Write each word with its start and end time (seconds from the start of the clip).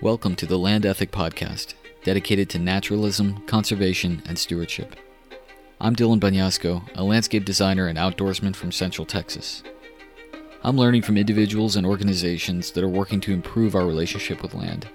Welcome 0.00 0.36
to 0.36 0.46
the 0.46 0.58
Land 0.58 0.86
Ethic 0.86 1.10
Podcast, 1.10 1.74
dedicated 2.04 2.48
to 2.50 2.58
naturalism, 2.60 3.44
conservation, 3.46 4.22
and 4.26 4.38
stewardship. 4.38 4.94
I'm 5.80 5.96
Dylan 5.96 6.20
Banyasco, 6.20 6.88
a 6.94 7.02
landscape 7.02 7.44
designer 7.44 7.88
and 7.88 7.98
outdoorsman 7.98 8.54
from 8.54 8.70
Central 8.70 9.04
Texas. 9.04 9.64
I'm 10.62 10.76
learning 10.76 11.02
from 11.02 11.16
individuals 11.16 11.74
and 11.74 11.84
organizations 11.84 12.70
that 12.72 12.84
are 12.84 12.88
working 12.88 13.20
to 13.22 13.32
improve 13.32 13.74
our 13.74 13.86
relationship 13.86 14.40
with 14.40 14.54
land. 14.54 14.88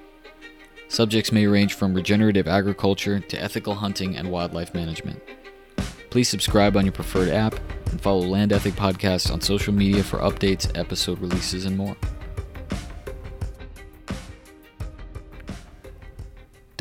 Subjects 0.87 1.31
may 1.31 1.47
range 1.47 1.73
from 1.73 1.93
regenerative 1.93 2.47
agriculture 2.47 3.19
to 3.19 3.41
ethical 3.41 3.75
hunting 3.75 4.15
and 4.15 4.31
wildlife 4.31 4.73
management. 4.73 5.21
Please 6.11 6.29
subscribe 6.29 6.77
on 6.77 6.85
your 6.85 6.93
preferred 6.93 7.29
app 7.29 7.55
and 7.91 7.99
follow 7.99 8.21
Land 8.21 8.53
Ethic 8.53 8.75
Podcast 8.75 9.31
on 9.31 9.41
social 9.41 9.73
media 9.73 10.03
for 10.03 10.19
updates, 10.19 10.71
episode 10.77 11.19
releases, 11.19 11.65
and 11.65 11.75
more. 11.75 11.97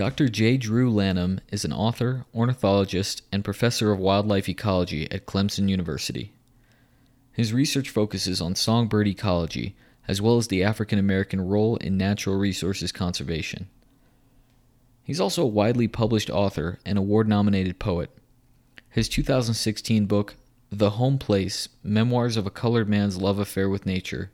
Dr. 0.03 0.29
J. 0.29 0.57
Drew 0.57 0.91
Lanham 0.91 1.39
is 1.53 1.65
an 1.65 1.73
author, 1.73 2.27
ornithologist, 2.35 3.23
and 3.31 3.45
professor 3.45 3.93
of 3.93 4.01
wildlife 4.01 4.49
ecology 4.49 5.09
at 5.13 5.27
Clemson 5.27 5.69
University. 5.69 6.33
His 7.31 7.53
research 7.53 7.89
focuses 7.89 8.41
on 8.41 8.57
songbird 8.57 9.07
ecology 9.07 9.77
as 10.09 10.21
well 10.21 10.39
as 10.39 10.49
the 10.49 10.65
African 10.65 10.99
American 10.99 11.41
role 11.41 11.77
in 11.77 11.97
natural 11.97 12.37
resources 12.37 12.91
conservation. 12.91 13.69
He's 15.05 15.21
also 15.21 15.45
a 15.45 15.47
widely 15.47 15.87
published 15.87 16.31
author 16.31 16.81
and 16.85 16.99
award 16.99 17.29
nominated 17.29 17.79
poet. 17.79 18.11
His 18.91 19.09
2016 19.09 20.07
book, 20.07 20.35
The 20.73 20.91
Home 20.91 21.17
Place 21.17 21.69
Memoirs 21.85 22.37
of 22.37 22.45
a 22.45 22.51
Colored 22.51 22.89
Man's 22.89 23.19
Love 23.19 23.39
Affair 23.39 23.69
with 23.69 23.87
Nature, 23.87 24.33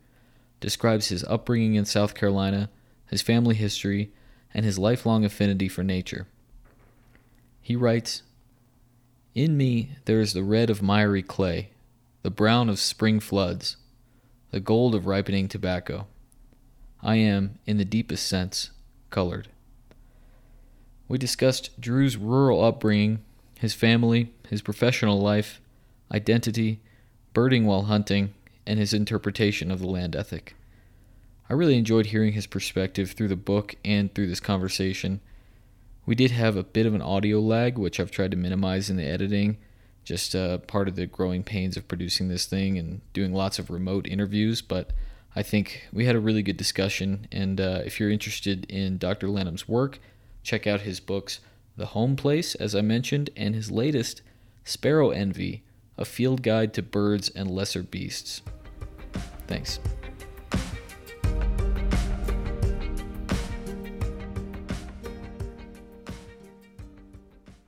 describes 0.61 1.09
his 1.09 1.25
upbringing 1.25 1.75
in 1.75 1.85
South 1.85 2.15
Carolina, 2.15 2.71
his 3.11 3.21
family 3.21 3.55
history, 3.55 4.11
and 4.59 4.65
his 4.65 4.77
lifelong 4.77 5.25
affinity 5.25 5.69
for 5.69 5.85
nature. 5.85 6.27
He 7.63 7.77
writes 7.77 8.25
In 9.33 9.57
me 9.57 9.91
there 10.05 10.21
is 10.21 10.33
the 10.33 10.43
red 10.43 10.69
of 10.69 10.83
miry 10.83 11.23
clay, 11.23 11.69
the 12.25 12.31
brown 12.33 12.69
of 12.69 12.81
spring 12.81 13.21
floods, 13.21 13.77
the 14.51 14.59
gold 14.59 14.97
of 14.97 15.07
ripening 15.07 15.47
tobacco. 15.47 16.09
I 17.05 17.15
am, 17.19 17.61
in 17.67 17.77
the 17.77 17.85
deepest 17.85 18.27
sense, 18.27 18.73
colored. 19.11 19.47
We 21.07 21.19
discussed 21.19 21.81
Drew's 21.81 22.17
rural 22.17 22.65
upbringing, 22.65 23.21
his 23.61 23.75
family, 23.75 24.33
his 24.51 24.61
professional 24.61 25.21
life, 25.21 25.61
identity, 26.11 26.81
birding 27.33 27.65
while 27.65 27.83
hunting, 27.83 28.35
and 28.67 28.81
his 28.81 28.93
interpretation 28.93 29.71
of 29.71 29.79
the 29.79 29.87
land 29.87 30.17
ethic. 30.17 30.57
I 31.51 31.55
really 31.55 31.79
enjoyed 31.79 32.07
hearing 32.07 32.33
his 32.33 32.47
perspective 32.47 33.13
through 33.13 33.29
the 33.29 33.37
book 33.37 33.77
and 33.85 34.15
through 34.15 34.27
this 34.27 34.41
conversation. 34.41 35.21
We 36.05 36.15
did 36.15 36.31
have 36.31 36.57
a 36.57 36.63
bit 36.63 36.87
of 36.87 36.95
an 36.95 37.03
audio 37.03 37.41
lag, 37.41 37.79
which 37.79 37.99
I've 37.99 38.11
tried 38.11 38.33
to 38.33 38.37
minimize 38.37 38.91
in 38.91 38.97
the 38.97 39.07
editing, 39.07 39.59
just 40.05 40.35
uh, 40.35 40.59
part 40.59 40.89
of 40.89 40.97
the 40.97 41.07
growing 41.07 41.43
pains 41.43 41.77
of 41.77 41.89
producing 41.89 42.29
this 42.29 42.47
thing 42.47 42.79
and 42.79 43.01
doing 43.13 43.33
lots 43.33 43.59
of 43.59 43.71
remote 43.71 44.07
interviews. 44.07 44.61
But 44.61 44.93
I 45.35 45.43
think 45.43 45.89
we 45.93 46.05
had 46.05 46.17
a 46.17 46.21
really 46.21 46.43
good 46.43 46.57
discussion. 46.57 47.27
And 47.33 47.61
uh, 47.61 47.83
if 47.85 47.99
you're 47.99 48.11
interested 48.11 48.67
in 48.71 48.99
Dr. 48.99 49.29
Lanham's 49.29 49.69
work, 49.69 50.01
check 50.43 50.67
out 50.67 50.83
his 50.83 51.01
books, 51.01 51.41
The 51.77 51.87
Home 51.87 52.17
Place, 52.17 52.55
as 52.55 52.75
I 52.75 52.81
mentioned, 52.83 53.31
and 53.37 53.55
his 53.55 53.71
latest, 53.71 54.21
Sparrow 54.65 55.11
Envy 55.11 55.63
A 55.97 56.05
Field 56.05 56.43
Guide 56.43 56.75
to 56.75 56.83
Birds 56.83 57.31
and 57.31 57.51
Lesser 57.51 57.83
Beasts. 57.83 58.43
Thanks. 59.47 59.79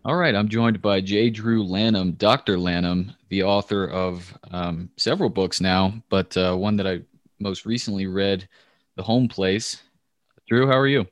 All 0.02 0.16
right, 0.16 0.34
I'm 0.34 0.48
joined 0.48 0.80
by 0.80 1.02
J. 1.02 1.28
Drew 1.28 1.62
Lanham, 1.62 2.12
Dr. 2.12 2.58
Lanham, 2.58 3.12
the 3.28 3.42
author 3.42 3.86
of 3.86 4.32
um, 4.50 4.88
several 4.96 5.28
books 5.28 5.60
now, 5.60 5.92
but 6.08 6.34
uh, 6.38 6.54
one 6.56 6.76
that 6.76 6.86
I 6.86 7.00
most 7.38 7.66
recently 7.66 8.06
read, 8.06 8.48
The 8.96 9.02
Home 9.02 9.28
Place. 9.28 9.82
Drew, 10.48 10.66
how 10.66 10.78
are 10.78 10.86
you? 10.86 11.06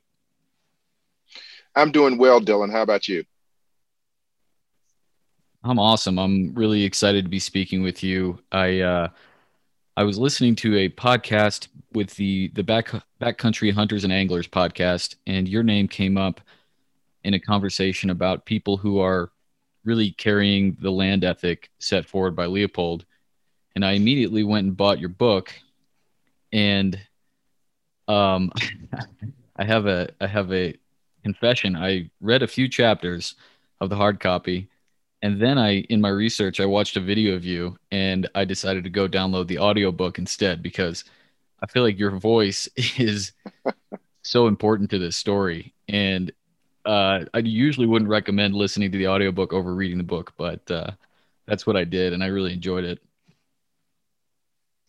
I'm 1.77 1.93
doing 1.93 2.17
well, 2.17 2.41
Dylan. 2.41 2.73
How 2.73 2.81
about 2.81 3.09
you? 3.09 3.25
I'm 5.63 5.79
awesome. 5.79 6.19
I'm 6.19 6.55
really 6.55 6.85
excited 6.85 7.27
to 7.27 7.31
be 7.31 7.41
speaking 7.41 7.83
with 7.83 8.03
you. 8.03 8.39
I 8.51 8.81
uh, 8.81 9.09
I 9.99 10.05
was 10.05 10.19
listening 10.19 10.57
to 10.57 10.79
a 10.79 10.89
podcast 10.89 11.69
with 11.93 12.15
the 12.17 12.51
the 12.55 12.65
back 12.65 12.91
backcountry 13.21 13.71
hunters 13.71 14.05
and 14.05 14.13
anglers 14.15 14.49
podcast, 14.49 15.17
and 15.27 15.47
your 15.47 15.63
name 15.63 15.89
came 15.89 16.17
up 16.17 16.41
in 17.25 17.35
a 17.35 17.41
conversation 17.41 18.11
about 18.11 18.47
people 18.47 18.77
who 18.77 19.01
are 19.01 19.31
really 19.85 20.11
carrying 20.13 20.77
the 20.81 20.91
land 20.91 21.25
ethic 21.25 21.71
set 21.79 22.07
forward 22.07 22.37
by 22.37 22.47
Leopold. 22.47 23.05
And 23.75 23.85
I 23.85 23.93
immediately 23.93 24.45
went 24.45 24.67
and 24.67 24.77
bought 24.77 24.99
your 24.99 25.09
book. 25.09 25.55
And 26.53 26.99
um, 28.07 28.53
I 29.57 29.65
have 29.65 29.87
a 29.87 30.09
I 30.21 30.27
have 30.27 30.53
a 30.53 30.75
confession. 31.23 31.77
I 31.77 32.11
read 32.21 32.43
a 32.43 32.49
few 32.49 32.69
chapters 32.69 33.35
of 33.81 33.91
the 33.91 33.97
hard 33.97 34.21
copy, 34.21 34.69
and 35.23 35.41
then 35.41 35.59
I 35.59 35.81
in 35.91 36.01
my 36.01 36.09
research 36.09 36.61
I 36.61 36.67
watched 36.67 36.97
a 36.97 37.01
video 37.01 37.35
of 37.35 37.45
you, 37.45 37.77
and 37.91 38.29
I 38.35 38.45
decided 38.45 38.85
to 38.85 38.91
go 38.91 39.09
download 39.09 39.49
the 39.49 39.59
audiobook 39.59 40.19
instead 40.19 40.63
because 40.63 41.05
I 41.63 41.67
feel 41.67 41.83
like 41.83 41.99
your 41.99 42.19
voice 42.19 42.69
is 42.99 43.33
so 44.23 44.47
important 44.47 44.91
to 44.91 44.99
this 44.99 45.17
story. 45.17 45.75
And 45.89 46.33
uh, 46.89 47.27
I 47.35 47.41
usually 47.41 47.87
wouldn't 47.87 48.09
recommend 48.09 48.55
listening 48.55 48.91
to 48.93 48.99
the 48.99 49.09
audiobook 49.09 49.53
over 49.53 49.75
reading 49.75 49.99
the 49.99 50.05
book, 50.05 50.33
but 50.39 50.69
uh, 50.71 50.93
that's 51.47 51.67
what 51.67 51.77
I 51.77 51.85
did, 51.85 52.15
and 52.15 52.25
I 52.25 52.29
really 52.29 52.55
enjoyed 52.55 52.85
it. 52.85 52.99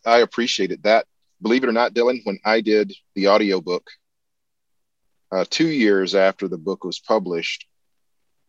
I 0.06 0.20
appreciated 0.20 0.84
that. 0.84 1.08
Believe 1.42 1.64
it 1.64 1.70
or 1.70 1.74
not, 1.74 1.94
Dylan, 1.94 2.22
when 2.24 2.40
I 2.46 2.62
did 2.62 2.94
the 3.16 3.28
audiobook, 3.28 3.90
uh, 5.30 5.44
two 5.50 5.68
years 5.68 6.16
after 6.16 6.48
the 6.48 6.58
book 6.58 6.86
was 6.86 7.00
published, 7.00 7.68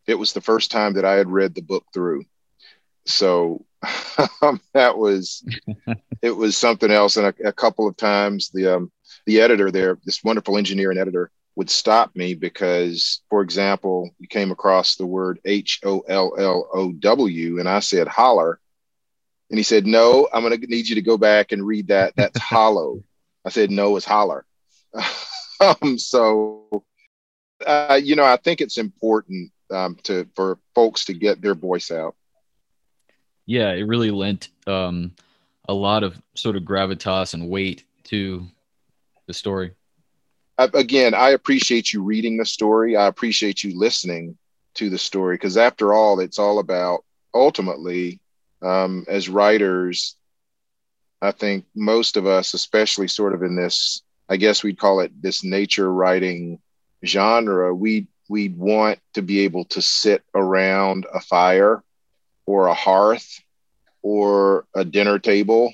it 0.06 0.14
was 0.14 0.32
the 0.32 0.40
first 0.40 0.70
time 0.70 0.94
that 0.94 1.04
I 1.04 1.14
had 1.14 1.28
read 1.28 1.56
the 1.56 1.60
book 1.60 1.84
through. 1.92 2.24
So 3.04 3.66
that 4.74 4.96
was 4.96 5.44
it 6.22 6.30
was 6.30 6.56
something 6.56 6.90
else. 6.90 7.16
And 7.16 7.26
a, 7.26 7.48
a 7.48 7.52
couple 7.52 7.88
of 7.88 7.96
times 7.96 8.50
the 8.50 8.76
um, 8.76 8.92
the 9.26 9.40
editor 9.40 9.72
there, 9.72 9.98
this 10.04 10.22
wonderful 10.22 10.56
engineer 10.56 10.90
and 10.90 11.00
editor, 11.00 11.32
would 11.56 11.70
stop 11.70 12.14
me 12.14 12.34
because, 12.34 13.22
for 13.28 13.42
example, 13.42 14.10
you 14.18 14.28
came 14.28 14.50
across 14.50 14.96
the 14.96 15.06
word 15.06 15.40
H 15.44 15.80
O 15.84 16.00
L 16.00 16.32
L 16.38 16.68
O 16.72 16.92
W, 16.92 17.58
and 17.58 17.68
I 17.68 17.80
said 17.80 18.08
holler. 18.08 18.60
And 19.50 19.58
he 19.58 19.62
said, 19.62 19.86
No, 19.86 20.28
I'm 20.32 20.42
going 20.42 20.60
to 20.60 20.66
need 20.66 20.88
you 20.88 20.94
to 20.94 21.02
go 21.02 21.18
back 21.18 21.52
and 21.52 21.66
read 21.66 21.88
that. 21.88 22.14
That's 22.16 22.38
hollow. 22.40 23.02
I 23.44 23.50
said, 23.50 23.70
No, 23.70 23.96
it's 23.96 24.06
holler. 24.06 24.44
um, 25.60 25.98
so, 25.98 26.84
uh, 27.66 28.00
you 28.02 28.16
know, 28.16 28.24
I 28.24 28.36
think 28.36 28.60
it's 28.60 28.78
important 28.78 29.50
um, 29.70 29.96
to 30.04 30.28
for 30.34 30.58
folks 30.74 31.04
to 31.06 31.14
get 31.14 31.42
their 31.42 31.54
voice 31.54 31.90
out. 31.90 32.14
Yeah, 33.46 33.72
it 33.72 33.82
really 33.82 34.12
lent 34.12 34.48
um, 34.66 35.12
a 35.68 35.74
lot 35.74 36.04
of 36.04 36.20
sort 36.34 36.56
of 36.56 36.62
gravitas 36.62 37.34
and 37.34 37.48
weight 37.48 37.84
to 38.04 38.46
the 39.26 39.34
story 39.34 39.72
again, 40.74 41.14
I 41.14 41.30
appreciate 41.30 41.92
you 41.92 42.02
reading 42.02 42.36
the 42.36 42.44
story. 42.44 42.96
I 42.96 43.06
appreciate 43.06 43.62
you 43.62 43.78
listening 43.78 44.36
to 44.74 44.90
the 44.90 44.98
story 44.98 45.34
because, 45.34 45.56
after 45.56 45.92
all, 45.92 46.20
it's 46.20 46.38
all 46.38 46.58
about 46.58 47.04
ultimately, 47.34 48.20
um, 48.62 49.04
as 49.08 49.28
writers, 49.28 50.16
I 51.22 51.32
think 51.32 51.66
most 51.74 52.16
of 52.16 52.26
us, 52.26 52.54
especially 52.54 53.08
sort 53.08 53.34
of 53.34 53.42
in 53.42 53.56
this, 53.56 54.02
I 54.28 54.36
guess 54.36 54.62
we'd 54.62 54.78
call 54.78 55.00
it 55.00 55.12
this 55.20 55.44
nature 55.44 55.92
writing 55.92 56.58
genre, 57.04 57.74
we 57.74 58.06
we 58.28 58.48
want 58.48 59.00
to 59.14 59.22
be 59.22 59.40
able 59.40 59.64
to 59.64 59.82
sit 59.82 60.22
around 60.34 61.06
a 61.12 61.20
fire 61.20 61.82
or 62.46 62.68
a 62.68 62.74
hearth 62.74 63.40
or 64.02 64.66
a 64.74 64.84
dinner 64.84 65.18
table 65.18 65.72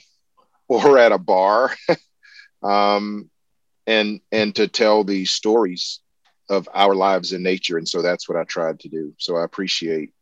or 0.69 0.99
at 0.99 1.13
a 1.13 1.19
bar 1.19 1.77
um, 2.63 3.31
and 3.87 4.21
and 4.33 4.55
to 4.57 4.69
tell 4.69 5.05
these 5.05 5.31
stories 5.31 6.01
of 6.49 6.69
our 6.75 6.95
lives 6.95 7.33
in 7.33 7.43
nature. 7.43 7.77
And 7.79 7.89
so 7.89 8.03
that's 8.03 8.29
what 8.29 8.39
i 8.39 8.45
tried 8.45 8.81
to 8.81 8.89
do. 8.89 9.15
So 9.19 9.37
i 9.37 9.45
appreciate 9.45 10.13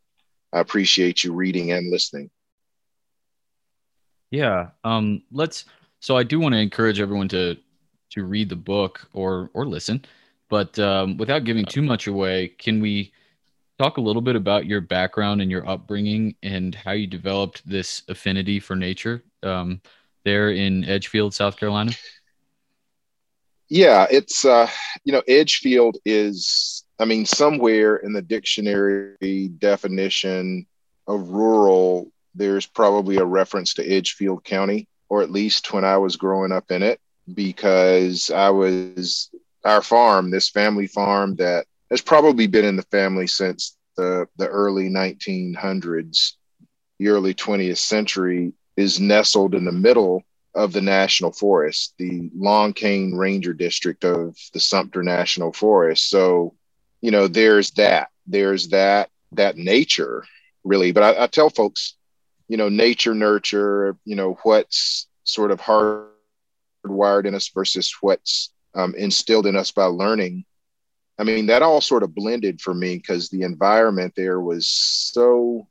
i 0.53 0.59
appreciate 0.59 1.23
you 1.23 1.33
reading 1.33 1.71
and 1.71 1.91
listening. 1.91 2.29
Yeah 4.31 4.69
um 4.83 5.23
let's 5.31 5.65
so 5.99 6.17
i 6.17 6.23
do 6.23 6.39
want 6.39 6.53
to 6.53 6.59
encourage 6.59 6.99
everyone 6.99 7.27
to 7.29 7.57
to 8.11 8.23
read 8.23 8.49
the 8.49 8.55
book 8.55 9.07
or 9.13 9.49
or 9.53 9.65
listen 9.65 10.03
but 10.49 10.77
um, 10.79 11.17
without 11.17 11.43
giving 11.43 11.65
too 11.65 11.81
much 11.81 12.07
away 12.07 12.47
can 12.47 12.81
we 12.81 13.11
talk 13.79 13.97
a 13.97 14.01
little 14.01 14.21
bit 14.21 14.35
about 14.35 14.65
your 14.65 14.81
background 14.81 15.41
and 15.41 15.51
your 15.51 15.67
upbringing 15.67 16.35
and 16.43 16.75
how 16.75 16.91
you 16.91 17.07
developed 17.07 17.67
this 17.67 18.03
affinity 18.07 18.59
for 18.59 18.75
nature 18.75 19.23
um, 19.43 19.81
there 20.23 20.51
in 20.51 20.83
edgefield 20.85 21.33
south 21.33 21.57
carolina 21.57 21.91
Yeah, 23.67 24.05
it's 24.09 24.45
uh, 24.45 24.69
you 25.03 25.11
know, 25.11 25.23
Edgefield 25.27 25.97
is, 26.05 26.83
I 26.99 27.05
mean, 27.05 27.25
somewhere 27.25 27.97
in 27.97 28.13
the 28.13 28.21
dictionary 28.21 29.47
definition 29.57 30.67
of 31.07 31.29
rural, 31.29 32.11
there's 32.35 32.65
probably 32.65 33.17
a 33.17 33.25
reference 33.25 33.73
to 33.75 33.91
Edgefield 33.91 34.43
County, 34.43 34.87
or 35.09 35.21
at 35.21 35.31
least 35.31 35.73
when 35.73 35.83
I 35.83 35.97
was 35.97 36.15
growing 36.15 36.51
up 36.51 36.69
in 36.69 36.83
it, 36.83 36.99
because 37.33 38.29
I 38.29 38.49
was 38.51 39.31
our 39.63 39.81
farm, 39.81 40.29
this 40.29 40.49
family 40.49 40.85
farm 40.85 41.35
that 41.37 41.65
has 41.89 42.01
probably 42.01 42.45
been 42.45 42.65
in 42.65 42.75
the 42.75 42.83
family 42.83 43.25
since 43.25 43.77
the 43.97 44.27
the 44.37 44.47
early 44.47 44.89
1900s, 44.89 46.33
the 46.99 47.07
early 47.07 47.33
20th 47.33 47.77
century, 47.77 48.53
is 48.77 48.99
nestled 48.99 49.55
in 49.55 49.65
the 49.65 49.71
middle 49.71 50.23
of 50.55 50.71
the 50.71 50.81
national 50.81 51.33
forest, 51.33 51.93
the 51.97 52.29
Long 52.33 52.73
Cane 52.73 53.13
Ranger 53.13 53.53
District 53.53 54.03
of 54.05 54.37
the 54.53 54.59
Sumter 54.59 55.03
National 55.03 55.51
Forest. 55.51 56.09
So, 56.09 56.55
you 57.01 57.11
know, 57.11 57.27
there's 57.27 57.71
that. 57.71 58.09
There's 58.25 58.69
that 58.69 59.09
that 59.33 59.57
nature 59.57 60.25
really. 60.63 60.91
But 60.91 61.03
I, 61.03 61.23
I 61.23 61.27
tell 61.27 61.49
folks, 61.49 61.95
you 62.47 62.57
know, 62.57 62.69
nature, 62.69 63.13
nurture. 63.13 63.97
You 64.05 64.15
know, 64.15 64.37
what's 64.43 65.07
sort 65.25 65.51
of 65.51 65.59
hardwired 65.59 67.25
in 67.25 67.35
us 67.35 67.49
versus 67.49 67.93
what's 68.01 68.51
um, 68.73 68.95
instilled 68.95 69.47
in 69.47 69.55
us 69.55 69.71
by 69.71 69.85
learning. 69.85 70.45
I 71.17 71.23
mean, 71.23 71.45
that 71.47 71.61
all 71.61 71.81
sort 71.81 72.03
of 72.03 72.15
blended 72.15 72.61
for 72.61 72.73
me 72.73 72.97
because 72.97 73.29
the 73.29 73.43
environment 73.43 74.13
there 74.15 74.39
was 74.39 74.67
so 74.67 75.67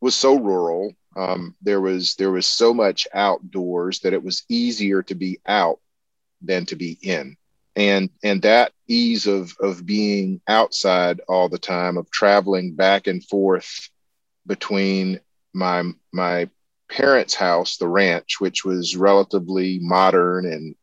was 0.00 0.14
so 0.14 0.38
rural 0.38 0.94
um, 1.16 1.56
there 1.62 1.80
was 1.80 2.14
there 2.16 2.30
was 2.30 2.46
so 2.46 2.74
much 2.74 3.08
outdoors 3.12 4.00
that 4.00 4.12
it 4.12 4.22
was 4.22 4.44
easier 4.48 5.02
to 5.04 5.14
be 5.14 5.40
out 5.46 5.80
than 6.42 6.66
to 6.66 6.76
be 6.76 6.98
in. 7.02 7.36
And 7.74 8.10
and 8.22 8.42
that 8.42 8.72
ease 8.86 9.26
of 9.26 9.54
of 9.60 9.84
being 9.84 10.40
outside 10.46 11.20
all 11.26 11.48
the 11.48 11.58
time 11.58 11.96
of 11.96 12.10
traveling 12.10 12.74
back 12.74 13.06
and 13.06 13.24
forth 13.24 13.88
between 14.46 15.20
my 15.52 15.84
my 16.12 16.48
parents 16.88 17.34
house 17.34 17.78
the 17.78 17.88
ranch 17.88 18.38
which 18.38 18.64
was 18.64 18.96
relatively 18.96 19.80
modern 19.80 20.46
and 20.46 20.76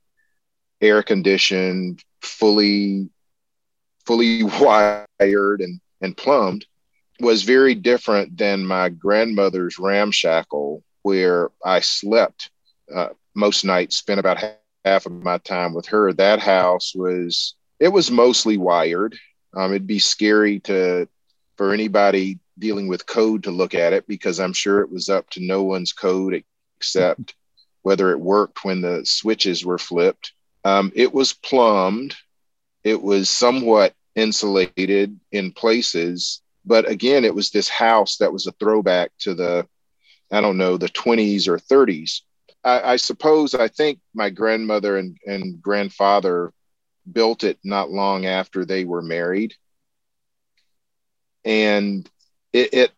air 0.81 1.01
conditioned 1.01 2.03
fully 2.21 3.09
fully 4.06 4.44
wired 4.59 5.62
and 5.62 5.80
and 6.01 6.18
plumbed 6.18 6.65
was 7.19 7.44
very 7.44 7.75
different 7.75 8.38
than 8.38 8.65
my 8.65 8.89
grandmother's 8.89 9.77
ramshackle, 9.80 10.83
where 11.04 11.50
I 11.63 11.80
slept 11.80 12.50
uh, 12.94 13.10
most 13.36 13.63
nights, 13.65 13.98
spent 13.98 14.19
about 14.19 14.39
half, 14.86 15.06
of 15.06 15.12
my 15.13 15.38
time 15.38 15.74
with 15.74 15.86
her. 15.88 16.12
That 16.12 16.39
house 16.39 16.94
was 16.94 17.56
it 17.80 17.88
was 17.88 18.12
mostly 18.12 18.57
wired. 18.57 19.18
Um, 19.56 19.71
it'd 19.71 19.88
be 19.88 20.00
scary 20.00 20.60
to 20.62 21.07
for 21.56 21.74
anybody 21.74 22.39
dealing 22.60 22.88
with 22.88 23.06
code 23.06 23.44
to 23.44 23.51
look 23.51 23.74
at 23.74 23.94
it 23.94 24.07
because 24.07 24.39
I'm 24.39 24.54
sure 24.54 24.81
it 24.81 24.92
was 24.92 25.09
up 25.09 25.30
to 25.31 25.45
no 25.45 25.63
one's 25.63 25.94
code 25.94 26.44
except 26.77 27.36
whether 27.81 28.12
it 28.12 28.19
worked 28.19 28.66
when 28.66 28.81
the 28.81 29.06
switches 29.06 29.66
were 29.66 29.77
flipped. 29.77 30.33
Um, 30.63 30.92
it 30.95 31.13
was 31.13 31.33
plumbed. 31.33 32.16
It 32.83 33.01
was 33.01 33.30
somewhat 33.30 33.94
insulated 34.16 35.19
in 35.31 35.51
places 35.51 36.42
but 36.65 36.89
again, 36.89 37.25
it 37.25 37.36
was 37.36 37.50
this 37.50 37.69
house 37.69 38.18
that 38.18 38.31
was 38.31 38.48
a 38.48 38.51
throwback 38.54 39.12
to 39.19 39.33
the, 39.33 39.68
I 40.31 40.42
don't 40.42 40.57
know, 40.57 40.77
the 40.77 40.88
20s 40.88 41.48
or 41.48 41.57
30s. 41.57 42.21
I, 42.63 42.94
I 42.94 42.95
suppose 42.95 43.54
I 43.54 43.68
think 43.68 44.00
my 44.13 44.30
grandmother 44.30 44.98
and, 44.98 45.18
and 45.25 45.62
grandfather 45.62 46.54
built 47.12 47.44
it 47.44 47.60
not 47.63 47.92
long 47.92 48.25
after 48.25 48.65
they 48.65 48.86
were 48.86 49.01
married. 49.01 49.54
And 51.44 52.10
it, 52.54 52.74
it, 52.74 52.92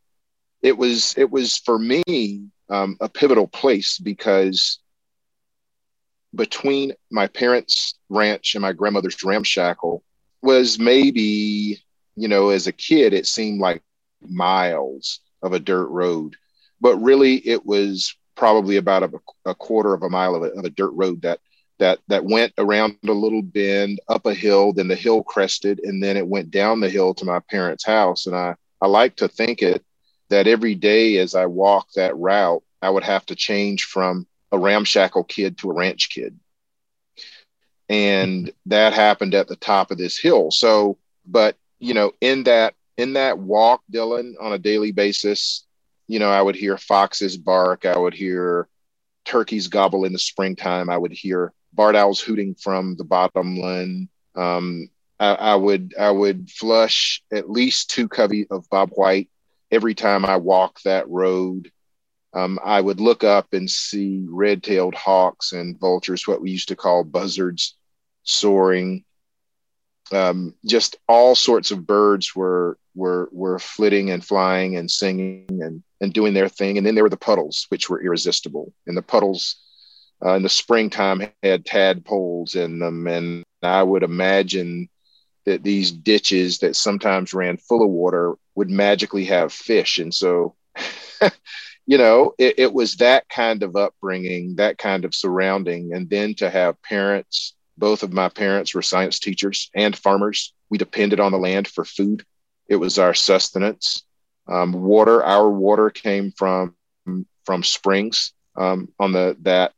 it 0.61 0.77
was 0.77 1.15
it 1.17 1.29
was 1.29 1.57
for 1.57 1.79
me 1.79 2.49
um, 2.69 2.97
a 2.99 3.09
pivotal 3.09 3.47
place 3.47 3.97
because 3.97 4.79
between 6.33 6.93
my 7.11 7.27
parents' 7.27 7.95
ranch 8.09 8.55
and 8.55 8.61
my 8.61 8.73
grandmother's 8.73 9.23
ramshackle 9.23 10.03
was 10.41 10.77
maybe 10.77 11.83
you 12.15 12.27
know, 12.27 12.49
as 12.49 12.67
a 12.67 12.71
kid, 12.71 13.13
it 13.13 13.27
seemed 13.27 13.59
like 13.59 13.83
miles 14.21 15.19
of 15.41 15.53
a 15.53 15.59
dirt 15.59 15.87
road, 15.87 16.35
but 16.81 16.97
really 16.97 17.35
it 17.35 17.65
was 17.65 18.15
probably 18.35 18.77
about 18.77 19.03
a, 19.03 19.11
a 19.45 19.55
quarter 19.55 19.93
of 19.93 20.03
a 20.03 20.09
mile 20.09 20.35
of 20.35 20.43
a, 20.43 20.47
of 20.47 20.65
a, 20.65 20.69
dirt 20.69 20.91
road 20.91 21.21
that 21.21 21.39
that 21.79 21.99
that 22.07 22.25
went 22.25 22.53
around 22.57 22.97
a 23.05 23.11
little 23.11 23.41
bend 23.41 23.99
up 24.07 24.25
a 24.25 24.33
hill, 24.33 24.73
then 24.73 24.87
the 24.87 24.95
hill 24.95 25.23
crested, 25.23 25.79
and 25.83 26.01
then 26.01 26.17
it 26.17 26.27
went 26.27 26.51
down 26.51 26.79
the 26.79 26.89
hill 26.89 27.13
to 27.13 27.25
my 27.25 27.39
parents' 27.39 27.85
house. 27.85 28.27
And 28.27 28.35
I 28.35 28.55
I 28.81 28.87
like 28.87 29.17
to 29.17 29.27
think 29.27 29.61
it 29.61 29.83
that 30.29 30.47
every 30.47 30.75
day 30.75 31.17
as 31.17 31.35
I 31.35 31.45
walk 31.45 31.87
that 31.95 32.17
route, 32.17 32.63
I 32.81 32.89
would 32.89 33.03
have 33.03 33.25
to 33.27 33.35
change 33.35 33.83
from 33.83 34.27
a 34.51 34.57
ramshackle 34.57 35.25
kid 35.25 35.57
to 35.59 35.71
a 35.71 35.73
ranch 35.73 36.09
kid. 36.09 36.39
And 37.89 38.51
that 38.65 38.93
happened 38.93 39.35
at 39.35 39.47
the 39.47 39.55
top 39.55 39.91
of 39.91 39.97
this 39.97 40.17
hill. 40.17 40.49
So, 40.49 40.97
but 41.25 41.57
you 41.85 41.93
know, 41.93 42.11
in 42.19 42.43
that 42.43 42.73
in 42.97 43.13
that 43.13 43.37
walk, 43.37 43.81
Dylan, 43.91 44.33
on 44.41 44.53
a 44.53 44.57
daily 44.57 44.91
basis, 44.91 45.65
you 46.07 46.17
know, 46.17 46.29
I 46.29 46.41
would 46.41 46.55
hear 46.55 46.77
foxes 46.77 47.37
bark, 47.37 47.85
I 47.85 47.97
would 47.97 48.13
hear 48.13 48.67
turkeys 49.25 49.67
gobble 49.67 50.05
in 50.05 50.13
the 50.13 50.19
springtime, 50.19 50.89
I 50.89 50.97
would 50.97 51.11
hear 51.11 51.53
barred 51.73 51.95
owls 51.95 52.19
hooting 52.19 52.55
from 52.55 52.95
the 52.95 53.03
bottomland. 53.03 54.09
Um, 54.33 54.89
I, 55.19 55.35
I 55.35 55.55
would 55.55 55.93
I 55.99 56.09
would 56.09 56.49
flush 56.49 57.21
at 57.31 57.49
least 57.49 57.91
two 57.91 58.07
covey 58.07 58.47
of 58.49 58.67
bob 58.69 58.89
white 58.91 59.29
every 59.69 59.93
time 59.93 60.25
I 60.25 60.37
walk 60.37 60.81
that 60.81 61.07
road. 61.07 61.71
Um, 62.33 62.59
I 62.65 62.81
would 62.81 62.99
look 62.99 63.23
up 63.23 63.53
and 63.53 63.69
see 63.69 64.25
red-tailed 64.27 64.95
hawks 64.95 65.53
and 65.53 65.79
vultures, 65.79 66.27
what 66.27 66.41
we 66.41 66.51
used 66.51 66.67
to 66.67 66.75
call 66.75 67.05
buzzards, 67.05 67.77
soaring 68.23 69.04
um, 70.11 70.53
just 70.65 70.97
all 71.07 71.35
sorts 71.35 71.71
of 71.71 71.87
birds 71.87 72.35
were 72.35 72.77
were 72.93 73.29
were 73.31 73.59
flitting 73.59 74.11
and 74.11 74.23
flying 74.23 74.77
and 74.77 74.89
singing 74.89 75.47
and 75.61 75.83
and 76.01 76.13
doing 76.13 76.33
their 76.33 76.49
thing. 76.49 76.77
And 76.77 76.85
then 76.85 76.95
there 76.95 77.03
were 77.03 77.09
the 77.09 77.17
puddles, 77.17 77.65
which 77.69 77.89
were 77.89 78.03
irresistible. 78.03 78.73
And 78.87 78.95
the 78.95 79.01
puddles 79.01 79.55
uh, 80.23 80.33
in 80.33 80.43
the 80.43 80.49
springtime 80.49 81.27
had 81.43 81.65
tadpoles 81.65 82.55
in 82.55 82.79
them, 82.79 83.07
and 83.07 83.43
I 83.61 83.83
would 83.83 84.03
imagine 84.03 84.89
that 85.45 85.63
these 85.63 85.91
ditches 85.91 86.59
that 86.59 86.75
sometimes 86.75 87.33
ran 87.33 87.57
full 87.57 87.83
of 87.83 87.89
water 87.89 88.35
would 88.55 88.69
magically 88.69 89.25
have 89.25 89.53
fish. 89.53 89.99
And 89.99 90.13
so, 90.13 90.55
you 91.85 91.97
know, 91.97 92.33
it, 92.39 92.55
it 92.57 92.73
was 92.73 92.95
that 92.95 93.29
kind 93.29 93.61
of 93.61 93.75
upbringing, 93.75 94.55
that 94.55 94.77
kind 94.77 95.05
of 95.05 95.13
surrounding, 95.13 95.93
and 95.93 96.09
then 96.09 96.33
to 96.35 96.49
have 96.49 96.81
parents 96.81 97.53
both 97.77 98.03
of 98.03 98.13
my 98.13 98.29
parents 98.29 98.73
were 98.73 98.81
science 98.81 99.19
teachers 99.19 99.69
and 99.75 99.95
farmers. 99.95 100.53
We 100.69 100.77
depended 100.77 101.19
on 101.19 101.31
the 101.31 101.37
land 101.37 101.67
for 101.67 101.85
food. 101.85 102.25
It 102.67 102.77
was 102.77 102.97
our 102.97 103.13
sustenance. 103.13 104.03
Um, 104.47 104.71
water, 104.71 105.23
our 105.23 105.49
water 105.49 105.89
came 105.89 106.31
from 106.31 106.75
from 107.45 107.63
springs 107.63 108.33
um, 108.57 108.89
on 108.99 109.11
the 109.11 109.37
that 109.41 109.73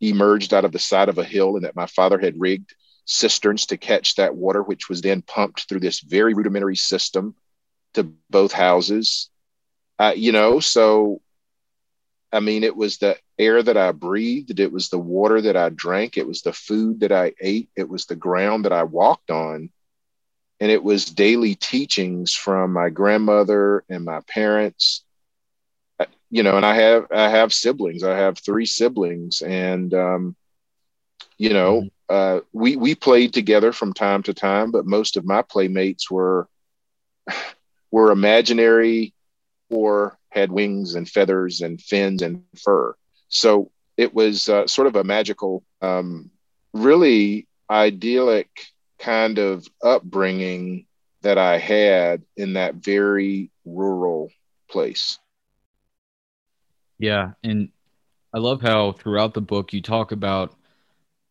emerged 0.00 0.54
out 0.54 0.64
of 0.64 0.72
the 0.72 0.78
side 0.78 1.08
of 1.08 1.18
a 1.18 1.24
hill, 1.24 1.56
and 1.56 1.64
that 1.64 1.76
my 1.76 1.86
father 1.86 2.18
had 2.18 2.40
rigged 2.40 2.74
cisterns 3.04 3.66
to 3.66 3.76
catch 3.76 4.16
that 4.16 4.34
water, 4.34 4.62
which 4.62 4.88
was 4.88 5.00
then 5.00 5.22
pumped 5.22 5.68
through 5.68 5.80
this 5.80 6.00
very 6.00 6.34
rudimentary 6.34 6.76
system 6.76 7.34
to 7.94 8.04
both 8.30 8.52
houses. 8.52 9.30
Uh, 9.98 10.12
you 10.14 10.30
know, 10.30 10.60
so 10.60 11.20
I 12.32 12.40
mean, 12.40 12.62
it 12.62 12.76
was 12.76 12.98
the 12.98 13.16
air 13.38 13.62
that 13.62 13.76
I 13.76 13.92
breathed, 13.92 14.60
it 14.60 14.70
was 14.70 14.90
the 14.90 14.98
water 14.98 15.40
that 15.40 15.56
I 15.56 15.70
drank, 15.70 16.18
it 16.18 16.26
was 16.26 16.42
the 16.42 16.52
food 16.52 17.00
that 17.00 17.12
I 17.12 17.32
ate, 17.40 17.70
it 17.76 17.88
was 17.88 18.06
the 18.06 18.16
ground 18.16 18.64
that 18.64 18.72
I 18.72 18.82
walked 18.82 19.30
on. 19.30 19.70
And 20.60 20.70
it 20.72 20.82
was 20.82 21.04
daily 21.04 21.54
teachings 21.54 22.34
from 22.34 22.72
my 22.72 22.90
grandmother 22.90 23.84
and 23.88 24.04
my 24.04 24.20
parents. 24.26 25.04
Uh, 26.00 26.06
you 26.30 26.42
know, 26.42 26.56
and 26.56 26.66
I 26.66 26.74
have 26.74 27.06
I 27.12 27.28
have 27.28 27.54
siblings. 27.54 28.02
I 28.02 28.16
have 28.16 28.38
three 28.38 28.66
siblings, 28.66 29.40
and 29.40 29.94
um, 29.94 30.36
you 31.36 31.50
know, 31.50 31.82
mm-hmm. 31.82 31.88
uh, 32.08 32.40
we 32.52 32.74
we 32.74 32.96
played 32.96 33.32
together 33.32 33.72
from 33.72 33.92
time 33.92 34.24
to 34.24 34.34
time, 34.34 34.72
but 34.72 34.84
most 34.84 35.16
of 35.16 35.24
my 35.24 35.42
playmates 35.42 36.10
were 36.10 36.48
were 37.92 38.10
imaginary 38.10 39.14
or 39.70 40.17
had 40.30 40.52
wings 40.52 40.94
and 40.94 41.08
feathers 41.08 41.60
and 41.60 41.80
fins 41.80 42.22
and 42.22 42.42
fur. 42.56 42.94
So 43.28 43.70
it 43.96 44.14
was 44.14 44.48
uh, 44.48 44.66
sort 44.66 44.86
of 44.86 44.96
a 44.96 45.04
magical, 45.04 45.64
um, 45.82 46.30
really 46.72 47.46
idyllic 47.70 48.48
kind 48.98 49.38
of 49.38 49.66
upbringing 49.82 50.86
that 51.22 51.38
I 51.38 51.58
had 51.58 52.22
in 52.36 52.54
that 52.54 52.76
very 52.76 53.50
rural 53.64 54.30
place. 54.70 55.18
Yeah. 56.98 57.32
And 57.42 57.70
I 58.34 58.38
love 58.38 58.60
how 58.60 58.92
throughout 58.92 59.34
the 59.34 59.40
book 59.40 59.72
you 59.72 59.80
talk 59.80 60.12
about 60.12 60.54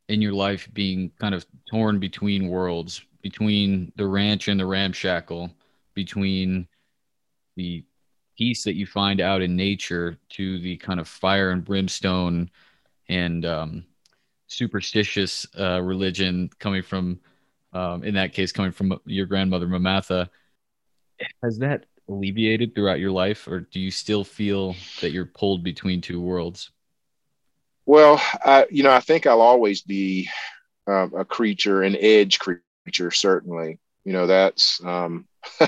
in 0.10 0.22
your 0.22 0.34
life 0.34 0.70
being 0.74 1.12
kind 1.20 1.36
of 1.36 1.46
torn 1.70 2.00
between 2.00 2.48
worlds, 2.48 3.01
between 3.22 3.92
the 3.96 4.08
ranch 4.08 4.48
and 4.48 4.60
the 4.60 4.66
ramshackle, 4.66 5.51
between 5.94 6.68
the 7.56 7.84
peace 8.38 8.63
that 8.63 8.75
you 8.75 8.86
find 8.86 9.20
out 9.20 9.41
in 9.41 9.56
nature 9.56 10.17
to 10.29 10.60
the 10.60 10.77
kind 10.77 11.00
of 11.00 11.08
fire 11.08 11.51
and 11.51 11.65
brimstone 11.65 12.50
and 13.10 13.46
um, 13.46 13.86
superstitious 14.48 15.46
uh, 15.60 15.82
religion 15.82 16.50
coming 16.60 16.82
from, 16.82 17.20
um, 17.74 18.03
in 18.03 18.13
that 18.15 18.34
case, 18.34 18.51
coming 18.51 18.72
from 18.72 19.00
your 19.06 19.25
grandmother 19.25 19.67
Mamatha. 19.67 20.29
Has 21.44 21.58
that 21.60 21.86
alleviated 22.08 22.74
throughout 22.74 23.00
your 23.00 23.12
life, 23.12 23.48
or 23.48 23.62
do 23.62 23.79
you 23.79 23.91
still 23.91 24.24
feel 24.24 24.75
that 25.01 25.12
you're 25.12 25.25
pulled 25.25 25.63
between 25.63 26.01
two 26.01 26.22
worlds? 26.22 26.72
Well, 27.86 28.22
I, 28.44 28.65
you 28.70 28.84
know, 28.84 28.91
I 28.91 29.00
think 29.00 29.25
I'll 29.25 29.41
always 29.41 29.82
be 29.82 30.29
um, 30.88 31.13
a 31.15 31.25
creature, 31.25 31.84
an 31.84 31.96
edge 32.00 32.39
creature, 32.39 33.12
certainly. 33.12 33.79
You 34.03 34.13
know, 34.13 34.27
that's, 34.27 34.84
um, 34.84 35.27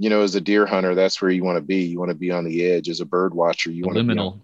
you 0.00 0.08
know, 0.08 0.22
as 0.22 0.34
a 0.34 0.40
deer 0.40 0.64
hunter, 0.64 0.94
that's 0.94 1.20
where 1.20 1.30
you 1.30 1.44
want 1.44 1.56
to 1.56 1.62
be. 1.62 1.82
You 1.82 1.98
want 1.98 2.08
to 2.08 2.14
be 2.14 2.30
on 2.30 2.44
the 2.44 2.64
edge. 2.64 2.88
As 2.88 3.00
a 3.00 3.04
bird 3.04 3.34
watcher, 3.34 3.70
you 3.70 3.84
want 3.84 3.98
to 3.98 4.04
be. 4.04 4.18
On, 4.18 4.40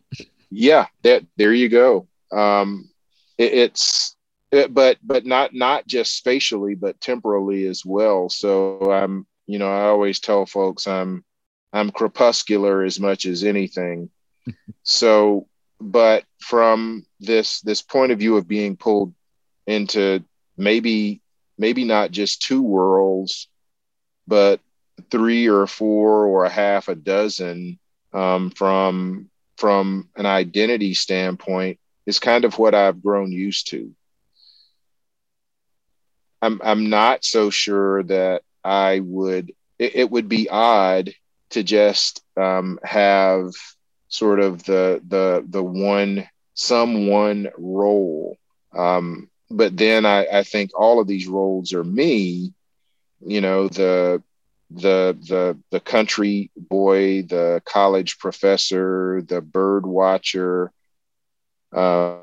yeah, 0.51 0.85
that 1.03 1.25
there 1.39 1.55
you 1.55 1.71
go. 1.71 2.07
Um, 2.31 2.91
it, 3.39 3.55
it's, 3.55 4.17
it, 4.53 4.75
but 4.75 4.99
but 5.03 5.25
not 5.25 5.55
not 5.55 5.87
just 5.87 6.15
spatially, 6.15 6.75
but 6.75 7.01
temporally 7.01 7.67
as 7.67 7.87
well. 7.87 8.29
So 8.29 8.93
I'm, 8.93 9.27
you 9.47 9.59
know, 9.59 9.73
I 9.73 9.85
always 9.85 10.21
tell 10.21 10.45
folks 10.45 10.87
I'm 10.87 11.25
I'm 11.73 11.91
crepuscular 11.91 12.85
as 12.85 13.01
much 13.01 13.25
as 13.25 13.43
anything. 13.43 14.11
so 14.83 15.49
but 15.81 16.25
from 16.39 17.07
this 17.19 17.63
this 17.63 17.81
point 17.81 18.13
of 18.13 18.19
view 18.19 18.37
of 18.37 18.47
being 18.47 18.77
pulled 18.77 19.15
into 19.67 20.23
maybe 20.59 21.23
maybe 21.57 21.85
not 21.85 22.11
just 22.11 22.43
two 22.43 22.61
worlds 22.63 23.49
but 24.27 24.61
three 25.11 25.49
or 25.49 25.67
four 25.67 26.27
or 26.27 26.45
a 26.45 26.51
half 26.51 26.89
a 26.89 26.95
dozen 26.95 27.79
um, 28.13 28.51
from 28.51 29.31
from 29.57 30.09
an 30.17 30.27
identity 30.27 30.95
standpoint 30.95 31.79
is 32.07 32.19
kind 32.19 32.45
of 32.45 32.59
what 32.59 32.75
I've 32.75 33.03
grown 33.03 33.33
used 33.33 33.71
to. 33.71 33.93
I'm 36.43 36.61
I'm 36.63 36.91
not 36.91 37.25
so 37.25 37.51
sure 37.51 38.03
that 38.05 38.43
I 38.65 39.01
would. 39.01 39.53
It, 39.79 39.97
it 39.97 40.11
would 40.11 40.29
be 40.29 40.49
odd 40.49 41.13
to 41.51 41.63
just 41.63 42.23
um, 42.37 42.79
have 42.83 43.53
sort 44.09 44.41
of 44.41 44.63
the 44.65 45.03
the 45.07 45.45
the 45.49 45.63
one 45.63 46.29
someone 46.55 47.49
role. 47.59 48.37
Um, 48.77 49.31
but 49.51 49.77
then 49.77 50.05
I, 50.05 50.27
I 50.27 50.43
think 50.43 50.71
all 50.75 51.01
of 51.01 51.07
these 51.07 51.27
roles 51.27 51.73
are 51.73 51.85
me. 51.85 52.53
You 53.25 53.41
know, 53.41 53.69
the 53.69 54.23
the 54.71 55.17
the 55.29 55.59
the 55.71 55.81
country 55.81 56.51
boy, 56.57 57.23
the 57.23 57.63
college 57.65 58.19
professor, 58.19 59.23
the 59.27 59.41
bird 59.41 59.87
watcher, 59.87 60.73
uh, 61.75 62.19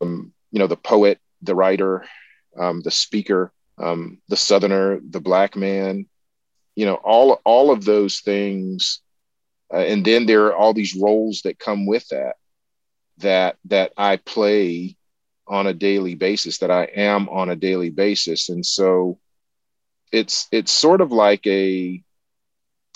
um, 0.00 0.32
you 0.50 0.58
know, 0.58 0.66
the 0.66 0.76
poet, 0.76 1.18
the 1.42 1.54
writer, 1.54 2.04
um, 2.58 2.80
the 2.82 2.90
speaker, 2.90 3.52
um, 3.78 4.18
the 4.28 4.36
southerner, 4.36 5.00
the 5.08 5.20
black 5.20 5.56
man. 5.56 6.06
You 6.74 6.86
know, 6.86 6.94
all 6.94 7.40
all 7.44 7.70
of 7.70 7.84
those 7.84 8.20
things 8.20 9.00
uh, 9.72 9.78
and 9.78 10.04
then 10.04 10.26
there 10.26 10.46
are 10.46 10.56
all 10.56 10.74
these 10.74 10.94
roles 10.94 11.42
that 11.42 11.58
come 11.58 11.86
with 11.86 12.06
that 12.08 12.36
that 13.18 13.56
that 13.66 13.92
I 13.96 14.16
play 14.16 14.96
on 15.48 15.66
a 15.66 15.74
daily 15.74 16.14
basis 16.14 16.58
that 16.58 16.70
I 16.70 16.84
am 16.84 17.28
on 17.28 17.50
a 17.50 17.56
daily 17.56 17.90
basis 17.90 18.48
and 18.48 18.64
so 18.64 19.18
it's 20.12 20.46
it's 20.52 20.70
sort 20.70 21.00
of 21.00 21.10
like 21.10 21.46
a 21.46 22.02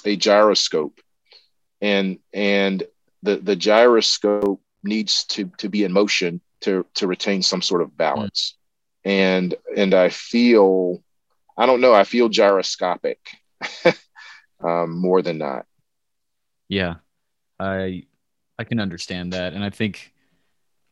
a 0.04 0.16
gyroscope. 0.16 1.00
And 1.80 2.18
and 2.32 2.82
the 3.22 3.36
the 3.36 3.56
gyroscope 3.56 4.62
needs 4.82 5.24
to 5.24 5.50
to 5.58 5.68
be 5.68 5.84
in 5.84 5.92
motion 5.92 6.40
to 6.60 6.86
to 6.94 7.06
retain 7.06 7.42
some 7.42 7.62
sort 7.62 7.82
of 7.82 7.96
balance. 7.96 8.56
And 9.04 9.54
and 9.76 9.94
I 9.94 10.10
feel 10.10 11.02
I 11.56 11.66
don't 11.66 11.80
know 11.80 11.94
I 11.94 12.04
feel 12.04 12.28
gyroscopic 12.28 13.18
um, 14.64 14.98
more 14.98 15.22
than 15.22 15.38
not. 15.38 15.66
Yeah, 16.68 16.96
I 17.58 18.04
I 18.58 18.64
can 18.64 18.80
understand 18.80 19.32
that, 19.32 19.52
and 19.52 19.62
I 19.62 19.70
think 19.70 20.12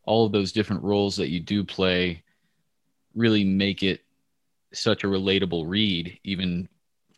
all 0.04 0.26
of 0.26 0.32
those 0.32 0.52
different 0.52 0.82
roles 0.82 1.16
that 1.16 1.30
you 1.30 1.40
do 1.40 1.64
play 1.64 2.22
really 3.14 3.44
make 3.44 3.82
it 3.82 4.03
such 4.74 5.04
a 5.04 5.08
relatable 5.08 5.64
read, 5.66 6.18
even 6.24 6.68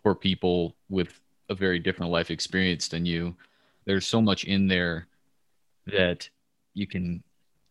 for 0.03 0.15
people 0.15 0.75
with 0.89 1.21
a 1.49 1.55
very 1.55 1.79
different 1.79 2.13
life 2.13 2.31
experience 2.31 2.89
than 2.89 3.05
you. 3.05 3.35
There's 3.85 4.07
so 4.07 4.21
much 4.21 4.45
in 4.45 4.69
there 4.69 5.07
that 5.87 6.29
you 6.75 6.87
can 6.87 7.23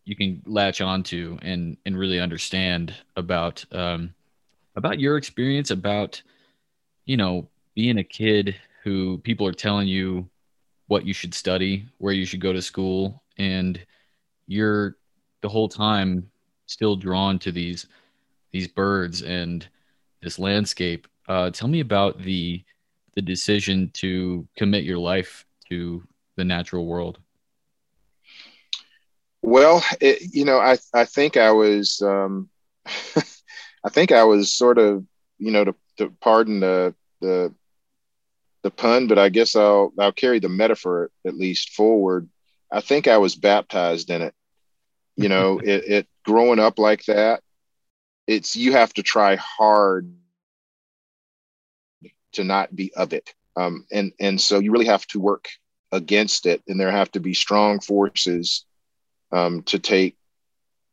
you 0.04 0.16
can 0.16 0.42
latch 0.46 0.80
onto 0.80 1.38
and 1.42 1.76
and 1.84 1.98
really 1.98 2.20
understand 2.20 2.94
about 3.16 3.64
um, 3.72 4.14
about 4.76 5.00
your 5.00 5.16
experience 5.16 5.70
about 5.70 6.22
you 7.04 7.16
know 7.16 7.48
being 7.74 7.98
a 7.98 8.04
kid 8.04 8.56
who 8.82 9.18
people 9.18 9.46
are 9.46 9.52
telling 9.52 9.88
you 9.88 10.28
what 10.86 11.04
you 11.04 11.12
should 11.12 11.34
study, 11.34 11.84
where 11.98 12.12
you 12.12 12.24
should 12.24 12.40
go 12.40 12.52
to 12.52 12.62
school, 12.62 13.22
and 13.38 13.84
you're 14.46 14.96
the 15.42 15.48
whole 15.48 15.68
time 15.68 16.30
still 16.66 16.96
drawn 16.96 17.38
to 17.38 17.52
these 17.52 17.86
these 18.52 18.68
birds 18.68 19.22
and 19.22 19.68
this 20.26 20.40
landscape. 20.40 21.06
Uh, 21.28 21.50
tell 21.50 21.68
me 21.68 21.78
about 21.78 22.20
the 22.20 22.62
the 23.14 23.22
decision 23.22 23.90
to 23.94 24.46
commit 24.58 24.82
your 24.82 24.98
life 24.98 25.46
to 25.68 26.02
the 26.36 26.44
natural 26.44 26.84
world. 26.84 27.18
Well, 29.40 29.84
it, 30.00 30.34
you 30.34 30.44
know, 30.44 30.58
I 30.58 30.78
I 30.92 31.04
think 31.04 31.36
I 31.36 31.52
was 31.52 32.02
um, 32.02 32.48
I 32.86 33.88
think 33.88 34.10
I 34.10 34.24
was 34.24 34.52
sort 34.52 34.78
of 34.78 35.04
you 35.38 35.52
know 35.52 35.64
to, 35.64 35.74
to 35.98 36.10
pardon 36.20 36.58
the 36.58 36.92
the 37.20 37.54
the 38.62 38.70
pun, 38.72 39.06
but 39.06 39.20
I 39.20 39.28
guess 39.28 39.54
I'll 39.54 39.92
I'll 39.96 40.10
carry 40.10 40.40
the 40.40 40.48
metaphor 40.48 41.12
at 41.24 41.36
least 41.36 41.70
forward. 41.70 42.28
I 42.72 42.80
think 42.80 43.06
I 43.06 43.18
was 43.18 43.36
baptized 43.36 44.10
in 44.10 44.22
it. 44.22 44.34
You 45.14 45.28
know, 45.28 45.58
it, 45.64 45.84
it 45.88 46.06
growing 46.24 46.58
up 46.58 46.80
like 46.80 47.04
that, 47.04 47.44
it's 48.26 48.56
you 48.56 48.72
have 48.72 48.92
to 48.94 49.02
try 49.02 49.36
hard 49.36 50.10
to 52.32 52.44
not 52.44 52.74
be 52.74 52.92
of 52.94 53.12
it. 53.12 53.34
Um, 53.56 53.86
and 53.92 54.12
and 54.20 54.40
so 54.40 54.58
you 54.58 54.72
really 54.72 54.86
have 54.86 55.06
to 55.08 55.20
work 55.20 55.48
against 55.92 56.46
it, 56.46 56.62
and 56.68 56.78
there 56.78 56.90
have 56.90 57.10
to 57.12 57.20
be 57.20 57.34
strong 57.34 57.80
forces 57.80 58.64
um, 59.32 59.62
to 59.64 59.78
take 59.78 60.16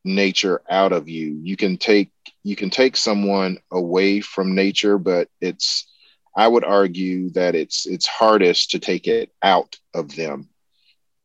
nature 0.05 0.61
out 0.69 0.91
of 0.91 1.09
you. 1.09 1.39
You 1.41 1.55
can 1.55 1.77
take 1.77 2.11
you 2.43 2.55
can 2.55 2.69
take 2.69 2.95
someone 2.95 3.57
away 3.71 4.21
from 4.21 4.55
nature, 4.55 4.97
but 4.97 5.29
it's 5.41 5.87
I 6.35 6.47
would 6.47 6.63
argue 6.63 7.29
that 7.31 7.55
it's 7.55 7.85
it's 7.85 8.07
hardest 8.07 8.71
to 8.71 8.79
take 8.79 9.07
it 9.07 9.31
out 9.41 9.77
of 9.93 10.15
them. 10.15 10.49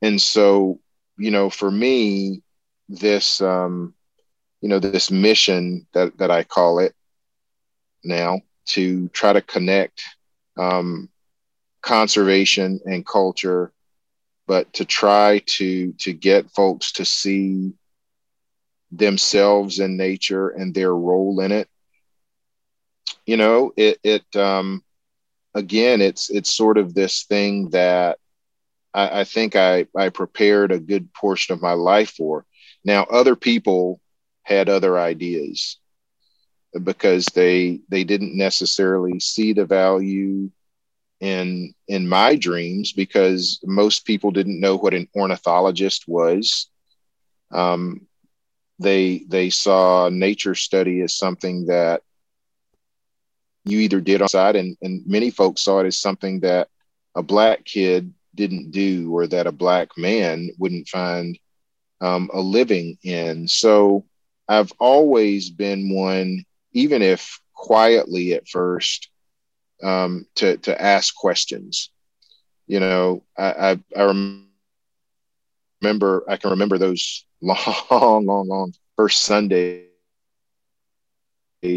And 0.03 0.21
so, 0.21 0.81
you 1.17 1.31
know, 1.31 1.51
for 1.51 1.71
me, 1.71 2.43
this 2.89 3.41
um, 3.41 3.95
you 4.61 4.69
know, 4.69 4.79
this 4.79 5.11
mission 5.11 5.87
that 5.93 6.17
that 6.19 6.31
I 6.31 6.43
call 6.43 6.79
it 6.81 6.95
now 8.05 8.41
to 8.67 9.09
try 9.09 9.33
to 9.33 9.41
connect 9.41 10.03
um, 10.57 11.09
conservation 11.83 12.81
and 12.85 13.07
culture, 13.07 13.73
but 14.47 14.73
to 14.75 14.85
try 14.85 15.43
to 15.47 15.93
to 15.93 16.13
get 16.13 16.51
folks 16.51 16.93
to 16.93 17.05
see 17.05 17.73
themselves 18.91 19.79
in 19.81 19.97
nature 19.97 20.49
and 20.49 20.75
their 20.75 20.95
role 20.95 21.41
in 21.41 21.53
it. 21.53 21.69
You 23.27 23.37
know, 23.37 23.73
it 23.77 23.99
it 24.03 24.37
um, 24.37 24.83
again, 25.55 26.01
it's 26.01 26.31
it's 26.31 26.55
sort 26.55 26.79
of 26.79 26.95
this 26.95 27.25
thing 27.25 27.71
that 27.71 28.19
I, 28.95 29.21
I 29.21 29.25
think 29.25 29.55
I 29.57 29.87
I 29.97 30.09
prepared 30.09 30.73
a 30.73 30.81
good 30.81 31.13
portion 31.13 31.55
of 31.55 31.63
my 31.63 31.73
life 31.73 32.11
for. 32.11 32.45
Now, 32.85 33.05
other 33.05 33.37
people 33.37 34.01
had 34.49 34.69
other 34.69 34.99
ideas 34.99 35.79
because 36.83 37.27
they 37.35 37.81
they 37.89 38.05
didn't 38.05 38.37
necessarily 38.37 39.21
see 39.21 39.53
the 39.53 39.67
value 39.67 40.51
in 41.21 41.75
in 41.89 42.09
my 42.09 42.35
dreams 42.37 42.93
because 42.93 43.61
most 43.65 44.05
people 44.05 44.31
didn't 44.31 44.61
know 44.61 44.77
what 44.77 44.95
an 44.95 45.09
ornithologist 45.15 46.05
was. 46.09 46.69
Um, 47.51 48.07
they 48.79 49.25
they 49.29 49.51
saw 49.51 50.09
nature 50.09 50.55
study 50.55 51.03
as 51.03 51.15
something 51.15 51.67
that 51.67 52.03
you 53.65 53.81
either 53.81 54.01
did 54.01 54.23
on 54.23 54.29
side 54.29 54.57
and, 54.57 54.77
and 54.81 55.03
many 55.07 55.31
folks 55.31 55.63
saw 55.63 55.81
it 55.81 55.87
as 55.87 55.99
something 55.99 56.41
that 56.41 56.69
a 57.15 57.23
black 57.23 57.65
kid 57.65 58.15
didn't 58.35 58.71
do 58.71 59.13
or 59.13 59.27
that 59.27 59.47
a 59.47 59.53
black 59.53 59.89
man 59.99 60.49
wouldn't 60.59 60.89
find 60.89 61.39
um, 62.01 62.31
a 62.33 62.41
living 62.41 62.97
in 63.03 63.49
so 63.49 64.05
I've 64.49 64.73
always 64.79 65.51
been 65.51 65.95
one, 65.95 66.45
even 66.73 67.03
if 67.03 67.41
quietly 67.55 68.35
at 68.35 68.49
first, 68.49 69.11
um, 69.83 70.27
to 70.37 70.57
to 70.59 70.81
ask 70.81 71.15
questions. 71.15 71.91
You 72.67 72.81
know, 72.81 73.25
I 73.37 73.53
I, 73.71 73.79
I 73.97 74.39
remember 75.83 76.25
I 76.29 76.37
can 76.37 76.51
remember 76.51 76.79
those 76.79 77.25
long, 77.41 78.27
long, 78.27 78.49
long 78.49 78.75
first 78.97 79.23
Sundays 79.23 79.85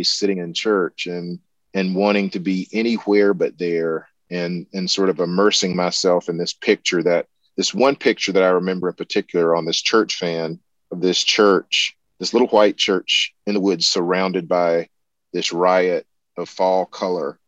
sitting 0.03 0.39
in 0.39 0.53
church 0.53 1.07
and 1.07 1.39
and 1.73 1.95
wanting 1.95 2.29
to 2.31 2.39
be 2.39 2.67
anywhere 2.73 3.33
but 3.33 3.57
there 3.57 4.07
and 4.29 4.65
and 4.73 4.89
sort 4.89 5.09
of 5.09 5.19
immersing 5.19 5.75
myself 5.75 6.29
in 6.29 6.37
this 6.37 6.53
picture 6.53 7.03
that 7.03 7.27
this 7.57 7.73
one 7.73 7.95
picture 7.95 8.31
that 8.31 8.43
I 8.43 8.49
remember 8.49 8.89
in 8.89 8.95
particular 8.95 9.55
on 9.55 9.65
this 9.65 9.81
church 9.81 10.15
fan 10.15 10.59
of 10.91 11.01
this 11.01 11.23
church, 11.23 11.95
this 12.21 12.33
little 12.33 12.47
white 12.49 12.77
church 12.77 13.33
in 13.47 13.55
the 13.55 13.59
woods 13.59 13.87
surrounded 13.87 14.47
by 14.47 14.87
this 15.33 15.51
riot 15.51 16.05
of 16.37 16.47
fall 16.47 16.85
color. 16.85 17.39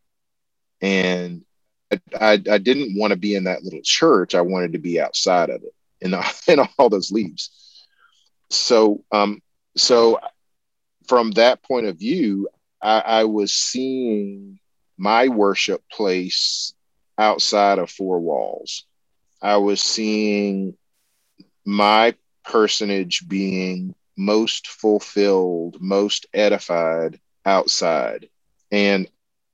And 0.81 1.45
I, 1.91 1.99
I, 2.19 2.31
I 2.53 2.57
didn't 2.57 2.97
want 2.97 3.11
to 3.11 3.17
be 3.17 3.35
in 3.35 3.43
that 3.43 3.61
little 3.63 3.83
church. 3.83 4.33
I 4.33 4.41
wanted 4.41 4.73
to 4.73 4.79
be 4.79 4.99
outside 4.99 5.51
of 5.51 5.61
it 5.61 5.75
in, 6.01 6.15
in 6.47 6.67
all 6.79 6.89
those 6.89 7.11
leaves. 7.11 7.85
So, 8.49 9.03
um, 9.11 9.43
so 9.77 10.19
from 11.07 11.29
that 11.33 11.61
point 11.61 11.85
of 11.85 11.99
view, 11.99 12.49
I, 12.81 12.99
I 12.99 13.23
was 13.25 13.53
seeing 13.53 14.57
my 14.97 15.27
worship 15.27 15.83
place 15.91 16.73
outside 17.19 17.77
of 17.77 17.91
four 17.91 18.19
walls. 18.19 18.85
I 19.39 19.57
was 19.57 19.81
seeing 19.81 20.75
my 21.63 22.15
personage 22.43 23.27
being 23.27 23.93
most 24.17 24.67
fulfilled, 24.67 25.77
most 25.79 26.25
edified 26.33 27.19
outside. 27.45 28.29
And 28.71 29.07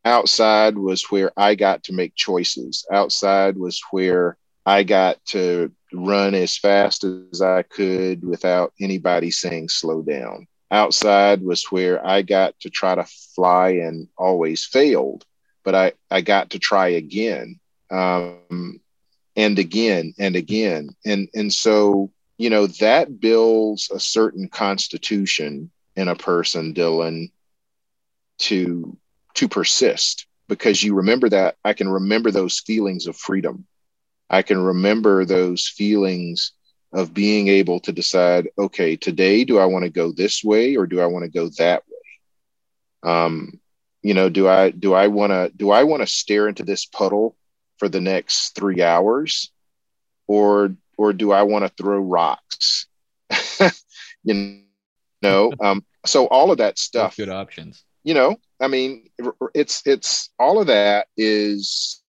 outside 0.06 0.78
was 0.78 1.04
where 1.04 1.32
I 1.38 1.56
got 1.56 1.84
to 1.84 1.94
make 1.94 2.16
choices. 2.16 2.86
Outside 2.92 3.58
was 3.58 3.82
where 3.92 4.38
I 4.66 4.84
got 4.84 5.24
to 5.28 5.72
run 5.94 6.36
as 6.36 6.58
fast 6.58 7.04
as 7.04 7.42
I 7.42 7.64
could 7.64 8.24
without 8.24 8.74
anybody 8.80 9.32
saying 9.32 9.70
slow 9.70 10.02
down. 10.02 10.48
Outside 10.72 11.42
was 11.42 11.66
where 11.72 12.06
I 12.06 12.22
got 12.22 12.60
to 12.60 12.70
try 12.70 12.96
to 12.96 13.04
fly 13.04 13.70
and 13.70 14.08
always 14.18 14.66
failed, 14.66 15.26
but 15.64 15.74
I, 15.74 15.94
I 16.12 16.22
got 16.22 16.52
to 16.52 16.60
try 16.60 16.90
again 16.90 17.60
um, 17.90 18.80
and 19.36 19.58
again 19.58 20.14
and 20.20 20.36
again. 20.36 20.96
And, 21.06 21.28
and 21.34 21.52
so, 21.52 22.12
you 22.40 22.50
know, 22.50 22.66
that 22.68 23.20
builds 23.20 23.92
a 23.92 24.00
certain 24.00 24.50
constitution 24.50 25.70
in 25.96 26.08
a 26.08 26.16
person, 26.16 26.74
Dylan, 26.74 27.32
to 28.40 28.98
to 29.36 29.48
persist 29.48 30.26
because 30.48 30.84
you 30.84 30.96
remember 30.96 31.30
that 31.30 31.58
I 31.64 31.74
can 31.74 31.88
remember 31.90 32.32
those 32.32 32.60
feelings 32.60 33.06
of 33.06 33.16
freedom 33.16 33.68
I 34.30 34.42
can 34.44 34.60
remember 34.60 35.26
those 35.26 35.68
feelings 35.68 36.54
of 36.94 37.14
being 37.14 37.48
able 37.48 37.80
to 37.82 37.92
decide, 37.92 38.50
okay, 38.58 38.96
today, 38.96 39.44
do 39.44 39.58
I 39.58 39.66
want 39.66 39.86
to 39.86 39.92
go 39.92 40.12
this 40.12 40.44
way 40.44 40.76
or 40.76 40.88
do 40.88 41.02
I 41.02 41.08
want 41.08 41.24
to 41.24 41.32
go 41.32 41.50
that 41.58 41.84
way? 41.88 43.12
Um, 43.12 43.60
you 44.02 44.14
know, 44.14 44.30
do 44.30 44.48
I 44.48 44.70
do 44.72 44.94
I 44.94 45.08
want 45.08 45.32
to 45.32 45.52
do 45.56 45.72
I 45.72 45.84
want 45.84 46.02
to 46.02 46.08
stare 46.08 46.48
into 46.48 46.64
this 46.64 46.86
puddle 46.86 47.36
for 47.78 47.90
the 47.90 48.02
next 48.02 48.56
three 48.56 48.82
hours, 48.82 49.52
or 50.28 50.76
or 51.00 51.14
do 51.14 51.32
I 51.32 51.44
want 51.44 51.64
to 51.64 51.72
throw 51.82 51.98
rocks? 51.98 52.88
you 54.24 54.64
know, 55.22 55.54
um, 55.62 55.86
so 56.06 56.28
all 56.28 56.52
of 56.52 56.58
that 56.58 56.78
stuff. 56.88 57.16
Good 57.16 57.30
options. 57.30 57.86
You 58.04 58.14
know, 58.14 58.36
I 58.60 58.68
mean, 58.68 59.10
it's 59.54 59.82
it's 59.86 60.30
all 60.38 60.60
of 60.60 60.68
that 60.68 61.08
is 61.16 62.02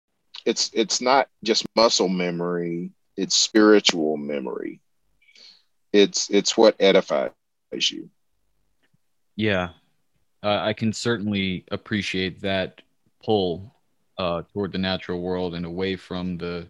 it's 0.44 0.70
it's 0.74 1.00
not 1.00 1.28
just 1.44 1.64
muscle 1.76 2.08
memory 2.08 2.90
it's 3.16 3.36
spiritual 3.36 4.16
memory 4.16 4.80
it's 5.92 6.30
it's 6.30 6.56
what 6.56 6.74
edifies 6.80 7.32
you 7.90 8.08
yeah 9.36 9.68
uh, 10.42 10.60
i 10.62 10.72
can 10.72 10.92
certainly 10.92 11.64
appreciate 11.70 12.40
that 12.40 12.80
pull 13.22 13.74
uh, 14.18 14.42
toward 14.52 14.72
the 14.72 14.78
natural 14.78 15.20
world 15.20 15.54
and 15.54 15.66
away 15.66 15.96
from 15.96 16.38
the 16.38 16.66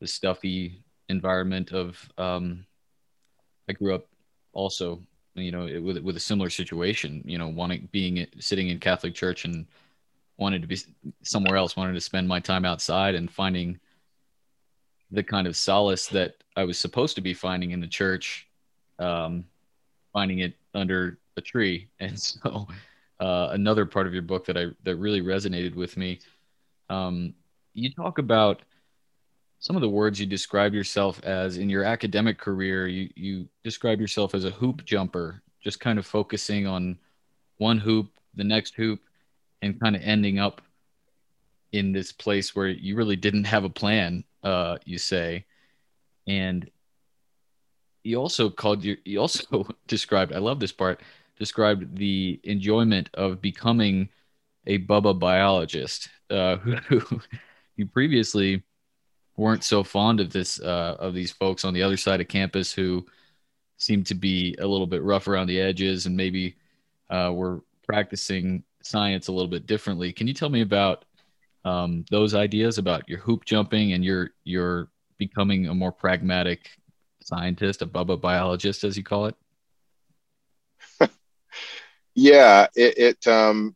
the 0.00 0.06
stuffy 0.06 0.82
environment 1.08 1.72
of 1.72 2.12
um, 2.18 2.64
i 3.68 3.72
grew 3.72 3.94
up 3.94 4.06
also 4.52 5.00
you 5.34 5.52
know 5.52 5.64
with 5.82 5.98
with 5.98 6.16
a 6.16 6.20
similar 6.20 6.50
situation 6.50 7.22
you 7.24 7.38
know 7.38 7.48
wanting 7.48 7.88
being 7.92 8.26
sitting 8.38 8.68
in 8.68 8.78
catholic 8.78 9.14
church 9.14 9.44
and 9.44 9.66
wanted 10.38 10.62
to 10.62 10.68
be 10.68 10.78
somewhere 11.22 11.56
else, 11.56 11.76
wanted 11.76 11.92
to 11.92 12.00
spend 12.00 12.26
my 12.26 12.40
time 12.40 12.64
outside 12.64 13.14
and 13.14 13.30
finding 13.30 13.78
the 15.10 15.22
kind 15.22 15.46
of 15.46 15.56
solace 15.56 16.06
that 16.06 16.36
I 16.56 16.64
was 16.64 16.78
supposed 16.78 17.16
to 17.16 17.20
be 17.20 17.34
finding 17.34 17.72
in 17.72 17.80
the 17.80 17.88
church, 17.88 18.48
um, 18.98 19.44
finding 20.12 20.38
it 20.38 20.54
under 20.74 21.18
a 21.36 21.40
tree. 21.40 21.88
And 22.00 22.18
so, 22.18 22.68
uh, 23.20 23.48
another 23.50 23.84
part 23.84 24.06
of 24.06 24.12
your 24.12 24.22
book 24.22 24.46
that 24.46 24.56
I 24.56 24.66
that 24.84 24.96
really 24.96 25.20
resonated 25.20 25.74
with 25.74 25.96
me, 25.96 26.20
um, 26.88 27.34
you 27.74 27.92
talk 27.92 28.18
about 28.18 28.62
some 29.58 29.76
of 29.76 29.82
the 29.82 29.88
words 29.88 30.20
you 30.20 30.26
describe 30.26 30.72
yourself 30.72 31.20
as 31.24 31.58
in 31.58 31.68
your 31.68 31.84
academic 31.84 32.38
career. 32.38 32.86
You 32.86 33.10
you 33.16 33.48
describe 33.64 34.00
yourself 34.00 34.34
as 34.34 34.44
a 34.44 34.50
hoop 34.50 34.84
jumper, 34.84 35.42
just 35.62 35.80
kind 35.80 35.98
of 35.98 36.06
focusing 36.06 36.66
on 36.66 36.98
one 37.58 37.78
hoop, 37.78 38.10
the 38.34 38.44
next 38.44 38.74
hoop, 38.74 39.00
and 39.62 39.80
kind 39.80 39.96
of 39.96 40.02
ending 40.02 40.38
up 40.38 40.62
in 41.72 41.92
this 41.92 42.12
place 42.12 42.54
where 42.54 42.68
you 42.68 42.96
really 42.96 43.16
didn't 43.16 43.44
have 43.44 43.64
a 43.64 43.68
plan 43.68 44.24
uh 44.42 44.78
you 44.84 44.98
say 44.98 45.44
and 46.26 46.70
you 48.04 48.16
also 48.16 48.48
called 48.48 48.82
you 48.82 48.96
you 49.04 49.20
also 49.20 49.66
described 49.86 50.32
i 50.32 50.38
love 50.38 50.60
this 50.60 50.72
part 50.72 51.00
described 51.38 51.96
the 51.96 52.40
enjoyment 52.44 53.10
of 53.14 53.40
becoming 53.40 54.08
a 54.66 54.78
bubba 54.78 55.18
biologist 55.18 56.08
uh 56.30 56.56
who, 56.88 57.00
who 57.00 57.20
you 57.76 57.86
previously 57.86 58.62
weren't 59.38 59.64
so 59.64 59.82
fond 59.82 60.20
of 60.20 60.30
this 60.30 60.60
uh 60.60 60.96
of 60.98 61.14
these 61.14 61.30
folks 61.30 61.64
on 61.64 61.72
the 61.72 61.82
other 61.82 61.96
side 61.96 62.20
of 62.20 62.28
campus 62.28 62.72
who 62.72 63.06
seemed 63.78 64.04
to 64.06 64.14
be 64.14 64.54
a 64.58 64.66
little 64.66 64.86
bit 64.86 65.02
rough 65.02 65.28
around 65.28 65.46
the 65.46 65.60
edges 65.60 66.06
and 66.06 66.16
maybe 66.16 66.56
uh 67.10 67.32
were 67.32 67.62
practicing 67.88 68.62
science 68.82 69.28
a 69.28 69.32
little 69.32 69.48
bit 69.48 69.66
differently. 69.66 70.12
Can 70.12 70.26
you 70.26 70.34
tell 70.34 70.48
me 70.48 70.60
about 70.62 71.04
um, 71.64 72.04
those 72.10 72.34
ideas 72.34 72.78
about 72.78 73.08
your 73.08 73.18
hoop 73.18 73.44
jumping 73.44 73.92
and 73.92 74.04
your 74.04 74.30
your 74.44 74.88
becoming 75.18 75.66
a 75.66 75.74
more 75.74 75.92
pragmatic 75.92 76.70
scientist, 77.22 77.82
a 77.82 77.86
bubba 77.86 78.20
biologist, 78.20 78.84
as 78.84 78.96
you 78.96 79.02
call 79.02 79.26
it? 79.26 79.34
yeah, 82.14 82.66
it, 82.74 82.98
it 82.98 83.26
um, 83.26 83.74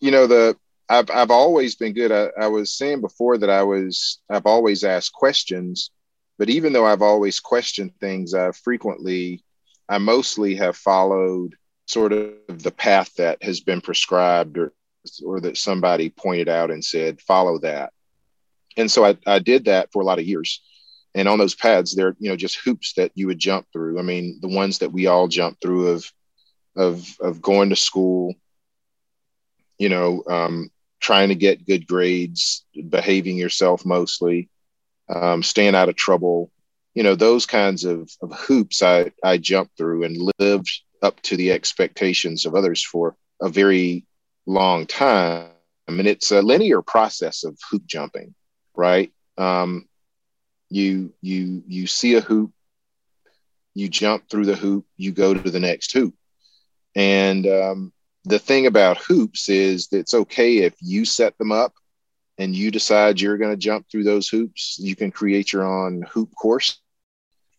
you 0.00 0.10
know 0.10 0.26
the 0.26 0.56
I've 0.88 1.10
I've 1.10 1.30
always 1.30 1.76
been 1.76 1.92
good. 1.92 2.12
I, 2.12 2.28
I 2.40 2.46
was 2.48 2.72
saying 2.72 3.00
before 3.00 3.38
that 3.38 3.50
I 3.50 3.62
was 3.62 4.20
I've 4.28 4.46
always 4.46 4.84
asked 4.84 5.12
questions, 5.12 5.90
but 6.38 6.50
even 6.50 6.72
though 6.72 6.86
I've 6.86 7.02
always 7.02 7.40
questioned 7.40 7.92
things, 8.00 8.34
I 8.34 8.52
frequently 8.52 9.42
I 9.88 9.98
mostly 9.98 10.54
have 10.56 10.76
followed 10.76 11.54
sort 11.86 12.12
of 12.12 12.62
the 12.62 12.70
path 12.70 13.14
that 13.14 13.42
has 13.42 13.60
been 13.60 13.80
prescribed 13.80 14.58
or 14.58 14.72
or 15.24 15.40
that 15.40 15.56
somebody 15.56 16.10
pointed 16.10 16.48
out 16.48 16.70
and 16.70 16.84
said 16.84 17.20
follow 17.20 17.58
that. 17.58 17.92
And 18.76 18.90
so 18.90 19.04
I, 19.04 19.16
I 19.26 19.38
did 19.38 19.66
that 19.66 19.92
for 19.92 20.02
a 20.02 20.04
lot 20.04 20.18
of 20.18 20.26
years. 20.26 20.62
And 21.14 21.28
on 21.28 21.38
those 21.38 21.54
pads 21.54 21.94
they're 21.94 22.16
you 22.18 22.28
know 22.28 22.36
just 22.36 22.58
hoops 22.58 22.94
that 22.94 23.12
you 23.14 23.26
would 23.28 23.38
jump 23.38 23.66
through. 23.72 23.98
I 23.98 24.02
mean 24.02 24.38
the 24.42 24.48
ones 24.48 24.78
that 24.78 24.92
we 24.92 25.06
all 25.06 25.28
jump 25.28 25.58
through 25.62 25.88
of 25.88 26.12
of 26.76 27.06
of 27.20 27.40
going 27.40 27.70
to 27.70 27.76
school 27.76 28.34
you 29.78 29.88
know 29.88 30.22
um, 30.28 30.70
trying 31.04 31.28
to 31.28 31.34
get 31.34 31.66
good 31.66 31.86
grades 31.86 32.64
behaving 32.88 33.36
yourself 33.36 33.84
mostly 33.84 34.48
um, 35.14 35.42
staying 35.42 35.74
out 35.74 35.88
of 35.88 35.96
trouble 35.96 36.50
you 36.94 37.02
know 37.02 37.14
those 37.14 37.46
kinds 37.46 37.84
of, 37.84 38.10
of 38.22 38.32
hoops 38.32 38.82
i 38.82 39.10
i 39.22 39.36
jumped 39.36 39.76
through 39.76 40.04
and 40.04 40.32
lived 40.38 40.70
up 41.04 41.20
to 41.20 41.36
the 41.36 41.52
expectations 41.52 42.46
of 42.46 42.54
others 42.54 42.82
for 42.82 43.14
a 43.40 43.48
very 43.48 44.06
long 44.46 44.86
time. 44.86 45.50
I 45.86 45.92
mean, 45.92 46.06
it's 46.06 46.32
a 46.32 46.42
linear 46.42 46.82
process 46.82 47.44
of 47.44 47.58
hoop 47.70 47.84
jumping, 47.86 48.34
right? 48.74 49.12
Um, 49.36 49.86
you 50.70 51.12
you 51.20 51.62
you 51.68 51.86
see 51.86 52.14
a 52.14 52.20
hoop, 52.20 52.52
you 53.74 53.88
jump 53.88 54.28
through 54.28 54.46
the 54.46 54.56
hoop, 54.56 54.86
you 54.96 55.12
go 55.12 55.34
to 55.34 55.50
the 55.50 55.60
next 55.60 55.92
hoop, 55.92 56.14
and 56.96 57.46
um, 57.46 57.92
the 58.24 58.38
thing 58.38 58.66
about 58.66 58.98
hoops 58.98 59.48
is 59.48 59.88
that 59.88 59.98
it's 59.98 60.14
okay 60.14 60.58
if 60.58 60.74
you 60.80 61.04
set 61.04 61.36
them 61.38 61.52
up 61.52 61.74
and 62.38 62.54
you 62.54 62.70
decide 62.70 63.20
you're 63.20 63.38
going 63.38 63.52
to 63.52 63.56
jump 63.56 63.88
through 63.88 64.04
those 64.04 64.28
hoops. 64.28 64.78
You 64.80 64.96
can 64.96 65.10
create 65.10 65.52
your 65.52 65.64
own 65.64 66.02
hoop 66.02 66.34
course, 66.34 66.80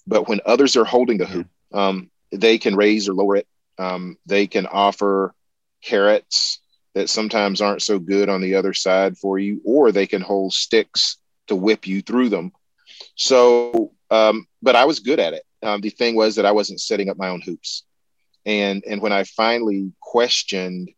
but 0.08 0.28
when 0.28 0.42
others 0.46 0.76
are 0.76 0.86
holding 0.86 1.18
the 1.18 1.26
hoop, 1.26 1.48
um, 1.74 2.10
they 2.32 2.58
can 2.58 2.76
raise 2.76 3.08
or 3.08 3.14
lower 3.14 3.38
it. 3.38 3.48
Um, 3.78 4.18
they 4.26 4.48
can 4.48 4.66
offer 4.66 5.34
carrots 5.82 6.60
that 6.94 7.10
sometimes 7.10 7.62
aren't 7.62 7.82
so 7.82 8.00
good 8.00 8.30
on 8.30 8.42
the 8.42 8.56
other 8.56 8.74
side 8.74 9.18
for 9.18 9.38
you, 9.38 9.62
or 9.66 9.92
they 9.92 10.08
can 10.08 10.22
hold 10.22 10.54
sticks 10.54 11.18
to 11.48 11.56
whip 11.56 11.86
you 11.86 12.02
through 12.02 12.30
them. 12.30 12.52
So, 13.16 13.92
um, 14.10 14.48
but 14.62 14.76
I 14.76 14.86
was 14.86 15.00
good 15.00 15.20
at 15.20 15.34
it. 15.34 15.44
Um, 15.62 15.82
the 15.82 15.90
thing 15.90 16.16
was 16.16 16.36
that 16.36 16.46
I 16.46 16.52
wasn't 16.52 16.82
setting 16.82 17.10
up 17.10 17.18
my 17.18 17.30
own 17.30 17.42
hoops, 17.42 17.84
and 18.46 18.84
and 18.88 19.02
when 19.02 19.12
I 19.12 19.24
finally 19.24 19.92
questioned 20.02 20.92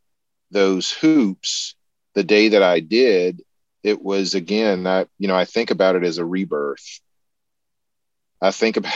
those 0.52 0.92
hoops, 0.92 1.76
the 2.14 2.24
day 2.24 2.50
that 2.50 2.64
I 2.64 2.80
did, 2.80 3.42
it 3.84 4.02
was 4.02 4.36
again, 4.36 4.86
I 4.88 5.06
you 5.18 5.28
know 5.28 5.36
I 5.36 5.46
think 5.46 5.72
about 5.72 5.96
it 5.96 6.04
as 6.04 6.18
a 6.18 6.26
rebirth. 6.26 7.00
I 8.42 8.52
think 8.52 8.78
about 8.78 8.94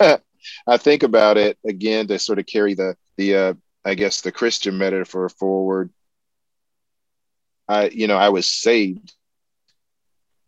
I 0.66 0.76
think 0.76 1.02
about 1.02 1.36
it 1.36 1.58
again 1.66 2.06
to 2.08 2.18
sort 2.18 2.38
of 2.38 2.46
carry 2.46 2.74
the 2.74 2.96
the 3.16 3.36
uh, 3.36 3.54
I 3.84 3.94
guess 3.94 4.20
the 4.20 4.32
Christian 4.32 4.78
metaphor 4.78 5.28
forward. 5.28 5.90
I 7.68 7.88
you 7.88 8.06
know 8.06 8.16
I 8.16 8.28
was 8.30 8.46
saved 8.46 9.14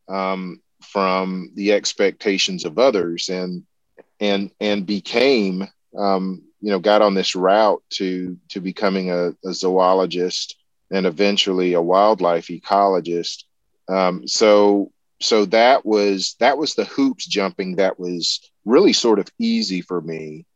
um, 0.08 0.60
from 0.82 1.52
the 1.54 1.72
expectations 1.72 2.64
of 2.64 2.78
others 2.78 3.28
and 3.28 3.64
and 4.20 4.50
and 4.60 4.86
became 4.86 5.66
um, 5.96 6.42
you 6.60 6.70
know 6.70 6.78
got 6.78 7.02
on 7.02 7.14
this 7.14 7.34
route 7.34 7.82
to 7.90 8.36
to 8.50 8.60
becoming 8.60 9.10
a, 9.10 9.34
a 9.44 9.52
zoologist 9.52 10.56
and 10.90 11.06
eventually 11.06 11.72
a 11.74 11.82
wildlife 11.82 12.46
ecologist. 12.46 13.44
Um, 13.88 14.26
so 14.26 14.92
so 15.20 15.46
that 15.46 15.84
was 15.84 16.36
that 16.40 16.58
was 16.58 16.74
the 16.74 16.84
hoops 16.84 17.26
jumping 17.26 17.76
that 17.76 17.98
was 17.98 18.40
really 18.64 18.92
sort 18.92 19.18
of 19.18 19.28
easy 19.38 19.80
for 19.80 20.00
me. 20.00 20.46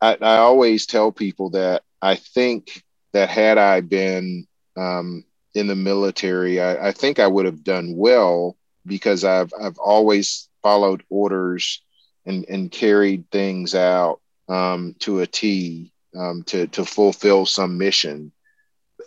I, 0.00 0.16
I 0.20 0.36
always 0.38 0.86
tell 0.86 1.12
people 1.12 1.50
that 1.50 1.82
I 2.00 2.16
think 2.16 2.82
that 3.12 3.28
had 3.28 3.58
I 3.58 3.80
been 3.80 4.46
um, 4.76 5.24
in 5.54 5.66
the 5.66 5.76
military, 5.76 6.60
I, 6.60 6.88
I, 6.88 6.92
think 6.92 7.18
I 7.18 7.26
would 7.26 7.44
have 7.44 7.62
done 7.62 7.94
well 7.94 8.56
because 8.86 9.22
I've 9.22 9.52
I've 9.60 9.78
always 9.78 10.48
followed 10.62 11.02
orders 11.08 11.82
and 12.26 12.44
and 12.48 12.70
carried 12.70 13.30
things 13.30 13.74
out 13.74 14.20
um, 14.48 14.94
to 15.00 15.20
a 15.20 15.26
T 15.26 15.92
um, 16.16 16.42
to 16.44 16.66
to 16.68 16.84
fulfill 16.84 17.46
some 17.46 17.78
mission. 17.78 18.32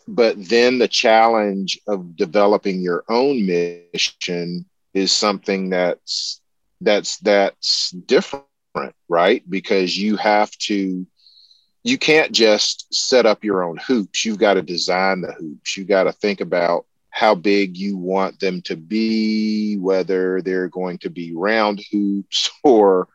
But 0.07 0.35
then 0.49 0.77
the 0.77 0.87
challenge 0.87 1.79
of 1.87 2.15
developing 2.15 2.81
your 2.81 3.03
own 3.09 3.45
mission 3.45 4.65
is 4.93 5.11
something 5.11 5.69
that's 5.69 6.41
that's 6.81 7.17
that's 7.17 7.91
different, 7.91 8.45
right? 9.07 9.43
Because 9.49 9.97
you 9.97 10.15
have 10.17 10.51
to 10.59 11.05
you 11.83 11.99
can't 11.99 12.31
just 12.31 12.91
set 12.93 13.27
up 13.27 13.43
your 13.43 13.63
own 13.63 13.77
hoops. 13.77 14.25
You've 14.25 14.39
got 14.39 14.55
to 14.55 14.63
design 14.63 15.21
the 15.21 15.31
hoops. 15.33 15.77
You 15.77 15.85
got 15.85 16.05
to 16.05 16.11
think 16.11 16.41
about 16.41 16.85
how 17.11 17.35
big 17.35 17.77
you 17.77 17.95
want 17.95 18.39
them 18.39 18.61
to 18.63 18.75
be, 18.75 19.77
whether 19.77 20.41
they're 20.41 20.67
going 20.67 20.97
to 20.97 21.09
be 21.09 21.33
round 21.33 21.81
hoops 21.91 22.49
or 22.63 23.07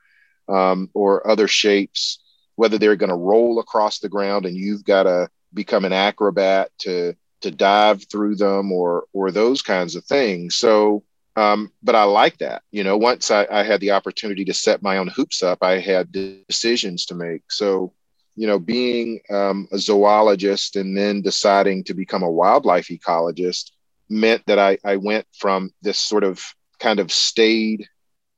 um, 0.51 0.91
or 0.95 1.27
other 1.27 1.49
shapes, 1.49 2.19
whether 2.57 2.79
they're 2.79 2.97
going 2.97 3.11
to 3.11 3.17
roll 3.17 3.59
across 3.59 3.99
the 3.99 4.09
ground 4.09 4.47
and 4.47 4.57
you've 4.57 4.85
got 4.85 5.05
to 5.05 5.29
become 5.53 5.85
an 5.85 5.93
acrobat 5.93 6.71
to 6.79 7.15
to 7.41 7.51
dive 7.51 8.05
through 8.11 8.37
them 8.37 8.71
or 8.71 9.05
or 9.13 9.31
those 9.31 9.63
kinds 9.63 9.97
of 9.97 10.05
things. 10.05 10.57
So 10.57 11.05
um, 11.37 11.73
but 11.83 11.95
I 11.95 12.05
like 12.05 12.39
that. 12.39 12.63
You 12.71 12.85
know, 12.85 12.97
once 12.97 13.31
I, 13.31 13.47
I, 13.51 13.63
had 13.63 13.81
the 13.81 13.93
opportunity 13.93 14.45
to 14.47 14.55
set 14.55 14.83
my 14.83 14.99
own 14.99 15.09
hoops 15.09 15.43
up, 15.43 15.63
I 15.63 15.79
had 15.79 16.13
decisions 16.13 17.07
to 17.07 17.15
make. 17.15 17.51
So, 17.51 17.93
you 18.35 18.47
know, 18.47 18.59
being 18.59 19.21
um, 19.31 19.69
a 19.73 19.79
zoologist 19.79 20.77
and 20.77 20.97
then 20.97 21.23
deciding 21.23 21.85
to 21.85 21.95
become 21.95 22.23
a 22.23 22.31
wildlife 22.31 22.89
ecologist 22.89 23.71
meant 24.09 24.45
that 24.47 24.59
I, 24.59 24.79
I 24.85 24.97
went 24.97 25.27
from 25.39 25.73
this 25.83 25.99
sort 25.99 26.25
of 26.25 26.43
kind 26.81 26.99
of 26.99 27.13
stayed, 27.13 27.87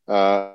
uh, 0.07 0.53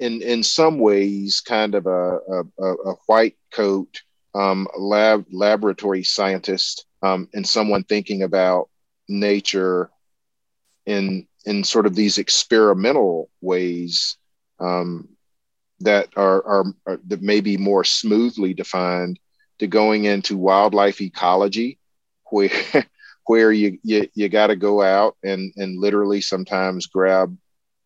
in 0.00 0.22
in 0.22 0.42
some 0.42 0.78
ways, 0.78 1.40
kind 1.40 1.74
of 1.74 1.86
a, 1.86 2.18
a, 2.58 2.64
a 2.64 2.94
white 3.06 3.36
coat 3.52 4.02
um, 4.34 4.66
lab 4.76 5.26
laboratory 5.30 6.02
scientist 6.02 6.86
um, 7.02 7.28
and 7.34 7.46
someone 7.46 7.84
thinking 7.84 8.22
about 8.22 8.68
nature 9.08 9.90
in 10.86 11.26
in 11.44 11.64
sort 11.64 11.86
of 11.86 11.94
these 11.94 12.18
experimental 12.18 13.30
ways 13.40 14.16
um, 14.58 15.08
that 15.80 16.08
are, 16.16 16.44
are, 16.44 16.64
are, 16.86 17.00
that 17.06 17.22
may 17.22 17.40
be 17.40 17.56
more 17.56 17.84
smoothly 17.84 18.52
defined 18.52 19.18
to 19.58 19.66
going 19.66 20.04
into 20.04 20.36
wildlife 20.36 21.00
ecology 21.00 21.78
where 22.30 22.50
where 23.26 23.52
you 23.52 23.78
you, 23.82 24.08
you 24.14 24.28
got 24.28 24.48
to 24.48 24.56
go 24.56 24.82
out 24.82 25.16
and 25.22 25.52
and 25.56 25.78
literally 25.78 26.20
sometimes 26.20 26.86
grab 26.86 27.36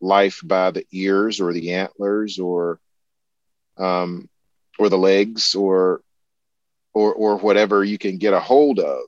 life 0.05 0.41
by 0.43 0.71
the 0.71 0.85
ears 0.91 1.41
or 1.41 1.53
the 1.53 1.73
antlers 1.73 2.39
or 2.39 2.79
um, 3.77 4.29
or 4.79 4.89
the 4.89 4.97
legs 4.97 5.55
or 5.55 6.01
or 6.93 7.13
or 7.13 7.37
whatever 7.37 7.83
you 7.83 7.97
can 7.97 8.17
get 8.17 8.33
a 8.33 8.39
hold 8.39 8.79
of 8.79 9.01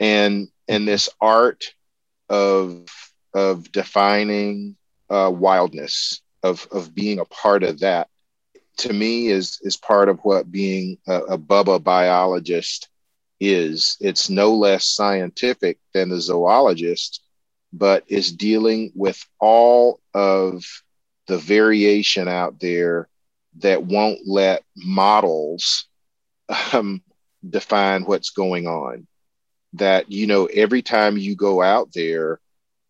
and 0.00 0.48
and 0.68 0.88
this 0.88 1.08
art 1.20 1.74
of 2.28 2.86
of 3.34 3.70
defining 3.70 4.76
uh, 5.10 5.30
wildness, 5.32 6.22
of 6.42 6.66
of 6.72 6.94
being 6.94 7.18
a 7.18 7.24
part 7.26 7.62
of 7.62 7.80
that, 7.80 8.08
to 8.78 8.92
me 8.92 9.28
is 9.28 9.60
is 9.62 9.76
part 9.76 10.08
of 10.08 10.20
what 10.20 10.50
being 10.50 10.98
a, 11.06 11.16
a 11.34 11.38
Bubba 11.38 11.82
biologist 11.82 12.88
is. 13.38 13.96
It's 14.00 14.30
no 14.30 14.54
less 14.54 14.86
scientific 14.86 15.78
than 15.92 16.08
the 16.08 16.20
zoologist, 16.20 17.22
but 17.72 18.04
is 18.08 18.32
dealing 18.32 18.92
with 18.94 19.24
all 19.38 20.00
of 20.14 20.64
the 21.26 21.38
variation 21.38 22.28
out 22.28 22.58
there 22.60 23.08
that 23.58 23.84
won't 23.84 24.20
let 24.26 24.64
models 24.76 25.86
um, 26.72 27.02
define 27.48 28.04
what's 28.04 28.30
going 28.30 28.66
on. 28.66 29.06
That 29.74 30.10
you 30.10 30.26
know, 30.26 30.46
every 30.46 30.82
time 30.82 31.16
you 31.16 31.36
go 31.36 31.62
out 31.62 31.92
there, 31.94 32.40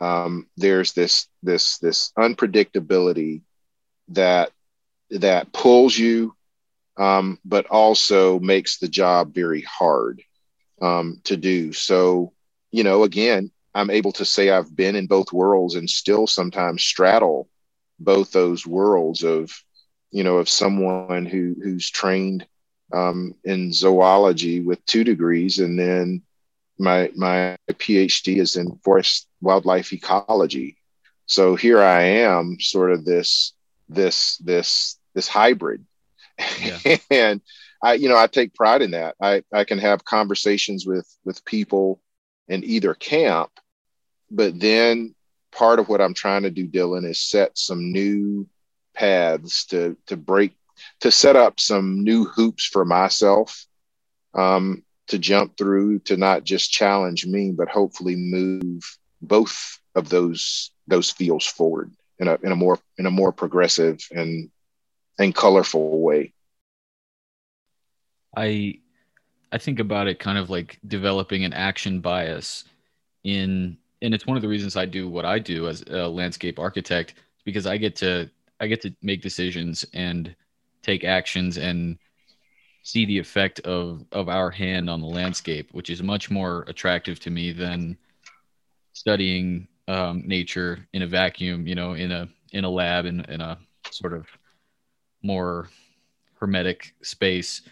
um, 0.00 0.48
there's 0.56 0.94
this 0.94 1.28
this 1.42 1.78
this 1.78 2.12
unpredictability 2.18 3.42
that 4.08 4.50
that 5.10 5.52
pulls 5.52 5.96
you, 5.96 6.34
um, 6.96 7.38
but 7.44 7.66
also 7.66 8.38
makes 8.38 8.78
the 8.78 8.88
job 8.88 9.34
very 9.34 9.60
hard 9.60 10.22
um, 10.80 11.20
to 11.24 11.36
do. 11.36 11.72
So, 11.72 12.32
you 12.70 12.84
know, 12.84 13.02
again, 13.02 13.50
I'm 13.74 13.90
able 13.90 14.12
to 14.12 14.24
say 14.24 14.50
I've 14.50 14.74
been 14.74 14.96
in 14.96 15.06
both 15.06 15.32
worlds 15.32 15.74
and 15.74 15.88
still 15.88 16.26
sometimes 16.26 16.82
straddle 16.82 17.48
both 17.98 18.32
those 18.32 18.66
worlds 18.66 19.22
of, 19.22 19.52
you 20.10 20.24
know, 20.24 20.38
of 20.38 20.48
someone 20.48 21.26
who 21.26 21.54
who's 21.62 21.88
trained 21.90 22.46
um, 22.92 23.34
in 23.44 23.72
zoology 23.72 24.60
with 24.60 24.84
two 24.86 25.04
degrees 25.04 25.58
and 25.58 25.78
then 25.78 26.22
my 26.80 27.10
my 27.14 27.56
PhD 27.68 28.38
is 28.38 28.56
in 28.56 28.80
forest 28.82 29.28
wildlife 29.40 29.92
ecology. 29.92 30.78
So 31.26 31.54
here 31.54 31.80
I 31.80 32.02
am, 32.02 32.58
sort 32.58 32.90
of 32.90 33.04
this 33.04 33.52
this 33.88 34.38
this 34.38 34.98
this 35.14 35.28
hybrid, 35.28 35.84
yeah. 36.60 36.96
and 37.10 37.40
I 37.82 37.94
you 37.94 38.08
know 38.08 38.16
I 38.16 38.26
take 38.26 38.54
pride 38.54 38.82
in 38.82 38.92
that. 38.92 39.14
I 39.20 39.44
I 39.52 39.64
can 39.64 39.78
have 39.78 40.04
conversations 40.04 40.86
with 40.86 41.06
with 41.24 41.44
people 41.44 42.00
in 42.50 42.64
either 42.64 42.94
camp, 42.94 43.50
but 44.30 44.58
then 44.58 45.14
part 45.52 45.78
of 45.78 45.88
what 45.88 46.00
I'm 46.00 46.14
trying 46.14 46.42
to 46.42 46.50
do, 46.50 46.66
Dylan, 46.66 47.08
is 47.08 47.20
set 47.20 47.56
some 47.56 47.92
new 47.92 48.48
paths 48.92 49.66
to 49.66 49.96
to 50.08 50.16
break 50.16 50.52
to 51.00 51.12
set 51.12 51.36
up 51.36 51.60
some 51.60 52.02
new 52.02 52.24
hoops 52.24 52.64
for 52.66 52.84
myself 52.84 53.66
um, 54.34 54.82
to 55.06 55.18
jump 55.18 55.56
through 55.56 56.00
to 56.00 56.16
not 56.16 56.44
just 56.44 56.72
challenge 56.72 57.24
me, 57.24 57.52
but 57.52 57.68
hopefully 57.68 58.16
move 58.16 58.82
both 59.22 59.78
of 59.94 60.08
those 60.08 60.72
those 60.88 61.08
fields 61.08 61.46
forward 61.46 61.92
in 62.18 62.26
a 62.26 62.36
in 62.42 62.50
a 62.50 62.56
more 62.56 62.80
in 62.98 63.06
a 63.06 63.10
more 63.10 63.32
progressive 63.32 64.00
and 64.10 64.50
and 65.20 65.34
colorful 65.34 66.00
way. 66.00 66.32
I 68.36 68.80
I 69.52 69.58
think 69.58 69.80
about 69.80 70.06
it 70.06 70.18
kind 70.18 70.38
of 70.38 70.50
like 70.50 70.78
developing 70.86 71.44
an 71.44 71.52
action 71.52 72.00
bias 72.00 72.64
in 73.24 73.76
and 74.02 74.14
it's 74.14 74.26
one 74.26 74.36
of 74.36 74.42
the 74.42 74.48
reasons 74.48 74.76
I 74.76 74.86
do 74.86 75.08
what 75.08 75.24
I 75.24 75.38
do 75.38 75.68
as 75.68 75.82
a 75.82 76.08
landscape 76.08 76.58
architect 76.58 77.14
because 77.44 77.66
I 77.66 77.76
get 77.76 77.96
to 77.96 78.30
I 78.60 78.66
get 78.66 78.80
to 78.82 78.94
make 79.02 79.22
decisions 79.22 79.84
and 79.92 80.34
take 80.82 81.04
actions 81.04 81.58
and 81.58 81.98
see 82.82 83.04
the 83.04 83.18
effect 83.18 83.60
of 83.60 84.04
of 84.12 84.28
our 84.28 84.50
hand 84.50 84.88
on 84.88 85.00
the 85.00 85.06
landscape, 85.06 85.68
which 85.72 85.90
is 85.90 86.02
much 86.02 86.30
more 86.30 86.64
attractive 86.68 87.20
to 87.20 87.30
me 87.30 87.52
than 87.52 87.96
studying 88.92 89.66
um, 89.88 90.22
nature 90.26 90.86
in 90.92 91.02
a 91.02 91.06
vacuum. 91.06 91.66
You 91.66 91.74
know, 91.74 91.94
in 91.94 92.12
a 92.12 92.28
in 92.52 92.64
a 92.64 92.70
lab 92.70 93.06
in 93.06 93.24
in 93.26 93.40
a 93.40 93.58
sort 93.90 94.12
of 94.12 94.26
more 95.22 95.68
hermetic 96.38 96.94
space. 97.02 97.62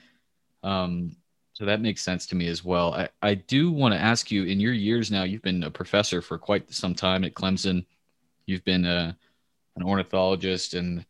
Um, 0.62 1.16
So 1.58 1.64
that 1.64 1.80
makes 1.80 2.02
sense 2.02 2.24
to 2.26 2.36
me 2.36 2.46
as 2.46 2.64
well. 2.64 2.94
I, 2.94 3.08
I 3.20 3.34
do 3.34 3.72
want 3.72 3.92
to 3.92 4.00
ask 4.00 4.30
you 4.30 4.44
in 4.44 4.60
your 4.60 4.72
years 4.72 5.10
now, 5.10 5.24
you've 5.24 5.42
been 5.42 5.64
a 5.64 5.70
professor 5.72 6.22
for 6.22 6.38
quite 6.38 6.72
some 6.72 6.94
time 6.94 7.24
at 7.24 7.34
Clemson. 7.34 7.84
You've 8.46 8.64
been 8.64 8.84
a, 8.84 9.16
an 9.74 9.82
ornithologist 9.82 10.74
and 10.74 11.04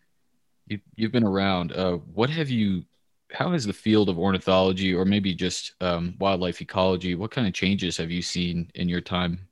you, 0.67 0.81
you've 0.97 1.13
been 1.13 1.27
around. 1.27 1.73
Uh, 1.73 1.99
what 2.15 2.31
have 2.31 2.49
you, 2.49 2.83
how 3.31 3.53
has 3.53 3.67
the 3.67 3.75
field 3.75 4.09
of 4.09 4.19
ornithology 4.19 4.95
or 4.95 5.05
maybe 5.05 5.35
just 5.35 5.75
um, 5.83 6.15
wildlife 6.19 6.63
ecology, 6.63 7.15
what 7.15 7.31
kind 7.31 7.47
of 7.47 7.53
changes 7.53 7.99
have 7.99 8.11
you 8.11 8.23
seen 8.23 8.71
in 8.75 8.89
your 8.89 9.03
time? 9.03 9.47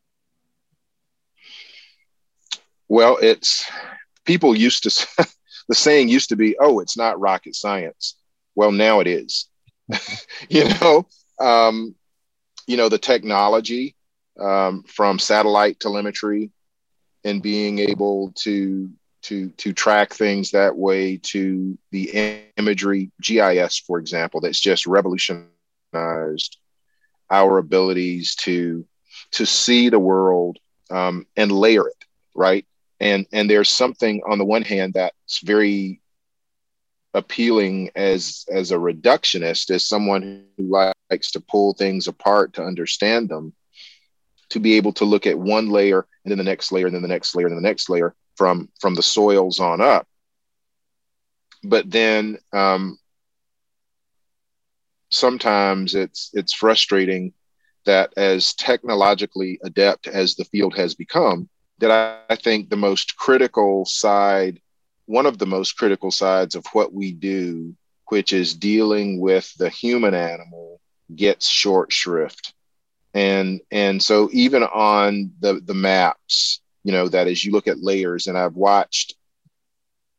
Well, 2.89 3.19
it's 3.21 3.71
people 4.25 4.57
used 4.57 4.85
to, 4.85 5.07
the 5.69 5.75
saying 5.75 6.09
used 6.09 6.31
to 6.31 6.37
be, 6.37 6.57
oh, 6.59 6.81
it's 6.81 6.97
not 6.97 7.21
rocket 7.21 7.55
science. 7.55 8.17
Well, 8.55 8.73
now 8.73 9.01
it 9.01 9.07
is 9.07 9.51
you 10.49 10.69
know, 10.81 11.07
um, 11.41 11.95
you 12.67 12.77
know, 12.77 12.89
the 12.89 12.99
technology 12.99 13.95
um, 14.41 14.83
from 14.85 15.19
satellite 15.19 15.81
telemetry 15.81 16.51
and 17.25 17.43
being 17.43 17.79
able 17.79 18.33
to 18.37 18.91
to 19.23 19.51
to 19.51 19.73
track 19.73 20.13
things 20.13 20.53
that 20.53 20.77
way 20.77 21.17
to 21.17 21.77
the 21.91 22.51
imagery 22.57 23.11
GIS, 23.21 23.79
for 23.79 23.99
example, 23.99 24.41
that's 24.41 24.61
just 24.61 24.87
revolutionized 24.87 25.49
our 27.31 27.59
abilities 27.59 28.35
to 28.37 28.87
to 29.33 29.47
see 29.47 29.89
the 29.89 29.99
world 29.99 30.59
um, 30.91 31.27
and 31.37 31.51
layer 31.51 31.89
it 31.89 32.07
right? 32.37 32.67
And 33.01 33.27
and 33.33 33.51
there's 33.51 33.69
something 33.69 34.23
on 34.29 34.39
the 34.39 34.45
one 34.45 34.63
hand 34.63 34.95
that's 34.95 35.41
very 35.41 36.01
appealing 37.17 37.91
as 37.97 38.45
as 38.53 38.71
a 38.71 38.77
reductionist 38.77 39.71
as 39.71 39.89
someone 39.89 40.45
who 40.59 40.93
likes 41.11 41.31
to 41.33 41.41
pull 41.41 41.73
things 41.73 42.07
apart 42.07 42.53
to 42.53 42.63
understand 42.63 43.31
them 43.31 43.55
to 44.51 44.61
be 44.61 44.75
able 44.75 44.93
to 44.93 45.07
look 45.07 45.27
at 45.27 45.39
one 45.39 45.71
layer 45.71 46.07
and 46.25 46.31
then 46.31 46.39
the 46.39 46.45
next 46.45 46.71
layer 46.73 46.87
and 46.87 46.95
then 46.95 47.03
the 47.03 47.09
next 47.09 47.35
layer 47.35 47.47
and 47.47 47.57
the 47.57 47.69
next 47.69 47.89
layer 47.89 48.15
from 48.37 48.69
from 48.81 48.95
the 48.95 49.03
soils 49.03 49.59
on 49.59 49.81
up. 49.81 50.07
But 51.65 51.91
then 51.91 52.37
um, 52.53 52.99
sometimes 55.11 55.95
it's 55.95 56.31
it's 56.35 56.53
frustrating 56.53 57.33
that 57.87 58.13
as 58.19 58.53
technologically 58.53 59.59
adept 59.65 60.07
as 60.07 60.35
the 60.35 60.45
field 60.45 60.77
has 60.77 60.95
become 60.95 61.49
that 61.79 61.91
I, 61.91 62.35
I 62.35 62.37
think 62.37 62.69
the 62.69 62.77
most 62.77 63.17
critical 63.17 63.87
side 63.87 64.61
one 65.07 65.27
of 65.27 65.39
the 65.39 65.47
most 65.47 65.77
critical 65.77 66.11
sides 66.11 66.55
of 66.55 66.67
what 66.73 66.93
we 66.93 67.13
do, 67.13 67.75
which 68.09 68.33
is 68.33 68.55
dealing 68.55 69.21
with 69.21 69.53
the 69.55 69.71
human 69.71 70.15
animal, 70.15 70.81
gets 71.15 71.49
short 71.49 71.93
shrift. 71.93 72.53
And 73.15 73.61
and 73.71 74.03
so 74.03 74.29
even 74.33 74.63
on 74.63 75.33
the 75.41 75.55
the 75.65 75.75
maps, 75.75 76.61
you 76.85 76.93
know, 76.93 77.09
that 77.09 77.29
as 77.29 77.45
you 77.45 77.53
look 77.53 77.67
at 77.67 77.83
layers, 77.83 78.27
and 78.27 78.37
I've 78.37 78.57
watched 78.57 79.15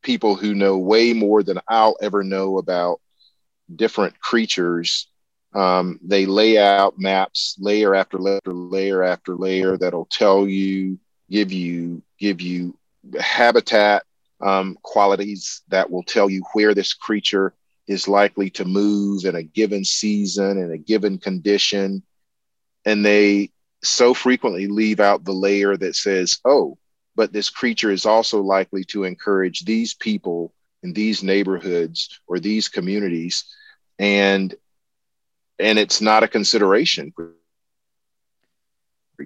people 0.02 0.36
who 0.36 0.56
know 0.56 0.78
way 0.78 1.14
more 1.14 1.44
than 1.44 1.60
I'll 1.68 1.98
ever 2.02 2.24
know 2.24 2.58
about 2.58 3.02
different 3.74 4.20
creatures. 4.20 5.08
Um, 5.54 6.00
they 6.04 6.26
lay 6.26 6.58
out 6.58 6.98
maps 6.98 7.56
layer 7.60 7.94
after 7.94 8.18
layer, 8.18 8.40
layer 8.46 9.04
after 9.04 9.36
layer 9.36 9.78
that'll 9.78 10.08
tell 10.10 10.48
you, 10.48 11.00
give 11.30 11.52
you, 11.52 12.02
give 12.20 12.42
you 12.42 12.78
habitat 13.20 14.04
um, 14.42 14.78
qualities 14.84 15.62
that 15.70 15.90
will 15.90 16.04
tell 16.04 16.30
you 16.30 16.44
where 16.54 16.74
this 16.74 16.94
creature 16.94 17.54
is 17.88 18.08
likely 18.08 18.50
to 18.52 18.66
move 18.66 19.26
in 19.26 19.36
a 19.36 19.44
given 19.44 19.84
season 19.84 20.58
in 20.58 20.72
a 20.72 20.78
given 20.78 21.18
condition. 21.18 22.04
And 22.86 23.06
they 23.06 23.52
so 23.84 24.14
frequently 24.14 24.68
leave 24.68 25.00
out 25.00 25.24
the 25.24 25.34
layer 25.34 25.78
that 25.78 25.96
says 25.96 26.40
oh 26.44 26.78
but 27.18 27.34
this 27.34 27.50
creature 27.50 27.90
is 27.90 28.06
also 28.06 28.42
likely 28.42 28.84
to 28.86 29.04
encourage 29.04 29.66
these 29.66 29.96
people 29.96 30.54
in 30.84 30.94
these 30.94 31.24
neighborhoods 31.24 32.22
or 32.28 32.40
these 32.40 32.70
communities. 32.70 33.44
And 33.98 34.54
and 35.58 35.80
it's 35.80 36.00
not 36.00 36.22
a 36.22 36.28
consideration. 36.28 37.12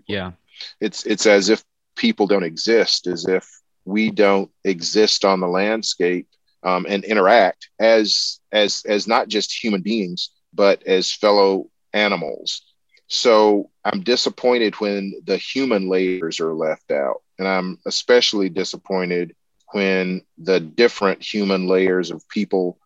Yeah. 0.08 0.32
It's 0.80 1.06
it's 1.06 1.26
as 1.26 1.50
if 1.50 1.66
people 1.98 2.28
don't 2.28 2.46
exist 2.46 3.08
as 3.08 3.28
if 3.28 3.46
we 3.86 4.12
don't 4.12 4.52
exist 4.64 5.26
on 5.26 5.40
the 5.40 5.48
landscape 5.48 6.28
um, 6.64 6.86
and 6.88 7.04
interact 7.04 7.70
as 7.80 8.40
as 8.52 8.84
as 8.88 9.08
not 9.08 9.28
just 9.28 9.64
human 9.64 9.82
beings 9.82 10.30
but 10.54 10.84
as 10.86 11.14
fellow 11.14 11.70
animals. 11.94 12.64
So 13.08 13.70
i'm 13.84 14.02
disappointed 14.02 14.76
when 14.76 15.14
the 15.26 15.38
human 15.38 15.90
layers 15.90 16.40
are 16.40 16.54
left 16.54 16.92
out 16.92 17.22
and 17.40 17.48
i'm 17.48 17.78
especially 17.86 18.50
disappointed 18.50 19.36
when 19.74 20.22
the 20.38 20.60
different 20.60 21.22
human 21.22 21.68
layers 21.68 22.12
of 22.12 22.28
people 22.30 22.78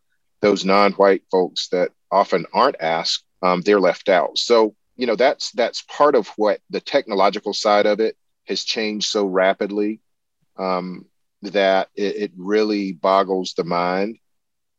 those 0.42 0.66
non-white 0.66 1.24
folks 1.32 1.70
that 1.70 1.92
often 2.12 2.46
aren't 2.54 2.80
asked 2.80 3.26
um, 3.46 3.62
they're 3.62 3.80
left 3.80 4.10
out. 4.10 4.38
So 4.38 4.76
you 4.96 5.06
know 5.06 5.16
that's 5.16 5.52
that's 5.52 5.84
part 5.84 6.16
of 6.16 6.28
what 6.30 6.60
the 6.70 6.80
technological 6.80 7.54
side 7.54 7.86
of 7.86 8.00
it 8.00 8.18
has 8.48 8.64
changed 8.64 9.10
so 9.10 9.26
rapidly 9.26 10.00
um, 10.58 11.06
that 11.42 11.90
it, 11.96 12.16
it 12.16 12.32
really 12.38 12.94
boggles 12.94 13.54
the 13.54 13.64
mind. 13.64 14.18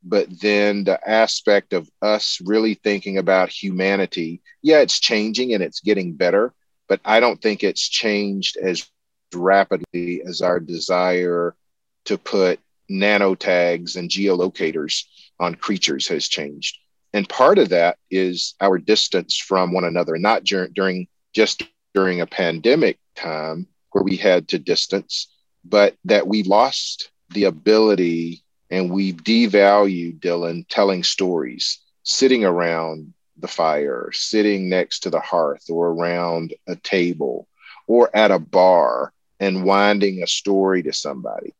But 0.02 0.28
then 0.40 0.84
the 0.84 1.00
aspect 1.08 1.72
of 1.72 1.90
us 2.00 2.38
really 2.44 2.74
thinking 2.74 3.18
about 3.18 3.48
humanity, 3.48 4.40
yeah, 4.62 4.78
it's 4.78 5.00
changing 5.00 5.52
and 5.54 5.62
it's 5.62 5.80
getting 5.80 6.12
better, 6.12 6.54
but 6.88 7.00
I 7.04 7.18
don't 7.18 7.40
think 7.40 7.64
it's 7.64 7.88
changed 7.88 8.56
as 8.56 8.88
rapidly 9.34 10.22
as 10.24 10.42
our 10.42 10.60
desire 10.60 11.56
to 12.04 12.18
put 12.18 12.60
nano 12.88 13.34
tags 13.34 13.96
and 13.96 14.08
geolocators 14.08 15.04
on 15.40 15.56
creatures 15.56 16.06
has 16.08 16.28
changed. 16.28 16.78
And 17.12 17.28
part 17.28 17.58
of 17.58 17.70
that 17.70 17.98
is 18.10 18.54
our 18.60 18.78
distance 18.78 19.36
from 19.36 19.72
one 19.72 19.84
another, 19.84 20.18
not 20.18 20.44
dur- 20.44 20.68
during 20.68 21.08
just 21.34 21.64
during 21.94 22.20
a 22.20 22.26
pandemic 22.26 22.98
time 23.14 23.66
where 23.90 24.04
we 24.04 24.16
had 24.16 24.48
to 24.48 24.58
distance, 24.58 25.34
but 25.68 25.96
that 26.04 26.26
we 26.26 26.42
lost 26.42 27.10
the 27.30 27.44
ability 27.44 28.42
and 28.70 28.90
we 28.90 29.12
devalued 29.12 30.20
Dylan 30.20 30.66
telling 30.68 31.02
stories, 31.02 31.80
sitting 32.02 32.44
around 32.44 33.12
the 33.38 33.48
fire, 33.48 34.10
sitting 34.12 34.68
next 34.68 35.00
to 35.00 35.10
the 35.10 35.20
hearth 35.20 35.64
or 35.68 35.88
around 35.88 36.54
a 36.66 36.76
table 36.76 37.48
or 37.86 38.14
at 38.14 38.30
a 38.30 38.38
bar 38.38 39.12
and 39.38 39.64
winding 39.64 40.22
a 40.22 40.26
story 40.26 40.82
to 40.82 40.92
somebody 40.92 41.54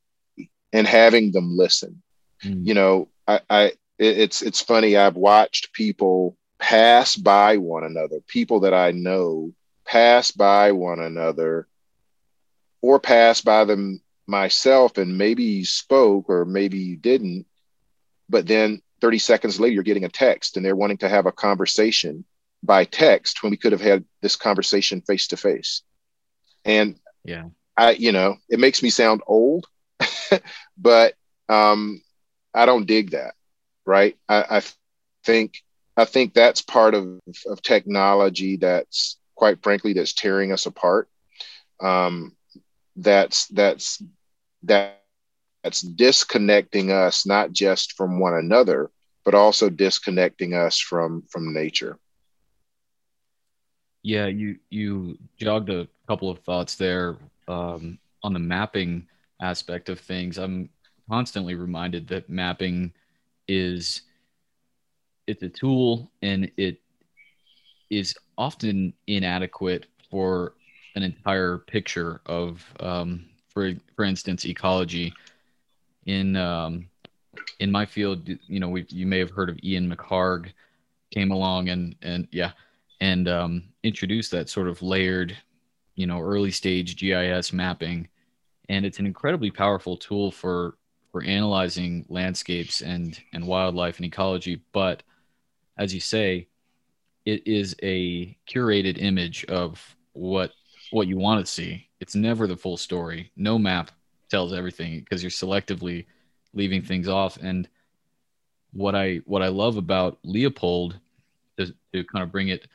and 0.73 0.87
having 0.87 1.33
them 1.33 1.57
listen. 1.57 2.03
Mm. 2.45 2.67
You 2.67 2.75
know, 2.75 3.09
I, 3.27 3.41
I 3.49 3.73
it's 3.99 4.43
it's 4.43 4.61
funny. 4.61 4.97
I've 4.97 5.17
watched 5.17 5.73
people 5.73 6.37
pass 6.59 7.17
by 7.17 7.57
one 7.57 7.85
another, 7.85 8.21
people 8.27 8.61
that 8.61 8.75
I 8.75 8.91
know 8.91 9.53
pass 9.85 10.31
by 10.31 10.73
one 10.73 11.01
another 11.01 11.69
or 12.87 13.01
pass 13.01 13.41
by 13.41 13.65
them 13.65 14.01
myself 14.29 14.97
and 14.99 15.19
maybe 15.19 15.43
you 15.43 15.65
spoke 15.65 16.29
or 16.29 16.45
maybe 16.45 16.79
you 16.79 16.97
didn't 16.97 17.47
but 18.29 18.47
then 18.47 18.81
30 19.01 19.19
seconds 19.19 19.61
later 19.61 19.75
you're 19.75 19.83
getting 19.83 20.05
a 20.05 20.09
text 20.09 20.57
and 20.57 20.65
they're 20.65 20.77
wanting 20.77 20.99
to 20.99 21.09
have 21.09 21.27
a 21.27 21.33
conversation 21.33 22.25
by 22.63 22.85
text 22.85 23.43
when 23.43 23.51
we 23.51 23.57
could 23.57 23.73
have 23.73 23.81
had 23.81 24.05
this 24.23 24.37
conversation 24.37 25.01
face 25.01 25.29
to 25.29 25.37
face 25.37 25.83
and 26.65 26.99
yeah. 27.25 27.45
I 27.77 27.91
you 27.93 28.13
know 28.13 28.37
it 28.49 28.61
makes 28.61 28.83
me 28.83 28.91
sound 28.91 29.23
old 29.27 29.67
but 30.79 31.15
um 31.49 32.01
i 32.55 32.67
don't 32.67 32.87
dig 32.87 33.11
that 33.11 33.35
right? 33.85 34.17
I, 34.29 34.59
I 34.59 34.63
think 35.25 35.63
i 35.97 36.05
think 36.05 36.35
that's 36.35 36.63
part 36.63 36.95
of, 36.95 37.21
of 37.47 37.63
technology 37.63 38.57
that's 38.57 39.19
quite 39.37 39.63
frankly 39.63 39.93
that's 39.93 40.15
tearing 40.15 40.51
us 40.51 40.67
apart. 40.67 41.09
Um 41.81 42.35
that's 42.97 43.47
that's 43.49 44.03
that 44.63 45.01
that's 45.63 45.81
disconnecting 45.83 46.91
us 46.93 47.27
not 47.27 47.53
just 47.53 47.93
from 47.95 48.21
one 48.21 48.35
another 48.35 48.91
but 49.25 49.35
also 49.35 49.69
disconnecting 49.71 50.55
us 50.55 50.79
from 50.79 51.23
from 51.31 51.53
nature. 51.55 51.99
Yeah 54.03 54.27
you 54.27 54.57
you 54.71 55.19
jogged 55.39 55.71
a 55.71 55.89
couple 56.09 56.31
of 56.31 56.39
thoughts 56.41 56.77
there 56.77 57.17
um, 57.49 57.99
on 58.23 58.33
the 58.33 58.39
mapping 58.39 59.07
aspect 59.41 59.89
of 59.89 60.01
things. 60.01 60.39
I'm 60.39 60.71
constantly 61.11 61.55
reminded 61.55 62.09
that 62.09 62.29
mapping 62.29 62.93
is 63.49 64.03
it's 65.27 65.43
a 65.43 65.49
tool 65.49 66.11
and 66.23 66.51
it 66.57 66.79
is 67.91 68.15
often 68.39 68.93
inadequate 69.07 69.87
for 70.11 70.55
an 70.97 71.03
entire 71.03 71.59
picture 71.59 72.21
of 72.27 72.65
um, 72.81 73.27
for 73.49 73.73
for 73.95 74.05
instance, 74.05 74.45
ecology. 74.45 75.15
In 76.07 76.37
um, 76.37 76.89
in 77.61 77.71
my 77.71 77.87
field, 77.87 78.29
you 78.29 78.59
know, 78.59 78.69
we 78.69 78.87
you 78.89 79.07
may 79.07 79.19
have 79.19 79.31
heard 79.31 79.51
of 79.51 79.59
Ian 79.63 79.95
McHarg. 79.95 80.53
came 81.13 81.31
along 81.31 81.69
and 81.69 81.95
and 82.03 82.27
yeah, 82.33 82.53
and 83.01 83.29
um, 83.29 83.63
introduced 83.83 84.31
that 84.33 84.49
sort 84.49 84.69
of 84.69 84.83
layered, 84.83 85.37
you 85.95 86.07
know, 86.07 86.21
early 86.21 86.51
stage 86.51 86.97
GIS 86.97 87.53
mapping, 87.53 88.09
and 88.69 88.85
it's 88.87 88.99
an 88.99 89.07
incredibly 89.07 89.51
powerful 89.51 89.97
tool 89.97 90.31
for 90.31 90.77
for 91.13 91.23
analyzing 91.23 92.07
landscapes 92.09 92.81
and 92.81 93.21
and 93.33 93.47
wildlife 93.47 93.97
and 93.97 94.07
ecology. 94.07 94.63
But 94.73 95.03
as 95.77 95.93
you 95.93 96.01
say, 96.01 96.49
it 97.27 97.47
is 97.47 97.77
a 97.83 98.37
curated 98.49 99.03
image 99.03 99.45
of 99.47 99.97
what 100.13 100.53
what 100.91 101.09
you 101.09 101.17
want 101.17 101.45
to 101.45 101.51
see. 101.51 101.89
It's 102.01 102.15
never 102.15 102.47
the 102.47 102.57
full 102.57 102.77
story. 102.77 103.31
No 103.37 103.59
map 103.59 103.91
tells 104.31 104.53
everything 104.53 105.01
because 105.01 105.23
you're 105.23 105.31
selectively 105.31 106.07
leaving 106.55 106.83
things 106.83 107.09
off. 107.09 107.39
And 107.41 107.69
what 108.73 108.95
I 108.95 109.17
what 109.25 109.43
I 109.43 109.49
love 109.49 109.77
about 109.77 110.19
Leopold 110.25 110.99
to, 111.59 111.75
to 111.93 112.05
kind 112.05 112.23
of 112.23 112.33
bring 112.33 112.49
it 112.49 112.69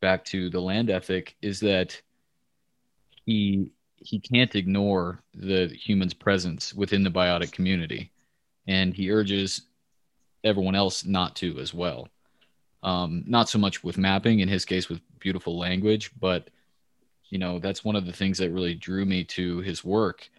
back 0.00 0.24
to 0.26 0.50
the 0.50 0.60
land 0.60 0.90
ethic 0.90 1.36
is 1.42 1.60
that 1.60 2.00
he 3.24 3.70
he 3.96 4.18
can't 4.18 4.54
ignore 4.54 5.20
the 5.34 5.68
human's 5.68 6.14
presence 6.14 6.74
within 6.74 7.04
the 7.04 7.10
biotic 7.10 7.52
community, 7.52 8.10
and 8.66 8.94
he 8.94 9.10
urges 9.10 9.62
everyone 10.44 10.74
else 10.74 11.04
not 11.04 11.36
to 11.36 11.58
as 11.60 11.72
well. 11.72 12.08
Um, 12.82 13.22
not 13.28 13.48
so 13.48 13.58
much 13.58 13.84
with 13.84 13.96
mapping, 13.96 14.40
in 14.40 14.48
his 14.48 14.64
case, 14.64 14.88
with 14.88 15.00
beautiful 15.20 15.56
language, 15.56 16.10
but 16.18 16.50
you 17.32 17.38
know 17.38 17.58
that's 17.58 17.84
one 17.84 17.96
of 17.96 18.06
the 18.06 18.12
things 18.12 18.38
that 18.38 18.50
really 18.50 18.74
drew 18.74 19.04
me 19.04 19.24
to 19.24 19.58
his 19.58 19.84
work 19.84 20.30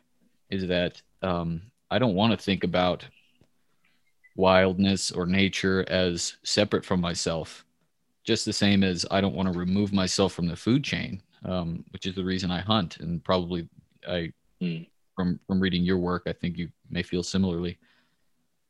is 0.50 0.68
that 0.68 1.02
um, 1.22 1.62
I 1.92 2.00
don't 2.00 2.16
want 2.16 2.32
to 2.32 2.44
think 2.46 2.64
about 2.64 3.06
wildness 4.36 5.12
or 5.12 5.26
nature 5.26 5.84
as 5.90 6.38
separate 6.44 6.86
from 6.86 7.02
myself, 7.02 7.66
just 8.24 8.46
the 8.46 8.54
same 8.54 8.84
as 8.84 9.06
I 9.12 9.20
don't 9.20 9.36
want 9.36 9.52
to 9.52 9.60
remove 9.60 9.92
myself 9.92 10.34
from 10.34 10.48
the 10.48 10.56
food 10.56 10.84
chain 10.86 11.22
um, 11.46 11.84
which 11.92 12.06
is 12.06 12.16
the 12.16 12.24
reason 12.24 12.52
I 12.52 12.62
hunt. 12.62 12.98
And 12.98 13.24
probably 13.24 13.68
I, 14.08 14.32
mm. 14.62 14.88
from 15.16 15.40
from 15.48 15.60
reading 15.60 15.84
your 15.84 15.98
work, 15.98 16.24
I 16.28 16.34
think 16.34 16.58
you 16.58 16.70
may 16.90 17.04
feel 17.04 17.24
similarly. 17.24 17.78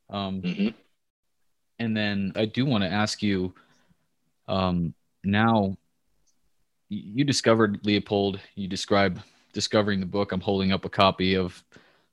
Um, 0.09 0.41
mm-hmm. 0.41 0.67
And 1.79 1.97
then 1.97 2.31
I 2.35 2.45
do 2.45 2.65
want 2.65 2.83
to 2.83 2.89
ask 2.89 3.21
you, 3.23 3.53
um, 4.47 4.93
now 5.23 5.75
you 6.95 7.23
discovered 7.23 7.79
Leopold. 7.85 8.39
You 8.55 8.67
describe 8.67 9.19
discovering 9.53 9.99
the 9.99 10.05
book. 10.05 10.31
I'm 10.31 10.41
holding 10.41 10.71
up 10.71 10.85
a 10.85 10.89
copy 10.89 11.35
of 11.35 11.63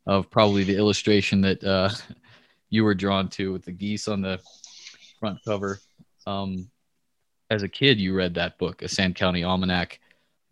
of 0.07 0.31
probably 0.31 0.65
the 0.65 0.77
illustration 0.77 1.41
that 1.43 1.63
uh, 1.63 1.91
you 2.71 2.85
were 2.85 2.95
drawn 2.95 3.29
to 3.29 3.53
with 3.53 3.65
the 3.65 3.73
geese 3.73 4.09
on 4.09 4.23
the 4.23 4.41
front 5.19 5.39
cover. 5.45 5.79
Um, 6.27 6.71
as 7.51 7.63
a 7.63 7.69
kid, 7.69 7.99
you 7.99 8.15
read 8.15 8.35
that 8.35 8.59
book, 8.59 8.83
A 8.83 8.89
Sand 8.89 9.17
County 9.17 9.45
Almanac 9.45 10.01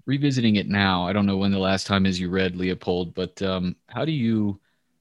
revisiting 0.09 0.57
it 0.57 0.67
now, 0.67 1.07
I 1.07 1.13
don't 1.13 1.27
know 1.27 1.37
when 1.37 1.53
the 1.53 1.59
last 1.59 1.87
time 1.87 2.07
is 2.07 2.19
you 2.19 2.31
read 2.31 2.57
Leopold, 2.57 3.15
but 3.15 3.41
um, 3.43 3.77
how 3.89 4.07
do 4.07 4.11
you 4.11 4.59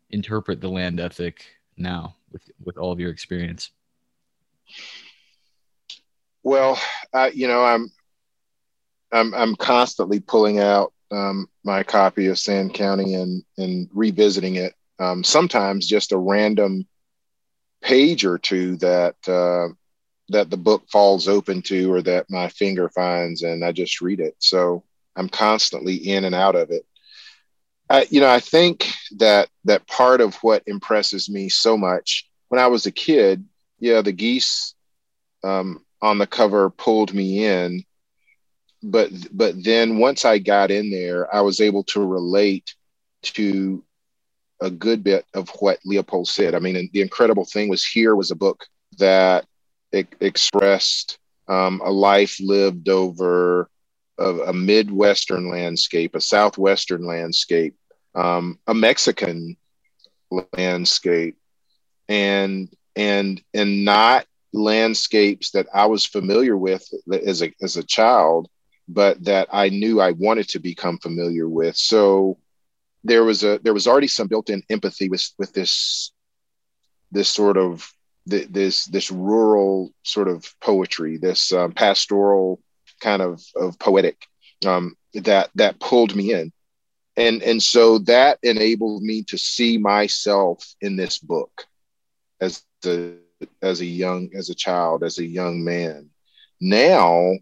interpret 0.09 0.59
the 0.59 0.67
land 0.67 0.99
ethic 0.99 1.45
now 1.77 2.13
with, 2.29 2.41
with 2.61 2.77
all 2.77 2.91
of 2.91 2.99
your 2.99 3.09
experience? 3.09 3.71
Well, 6.43 6.77
uh, 7.13 7.31
you 7.33 7.47
know, 7.47 7.63
I'm 7.63 7.89
I'm 9.11 9.33
I'm 9.33 9.55
constantly 9.55 10.19
pulling 10.19 10.59
out 10.59 10.93
um, 11.11 11.47
my 11.63 11.83
copy 11.83 12.27
of 12.27 12.39
Sand 12.39 12.73
County 12.73 13.13
and 13.13 13.43
and 13.57 13.89
revisiting 13.93 14.55
it. 14.55 14.73
Um, 14.99 15.23
sometimes 15.23 15.87
just 15.87 16.11
a 16.11 16.17
random 16.17 16.87
page 17.81 18.25
or 18.25 18.37
two 18.37 18.77
that 18.77 19.15
uh, 19.27 19.73
that 20.29 20.49
the 20.49 20.57
book 20.57 20.83
falls 20.91 21.27
open 21.27 21.61
to, 21.63 21.91
or 21.91 22.01
that 22.01 22.29
my 22.29 22.49
finger 22.49 22.89
finds, 22.89 23.43
and 23.43 23.63
I 23.63 23.71
just 23.71 24.01
read 24.01 24.19
it. 24.19 24.35
So 24.39 24.83
I'm 25.15 25.29
constantly 25.29 25.95
in 25.95 26.25
and 26.25 26.35
out 26.35 26.55
of 26.55 26.71
it. 26.71 26.85
I, 27.89 28.05
you 28.09 28.19
know, 28.19 28.29
I 28.29 28.39
think 28.39 28.91
that 29.17 29.49
that 29.63 29.87
part 29.87 30.19
of 30.19 30.35
what 30.37 30.63
impresses 30.67 31.29
me 31.29 31.47
so 31.47 31.77
much 31.77 32.27
when 32.49 32.59
I 32.59 32.67
was 32.67 32.85
a 32.85 32.91
kid, 32.91 33.45
yeah, 33.79 34.01
the 34.01 34.11
geese 34.11 34.73
um, 35.43 35.85
on 36.01 36.17
the 36.17 36.27
cover 36.27 36.69
pulled 36.69 37.13
me 37.13 37.45
in, 37.45 37.83
but 38.83 39.11
but 39.31 39.63
then 39.63 39.97
once 39.97 40.25
I 40.25 40.39
got 40.39 40.71
in 40.71 40.91
there, 40.91 41.33
I 41.33 41.41
was 41.41 41.61
able 41.61 41.83
to 41.85 42.05
relate 42.05 42.73
to 43.23 43.83
a 44.61 44.69
good 44.69 45.03
bit 45.03 45.25
of 45.33 45.49
what 45.59 45.79
Leopold 45.85 46.27
said. 46.27 46.55
I 46.55 46.59
mean, 46.59 46.89
the 46.93 47.01
incredible 47.01 47.45
thing 47.45 47.69
was 47.69 47.85
here 47.85 48.15
was 48.15 48.31
a 48.31 48.35
book 48.35 48.65
that 48.97 49.45
expressed 49.91 51.19
um, 51.47 51.81
a 51.83 51.91
life 51.91 52.37
lived 52.39 52.89
over 52.89 53.69
a, 54.17 54.29
a 54.47 54.53
Midwestern 54.53 55.49
landscape, 55.49 56.15
a 56.15 56.21
Southwestern 56.21 57.05
landscape, 57.05 57.75
um, 58.15 58.59
a 58.67 58.73
Mexican 58.73 59.57
landscape, 60.53 61.37
and 62.09 62.69
and 62.95 63.41
and 63.53 63.85
not 63.85 64.25
landscapes 64.53 65.51
that 65.51 65.67
I 65.73 65.85
was 65.85 66.05
familiar 66.05 66.57
with 66.57 66.87
as 67.11 67.41
a 67.43 67.53
as 67.61 67.77
a 67.77 67.83
child, 67.83 68.49
but 68.87 69.23
that 69.25 69.47
I 69.51 69.69
knew 69.69 69.99
I 69.99 70.11
wanted 70.11 70.49
to 70.49 70.59
become 70.59 70.97
familiar 70.97 71.47
with. 71.47 71.75
So 71.75 72.37
there 73.03 73.23
was 73.23 73.43
a 73.43 73.59
there 73.63 73.73
was 73.73 73.87
already 73.87 74.07
some 74.07 74.27
built-in 74.27 74.63
empathy 74.69 75.09
with 75.09 75.29
with 75.37 75.53
this 75.53 76.11
this 77.11 77.29
sort 77.29 77.57
of 77.57 77.91
this 78.25 78.85
this 78.85 79.11
rural 79.11 79.93
sort 80.03 80.27
of 80.27 80.53
poetry, 80.59 81.17
this 81.17 81.53
um, 81.53 81.71
pastoral 81.71 82.61
kind 82.99 83.21
of 83.21 83.41
of 83.55 83.79
poetic 83.79 84.25
um, 84.65 84.95
that 85.13 85.49
that 85.55 85.79
pulled 85.79 86.15
me 86.15 86.33
in, 86.33 86.51
and 87.15 87.41
and 87.43 87.63
so 87.63 87.99
that 87.99 88.39
enabled 88.43 89.03
me 89.03 89.23
to 89.23 89.37
see 89.37 89.77
myself 89.77 90.65
in 90.81 90.95
this 90.95 91.19
book 91.19 91.65
as 92.41 92.63
a 92.85 93.13
as 93.61 93.81
a 93.81 93.85
young 93.85 94.29
as 94.35 94.49
a 94.49 94.55
child 94.55 95.03
as 95.03 95.19
a 95.19 95.25
young 95.25 95.63
man. 95.63 96.09
Now, 96.59 97.33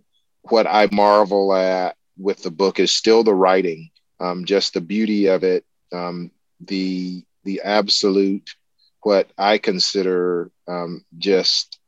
what 0.51 0.67
I 0.67 0.87
marvel 0.91 1.53
at 1.53 1.95
with 2.17 2.43
the 2.43 2.51
book 2.51 2.79
is 2.79 2.91
still 2.91 3.23
the 3.23 3.33
writing, 3.33 3.89
um, 4.19 4.45
just 4.45 4.73
the 4.73 4.81
beauty 4.81 5.27
of 5.27 5.43
it, 5.43 5.65
um, 5.91 6.31
the 6.61 7.23
the 7.43 7.61
absolute 7.61 8.55
what 9.01 9.29
I 9.37 9.57
consider 9.57 10.51
um, 10.67 11.03
just 11.17 11.79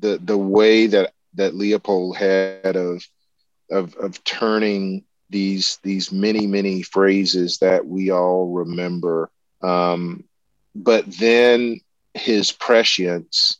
the 0.00 0.18
the 0.22 0.36
way 0.36 0.86
that 0.88 1.12
that 1.34 1.54
Leopold 1.54 2.16
had 2.16 2.76
of 2.76 3.06
of 3.70 3.94
of 3.96 4.22
turning 4.24 5.04
these 5.30 5.78
these 5.82 6.10
many 6.10 6.46
many 6.46 6.82
phrases 6.82 7.58
that 7.58 7.86
we 7.86 8.10
all 8.10 8.50
remember. 8.52 9.30
Um, 9.62 10.24
but 10.74 11.06
then 11.06 11.80
his 12.14 12.52
prescience 12.52 13.58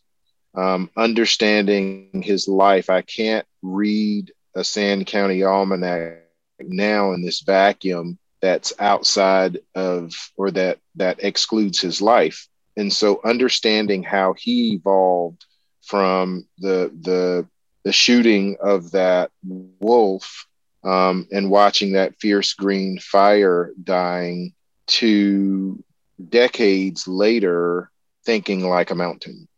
um, 0.55 0.91
understanding 0.97 2.23
his 2.25 2.49
life 2.49 2.91
i 2.91 3.03
can't 3.03 3.47
read 3.63 4.33
a 4.59 4.65
sand 4.65 5.07
county 5.07 5.45
almanac 5.45 6.25
now 6.61 7.13
in 7.13 7.23
this 7.23 7.41
vacuum 7.41 8.19
that's 8.43 8.73
outside 8.81 9.59
of 9.75 10.13
or 10.37 10.51
that 10.51 10.79
that 10.97 11.23
excludes 11.23 11.81
his 11.81 12.03
life. 12.03 12.49
And 12.77 12.93
so 12.93 13.21
understanding 13.25 14.03
how 14.03 14.35
he 14.35 14.75
evolved 14.75 15.45
from 15.83 16.47
the 16.59 16.93
the 17.01 17.47
the 17.85 17.93
shooting 17.93 18.57
of 18.61 18.91
that 18.91 19.31
wolf 19.45 20.47
um, 20.85 21.29
and 21.31 21.51
watching 21.51 21.93
that 21.93 22.19
fierce 22.21 22.53
green 22.55 22.99
fire 22.99 23.73
dying 23.83 24.55
to 24.89 25.83
decades 26.29 27.07
later 27.07 27.91
thinking 28.25 28.69
like 28.69 28.91
a 28.91 28.97
mountain. 28.97 29.49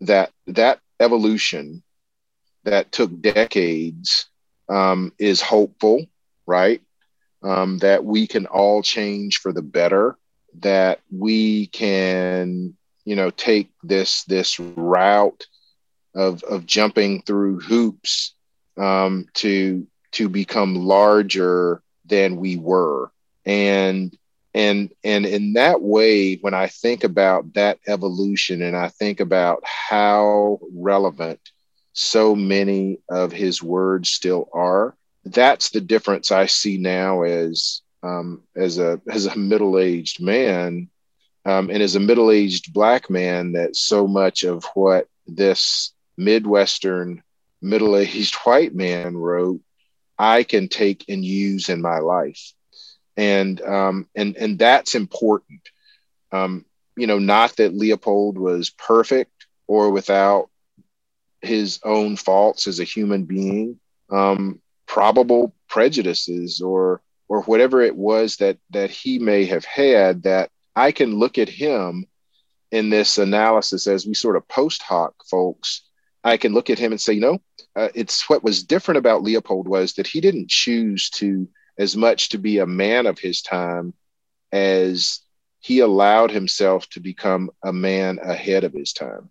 That 0.00 0.32
that 0.46 0.80
evolution 1.00 1.82
that 2.64 2.92
took 2.92 3.20
decades 3.20 4.26
um, 4.72 5.12
is 5.18 5.40
hopeful 5.40 6.06
right? 6.46 6.80
Um, 7.42 7.78
that 7.78 8.04
we 8.04 8.26
can 8.26 8.46
all 8.46 8.82
change 8.82 9.38
for 9.38 9.52
the 9.52 9.62
better 9.62 10.16
that 10.60 11.00
we 11.10 11.66
can 11.68 12.76
you 13.04 13.16
know 13.16 13.30
take 13.30 13.70
this 13.82 14.24
this 14.24 14.60
route 14.60 15.46
of 16.14 16.42
of 16.44 16.66
jumping 16.66 17.22
through 17.22 17.60
hoops 17.60 18.34
um, 18.76 19.26
to 19.34 19.86
to 20.12 20.28
become 20.28 20.76
larger 20.76 21.82
than 22.04 22.36
we 22.36 22.56
were. 22.56 23.10
And 23.44 24.16
and 24.54 24.92
and 25.02 25.26
in 25.26 25.54
that 25.54 25.80
way 25.80 26.36
when 26.36 26.52
i 26.52 26.66
think 26.66 27.04
about 27.04 27.54
that 27.54 27.78
evolution 27.88 28.60
and 28.60 28.76
i 28.76 28.88
think 28.88 29.18
about 29.20 29.62
how 29.64 30.60
relevant 30.74 31.40
so 31.92 32.34
many 32.34 32.98
of 33.08 33.32
his 33.32 33.62
words 33.62 34.10
still 34.10 34.48
are 34.52 34.96
that's 35.24 35.70
the 35.70 35.80
difference 35.80 36.30
i 36.30 36.46
see 36.46 36.78
now 36.78 37.22
as 37.22 37.82
um, 38.04 38.42
as 38.56 38.78
a 38.78 39.00
as 39.08 39.26
a 39.26 39.38
middle-aged 39.38 40.20
man 40.20 40.88
um, 41.44 41.70
and 41.70 41.82
as 41.82 41.94
a 41.94 42.00
middle-aged 42.00 42.72
black 42.72 43.08
man 43.08 43.52
that 43.52 43.76
so 43.76 44.06
much 44.08 44.42
of 44.42 44.64
what 44.74 45.08
this 45.26 45.92
Midwestern 46.16 47.22
middle 47.60 47.96
aged 47.96 48.34
white 48.44 48.74
man 48.74 49.16
wrote, 49.16 49.60
I 50.18 50.42
can 50.42 50.68
take 50.68 51.04
and 51.08 51.24
use 51.24 51.68
in 51.68 51.80
my 51.80 51.98
life. 51.98 52.52
And, 53.16 53.60
um, 53.60 54.08
and, 54.14 54.36
and 54.36 54.58
that's 54.58 54.94
important. 54.94 55.60
Um, 56.30 56.64
you 56.96 57.06
know, 57.06 57.18
not 57.18 57.56
that 57.56 57.74
Leopold 57.74 58.38
was 58.38 58.70
perfect 58.70 59.46
or 59.66 59.90
without 59.90 60.50
his 61.42 61.80
own 61.84 62.16
faults 62.16 62.66
as 62.66 62.80
a 62.80 62.84
human 62.84 63.24
being, 63.24 63.78
um, 64.10 64.60
probable 64.86 65.54
prejudices 65.68 66.60
or 66.60 67.02
or 67.28 67.42
whatever 67.42 67.80
it 67.80 67.96
was 67.96 68.36
that 68.36 68.58
that 68.70 68.90
he 68.90 69.18
may 69.18 69.44
have 69.44 69.64
had 69.64 70.22
that 70.24 70.50
I 70.76 70.92
can 70.92 71.18
look 71.18 71.38
at 71.38 71.48
him 71.48 72.06
in 72.70 72.90
this 72.90 73.18
analysis 73.18 73.86
as 73.86 74.06
we 74.06 74.14
sort 74.14 74.36
of 74.36 74.46
post 74.48 74.82
hoc 74.82 75.14
folks 75.28 75.82
I 76.24 76.36
can 76.36 76.52
look 76.52 76.70
at 76.70 76.78
him 76.78 76.92
and 76.92 77.00
say, 77.00 77.14
you 77.14 77.20
know, 77.20 77.38
uh, 77.74 77.88
it's 77.94 78.28
what 78.28 78.44
was 78.44 78.62
different 78.62 78.98
about 78.98 79.22
Leopold 79.22 79.66
was 79.66 79.94
that 79.94 80.06
he 80.06 80.20
didn't 80.20 80.48
choose 80.48 81.10
to 81.10 81.48
as 81.78 81.96
much 81.96 82.28
to 82.30 82.38
be 82.38 82.58
a 82.58 82.66
man 82.66 83.06
of 83.06 83.18
his 83.18 83.42
time 83.42 83.94
as 84.52 85.20
he 85.60 85.80
allowed 85.80 86.30
himself 86.30 86.88
to 86.90 87.00
become 87.00 87.50
a 87.64 87.72
man 87.72 88.18
ahead 88.22 88.64
of 88.64 88.72
his 88.72 88.92
time. 88.92 89.30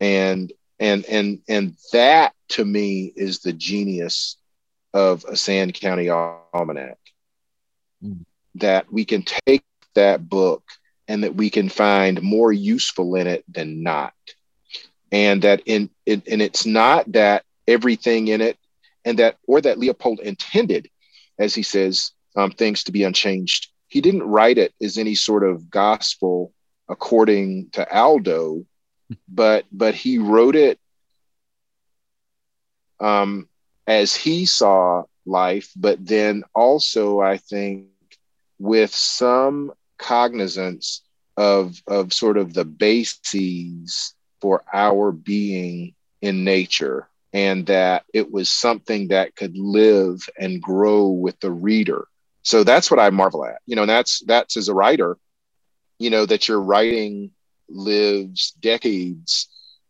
And 0.00 0.52
and 0.80 1.04
and 1.06 1.40
and 1.48 1.76
that 1.92 2.34
to 2.50 2.64
me 2.64 3.12
is 3.16 3.40
the 3.40 3.52
genius 3.52 4.36
of 4.94 5.24
a 5.24 5.36
Sand 5.36 5.74
County 5.74 6.08
Almanac. 6.08 6.98
Mm. 8.02 8.24
That 8.56 8.92
we 8.92 9.04
can 9.04 9.24
take 9.46 9.64
that 9.94 10.28
book 10.28 10.62
and 11.06 11.24
that 11.24 11.34
we 11.34 11.50
can 11.50 11.68
find 11.68 12.22
more 12.22 12.52
useful 12.52 13.16
in 13.16 13.26
it 13.26 13.44
than 13.48 13.82
not 13.82 14.12
and 15.10 15.42
that 15.42 15.62
in, 15.66 15.90
in 16.06 16.22
and 16.30 16.42
it's 16.42 16.66
not 16.66 17.10
that 17.12 17.44
everything 17.66 18.28
in 18.28 18.40
it 18.40 18.58
and 19.04 19.18
that 19.18 19.36
or 19.46 19.60
that 19.60 19.78
leopold 19.78 20.20
intended 20.20 20.88
as 21.38 21.54
he 21.54 21.62
says 21.62 22.12
um, 22.36 22.50
things 22.50 22.84
to 22.84 22.92
be 22.92 23.04
unchanged 23.04 23.68
he 23.88 24.00
didn't 24.00 24.22
write 24.22 24.58
it 24.58 24.72
as 24.82 24.98
any 24.98 25.14
sort 25.14 25.44
of 25.44 25.70
gospel 25.70 26.52
according 26.88 27.68
to 27.70 27.90
aldo 27.94 28.64
but 29.28 29.64
but 29.72 29.94
he 29.94 30.18
wrote 30.18 30.56
it 30.56 30.78
um, 33.00 33.48
as 33.86 34.14
he 34.14 34.46
saw 34.46 35.04
life 35.26 35.70
but 35.76 36.04
then 36.04 36.42
also 36.54 37.20
i 37.20 37.36
think 37.36 37.82
with 38.58 38.92
some 38.94 39.72
cognizance 39.98 41.02
of 41.36 41.80
of 41.86 42.12
sort 42.12 42.36
of 42.36 42.54
the 42.54 42.64
bases 42.64 44.14
for 44.40 44.62
our 44.72 45.12
being 45.12 45.94
in 46.20 46.44
nature 46.44 47.08
and 47.32 47.66
that 47.66 48.04
it 48.12 48.30
was 48.30 48.48
something 48.48 49.08
that 49.08 49.36
could 49.36 49.56
live 49.56 50.28
and 50.38 50.62
grow 50.62 51.08
with 51.08 51.38
the 51.40 51.50
reader. 51.50 52.06
So 52.42 52.64
that's 52.64 52.90
what 52.90 53.00
i 53.00 53.10
marvel 53.10 53.44
at. 53.44 53.60
You 53.66 53.76
know 53.76 53.82
and 53.82 53.90
that's 53.90 54.20
that's 54.26 54.56
as 54.56 54.68
a 54.68 54.74
writer 54.74 55.16
you 55.98 56.10
know 56.10 56.24
that 56.26 56.48
you're 56.48 56.60
writing 56.60 57.30
lives 57.68 58.52
decades 58.60 59.48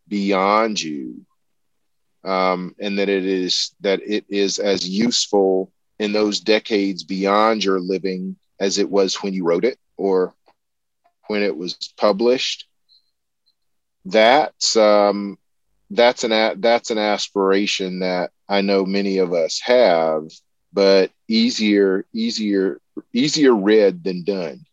beyond 0.08 0.80
you 0.80 1.24
um, 2.24 2.74
and 2.80 2.98
that 2.98 3.08
it 3.08 3.24
is 3.26 3.74
that 3.80 4.00
it 4.06 4.24
is 4.28 4.58
as 4.58 4.88
useful 4.88 5.72
in 5.98 6.12
those 6.12 6.40
decades 6.40 7.04
beyond 7.04 7.64
your 7.64 7.80
living 7.80 8.36
as 8.60 8.78
it 8.78 8.90
was 8.90 9.16
when 9.22 9.32
you 9.34 9.44
wrote 9.44 9.64
it 9.64 9.78
or 9.96 10.34
when 11.28 11.42
it 11.42 11.56
was 11.56 11.74
published 11.96 12.66
that's 14.04 14.76
um, 14.76 15.38
that's 15.90 16.24
an 16.24 16.60
that's 16.60 16.90
an 16.90 16.98
aspiration 16.98 18.00
that 18.00 18.30
I 18.48 18.62
know 18.62 18.84
many 18.84 19.18
of 19.18 19.32
us 19.32 19.60
have, 19.64 20.24
but 20.72 21.10
easier 21.28 22.06
easier 22.12 22.80
easier 23.12 23.54
read 23.54 24.04
than 24.04 24.24
done, 24.24 24.64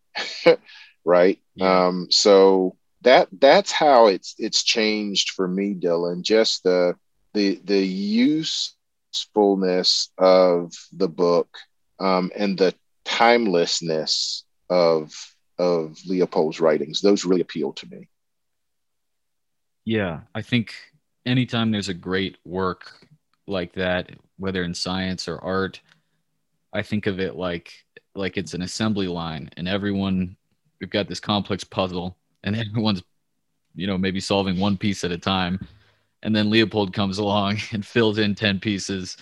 right? 1.06 1.40
Yeah. 1.56 1.88
Um, 1.88 2.08
so 2.10 2.76
that 3.06 3.30
that's 3.40 3.72
how 3.72 4.08
it's 4.08 4.36
it's 4.38 4.64
changed 4.64 5.32
for 5.32 5.48
me, 5.48 5.74
Dylan. 5.76 6.24
Just 6.24 6.64
the 6.64 6.96
the 7.34 7.62
the 7.64 7.86
usefulness 7.86 10.10
of 10.18 10.74
the 10.92 11.08
book 11.08 11.48
um, 12.00 12.32
and 12.36 12.58
the 12.58 12.74
timelessness 13.06 14.44
of 14.70 15.14
of 15.58 15.98
Leopold's 16.06 16.60
writings. 16.60 17.00
Those 17.02 17.24
really 17.26 17.42
appeal 17.42 17.74
to 17.74 17.88
me. 17.88 18.10
Yeah, 19.86 20.22
I 20.34 20.42
think 20.42 20.74
anytime 21.26 21.72
there's 21.72 21.90
a 21.90 21.94
great 21.94 22.38
work 22.44 23.08
like 23.46 23.74
that, 23.74 24.10
whether 24.38 24.64
in 24.64 24.74
science 24.74 25.28
or 25.28 25.38
art, 25.38 25.80
I 26.74 26.82
think 26.82 27.06
of 27.06 27.20
it 27.20 27.36
like 27.36 27.72
like 28.16 28.38
it's 28.38 28.56
an 28.56 28.64
assembly 28.64 29.08
line 29.08 29.52
and 29.58 29.68
everyone 29.68 30.36
we've 30.82 30.90
got 30.90 31.08
this 31.08 31.20
complex 31.20 31.64
puzzle 31.64 32.18
and 32.46 32.56
everyone's 32.70 33.04
you 33.76 33.88
know 33.88 33.98
maybe 33.98 34.22
solving 34.22 34.58
one 34.58 34.78
piece 34.78 35.04
at 35.04 35.12
a 35.12 35.18
time 35.18 35.60
and 36.26 36.36
then 36.36 36.50
Leopold 36.50 36.92
comes 36.92 37.20
along 37.20 37.58
and 37.72 37.86
fills 37.86 38.18
in 38.18 38.36
10 38.36 38.60
pieces 38.60 39.16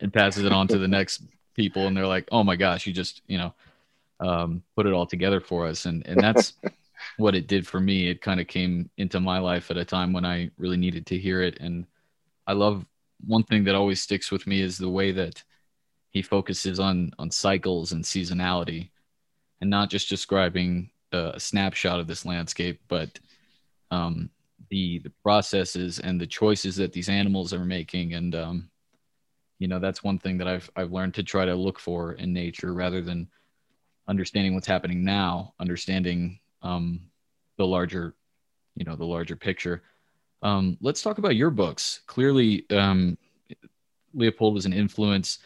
and 0.00 0.12
passes 0.12 0.44
it 0.44 0.52
on 0.52 0.68
to 0.68 0.78
the 0.78 0.88
next 0.88 1.22
people 1.54 1.86
and 1.86 1.96
they're 1.96 2.06
like, 2.06 2.28
"Oh 2.30 2.44
my 2.44 2.54
gosh, 2.54 2.86
you 2.86 2.92
just, 2.92 3.22
you 3.26 3.38
know, 3.38 3.54
um, 4.20 4.62
put 4.76 4.86
it 4.86 4.92
all 4.92 5.06
together 5.06 5.40
for 5.40 5.66
us." 5.66 5.86
And 5.86 6.06
and 6.06 6.20
that's 6.20 6.54
what 7.16 7.34
it 7.34 7.48
did 7.48 7.66
for 7.66 7.80
me. 7.80 8.08
It 8.08 8.22
kind 8.22 8.40
of 8.40 8.46
came 8.46 8.88
into 8.96 9.20
my 9.20 9.38
life 9.38 9.70
at 9.70 9.76
a 9.76 9.84
time 9.84 10.12
when 10.12 10.24
I 10.24 10.50
really 10.56 10.76
needed 10.76 11.06
to 11.06 11.18
hear 11.18 11.42
it. 11.42 11.58
And 11.60 11.86
I 12.46 12.52
love 12.52 12.86
one 13.26 13.42
thing 13.44 13.64
that 13.64 13.74
always 13.74 14.00
sticks 14.00 14.30
with 14.30 14.46
me 14.46 14.60
is 14.60 14.78
the 14.78 14.88
way 14.88 15.10
that 15.12 15.42
he 16.10 16.22
focuses 16.22 16.78
on 16.78 17.12
on 17.18 17.30
cycles 17.30 17.92
and 17.92 18.04
seasonality, 18.04 18.90
and 19.60 19.68
not 19.68 19.90
just 19.90 20.08
describing 20.08 20.90
a 21.12 21.38
snapshot 21.38 22.00
of 22.00 22.06
this 22.06 22.24
landscape, 22.24 22.80
but 22.88 23.18
um, 23.90 24.30
the 24.70 24.98
the 25.00 25.12
processes 25.22 25.98
and 25.98 26.20
the 26.20 26.26
choices 26.26 26.76
that 26.76 26.92
these 26.92 27.08
animals 27.08 27.52
are 27.52 27.64
making. 27.64 28.14
And 28.14 28.34
um, 28.34 28.70
you 29.58 29.68
know, 29.68 29.78
that's 29.78 30.04
one 30.04 30.18
thing 30.18 30.38
that 30.38 30.48
I've 30.48 30.70
I've 30.76 30.92
learned 30.92 31.14
to 31.14 31.22
try 31.22 31.44
to 31.44 31.54
look 31.54 31.78
for 31.78 32.12
in 32.14 32.32
nature 32.32 32.74
rather 32.74 33.00
than 33.00 33.28
understanding 34.08 34.54
what's 34.54 34.66
happening 34.66 35.04
now, 35.04 35.54
understanding 35.58 36.38
um, 36.62 37.00
the 37.56 37.66
larger, 37.66 38.14
you 38.74 38.84
know, 38.84 38.96
the 38.96 39.04
larger 39.04 39.36
picture. 39.36 39.82
Um, 40.42 40.76
let's 40.80 41.02
talk 41.02 41.18
about 41.18 41.36
your 41.36 41.50
books. 41.50 42.00
Clearly, 42.06 42.66
um, 42.70 43.16
Leopold 44.14 44.54
was 44.54 44.66
an 44.66 44.72
influence. 44.72 45.38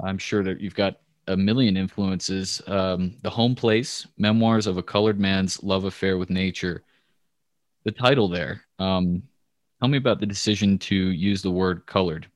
I'm 0.00 0.18
sure 0.18 0.42
that 0.42 0.60
you've 0.60 0.74
got 0.74 1.00
a 1.28 1.36
million 1.36 1.76
influences. 1.76 2.62
Um, 2.66 3.16
the 3.22 3.30
Home 3.30 3.54
Place: 3.54 4.06
Memoirs 4.18 4.66
of 4.66 4.78
a 4.78 4.82
Colored 4.82 5.18
Man's 5.18 5.62
Love 5.62 5.84
Affair 5.84 6.18
with 6.18 6.30
Nature. 6.30 6.82
The 7.84 7.92
title 7.92 8.28
there. 8.28 8.62
Um, 8.78 9.22
tell 9.80 9.88
me 9.88 9.98
about 9.98 10.20
the 10.20 10.26
decision 10.26 10.78
to 10.78 10.94
use 10.94 11.42
the 11.42 11.50
word 11.50 11.86
colored, 11.86 12.26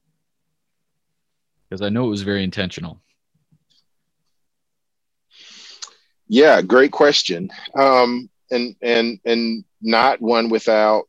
because 1.69 1.83
I 1.83 1.89
know 1.89 2.07
it 2.07 2.11
was 2.11 2.23
very 2.23 2.45
intentional. 2.45 3.01
Yeah, 6.29 6.63
great 6.63 6.93
question. 6.93 7.51
Um, 7.75 8.31
and 8.51 8.77
and 8.83 9.19
and 9.25 9.65
not 9.81 10.21
one 10.21 10.49
without 10.49 11.09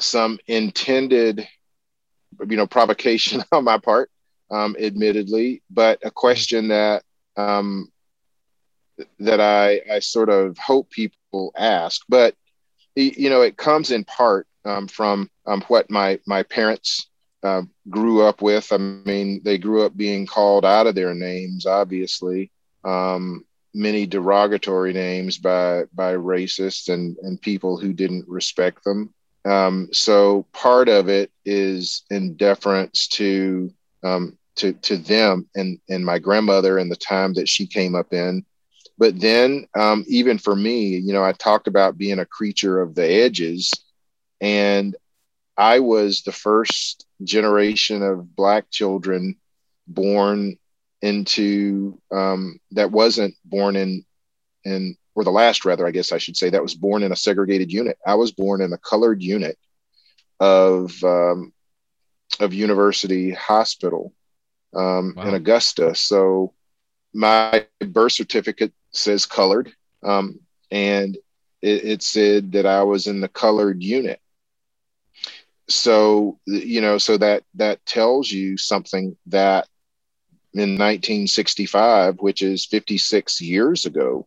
some 0.00 0.38
intended, 0.46 1.46
you 2.46 2.56
know, 2.56 2.66
provocation 2.66 3.44
on 3.52 3.64
my 3.64 3.78
part, 3.78 4.10
um, 4.50 4.76
admittedly, 4.78 5.62
but 5.70 5.98
a 6.04 6.10
question 6.10 6.68
that 6.68 7.02
um, 7.36 7.90
that 9.20 9.40
I 9.40 9.80
I 9.92 9.98
sort 10.00 10.28
of 10.28 10.58
hope 10.58 10.90
people 10.90 11.52
ask. 11.56 12.02
But 12.08 12.34
you 12.94 13.30
know, 13.30 13.42
it 13.42 13.56
comes 13.56 13.90
in 13.90 14.04
part 14.04 14.46
um, 14.64 14.88
from 14.88 15.30
um, 15.46 15.62
what 15.68 15.90
my 15.90 16.18
my 16.26 16.42
parents 16.42 17.08
uh, 17.42 17.62
grew 17.88 18.22
up 18.22 18.42
with. 18.42 18.72
I 18.72 18.78
mean, 18.78 19.40
they 19.44 19.58
grew 19.58 19.84
up 19.84 19.96
being 19.96 20.26
called 20.26 20.64
out 20.64 20.86
of 20.86 20.94
their 20.94 21.14
names, 21.14 21.66
obviously. 21.66 22.50
Um, 22.84 23.44
many 23.74 24.06
derogatory 24.06 24.92
names 24.92 25.38
by 25.38 25.84
by 25.92 26.14
racists 26.14 26.92
and 26.92 27.16
and 27.22 27.40
people 27.40 27.78
who 27.78 27.92
didn't 27.92 28.28
respect 28.28 28.82
them. 28.84 29.12
Um, 29.44 29.88
so 29.92 30.46
part 30.52 30.88
of 30.88 31.08
it 31.08 31.30
is 31.44 32.02
in 32.10 32.34
deference 32.34 33.08
to 33.08 33.72
um, 34.02 34.38
to 34.56 34.72
to 34.72 34.96
them 34.96 35.48
and 35.54 35.78
and 35.88 36.04
my 36.04 36.18
grandmother 36.18 36.78
and 36.78 36.90
the 36.90 36.96
time 36.96 37.34
that 37.34 37.48
she 37.48 37.66
came 37.66 37.94
up 37.94 38.12
in. 38.12 38.44
But 38.98 39.20
then 39.20 39.66
um, 39.78 40.04
even 40.08 40.38
for 40.38 40.56
me, 40.56 40.96
you 40.96 41.12
know, 41.12 41.22
I 41.22 41.32
talked 41.32 41.68
about 41.68 41.98
being 41.98 42.18
a 42.18 42.26
creature 42.26 42.80
of 42.80 42.94
the 42.94 43.06
edges, 43.06 43.72
and 44.40 44.96
I 45.56 45.80
was 45.80 46.22
the 46.22 46.32
first 46.32 47.06
generation 47.22 48.02
of 48.02 48.34
black 48.34 48.70
children 48.70 49.36
born 49.86 50.58
into 51.02 52.00
um, 52.12 52.58
that 52.72 52.90
wasn't 52.90 53.34
born 53.44 53.76
in 53.76 54.04
in 54.64 54.96
or 55.14 55.24
the 55.24 55.30
last 55.30 55.64
rather 55.64 55.86
i 55.86 55.90
guess 55.90 56.12
i 56.12 56.18
should 56.18 56.36
say 56.36 56.50
that 56.50 56.62
was 56.62 56.74
born 56.74 57.02
in 57.02 57.12
a 57.12 57.16
segregated 57.16 57.72
unit 57.72 57.96
i 58.06 58.14
was 58.14 58.32
born 58.32 58.60
in 58.60 58.72
a 58.72 58.78
colored 58.78 59.22
unit 59.22 59.56
of 60.40 60.92
um, 61.04 61.52
of 62.40 62.54
University 62.54 63.32
Hospital 63.32 64.12
um, 64.74 65.14
wow. 65.16 65.28
in 65.28 65.34
Augusta. 65.34 65.94
So 65.94 66.54
my 67.12 67.66
birth 67.80 68.12
certificate 68.12 68.72
says 68.92 69.26
colored, 69.26 69.72
um, 70.02 70.40
and 70.70 71.16
it, 71.62 71.84
it 71.84 72.02
said 72.02 72.52
that 72.52 72.66
I 72.66 72.82
was 72.82 73.06
in 73.06 73.20
the 73.20 73.28
colored 73.28 73.82
unit. 73.82 74.20
So 75.68 76.38
you 76.46 76.80
know, 76.80 76.98
so 76.98 77.18
that 77.18 77.44
that 77.54 77.84
tells 77.84 78.30
you 78.30 78.56
something 78.56 79.16
that 79.26 79.68
in 80.54 80.70
1965, 80.70 82.16
which 82.20 82.42
is 82.42 82.64
56 82.64 83.40
years 83.40 83.84
ago, 83.84 84.26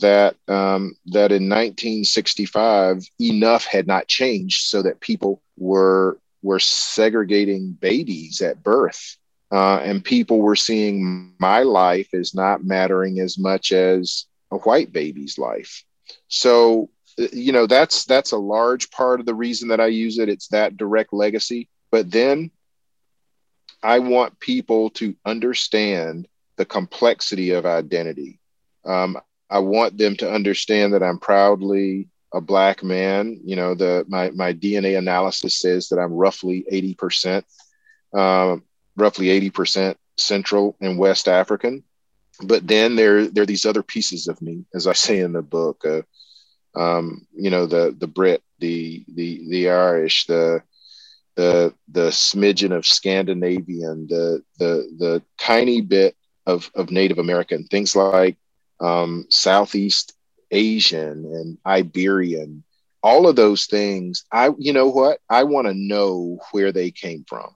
that 0.00 0.36
um, 0.46 0.94
that 1.06 1.32
in 1.32 1.48
1965 1.48 3.02
enough 3.20 3.64
had 3.64 3.86
not 3.86 4.08
changed 4.08 4.66
so 4.66 4.82
that 4.82 5.00
people 5.00 5.42
were 5.56 6.18
were 6.48 6.58
segregating 6.58 7.72
babies 7.72 8.40
at 8.40 8.62
birth, 8.62 9.18
uh, 9.52 9.76
and 9.80 10.02
people 10.02 10.40
were 10.40 10.56
seeing 10.56 11.34
my 11.38 11.62
life 11.62 12.08
as 12.14 12.34
not 12.34 12.64
mattering 12.64 13.20
as 13.20 13.38
much 13.38 13.70
as 13.70 14.24
a 14.50 14.56
white 14.56 14.90
baby's 14.90 15.36
life. 15.36 15.84
So 16.28 16.88
you 17.18 17.52
know 17.52 17.66
that's 17.66 18.06
that's 18.06 18.32
a 18.32 18.38
large 18.38 18.90
part 18.90 19.20
of 19.20 19.26
the 19.26 19.34
reason 19.34 19.68
that 19.68 19.80
I 19.80 19.88
use 19.88 20.18
it. 20.18 20.30
It's 20.30 20.48
that 20.48 20.78
direct 20.78 21.12
legacy. 21.12 21.68
But 21.90 22.10
then 22.10 22.50
I 23.82 23.98
want 23.98 24.40
people 24.40 24.88
to 24.90 25.14
understand 25.26 26.28
the 26.56 26.64
complexity 26.64 27.50
of 27.50 27.66
identity. 27.66 28.40
Um, 28.86 29.18
I 29.50 29.58
want 29.58 29.98
them 29.98 30.16
to 30.16 30.32
understand 30.32 30.94
that 30.94 31.02
I'm 31.02 31.18
proudly 31.18 32.08
a 32.32 32.40
black 32.40 32.82
man. 32.82 33.40
You 33.44 33.56
know, 33.56 33.74
the 33.74 34.04
my 34.08 34.30
my 34.30 34.52
DNA 34.52 34.98
analysis 34.98 35.58
says 35.58 35.88
that 35.88 35.98
I'm 35.98 36.12
roughly 36.12 36.64
80%, 36.70 37.44
um, 38.14 38.64
roughly 38.96 39.26
80% 39.50 39.96
Central 40.16 40.76
and 40.80 40.98
West 40.98 41.28
African. 41.28 41.82
But 42.42 42.66
then 42.66 42.96
there 42.96 43.26
there 43.26 43.42
are 43.42 43.46
these 43.46 43.66
other 43.66 43.82
pieces 43.82 44.28
of 44.28 44.40
me, 44.40 44.64
as 44.74 44.86
I 44.86 44.92
say 44.92 45.20
in 45.20 45.32
the 45.32 45.42
book. 45.42 45.84
Uh, 45.84 46.02
um, 46.78 47.26
you 47.34 47.50
know, 47.50 47.66
the 47.66 47.94
the 47.98 48.06
Brit, 48.06 48.42
the 48.60 49.04
the 49.14 49.48
the 49.48 49.70
Irish, 49.70 50.26
the 50.26 50.62
the 51.34 51.74
the 51.88 52.10
smidgen 52.10 52.72
of 52.72 52.86
Scandinavian, 52.86 54.06
the 54.06 54.42
the 54.58 54.88
the 54.98 55.22
tiny 55.38 55.80
bit 55.80 56.16
of 56.46 56.70
of 56.74 56.90
Native 56.90 57.18
American, 57.18 57.64
things 57.64 57.96
like 57.96 58.36
um, 58.80 59.26
Southeast 59.30 60.14
Asian 60.50 61.24
and 61.24 61.58
Iberian, 61.66 62.64
all 63.02 63.28
of 63.28 63.36
those 63.36 63.66
things. 63.66 64.24
I, 64.32 64.50
you 64.58 64.72
know 64.72 64.88
what? 64.88 65.20
I 65.28 65.44
want 65.44 65.66
to 65.66 65.74
know 65.74 66.38
where 66.52 66.72
they 66.72 66.90
came 66.90 67.24
from. 67.28 67.50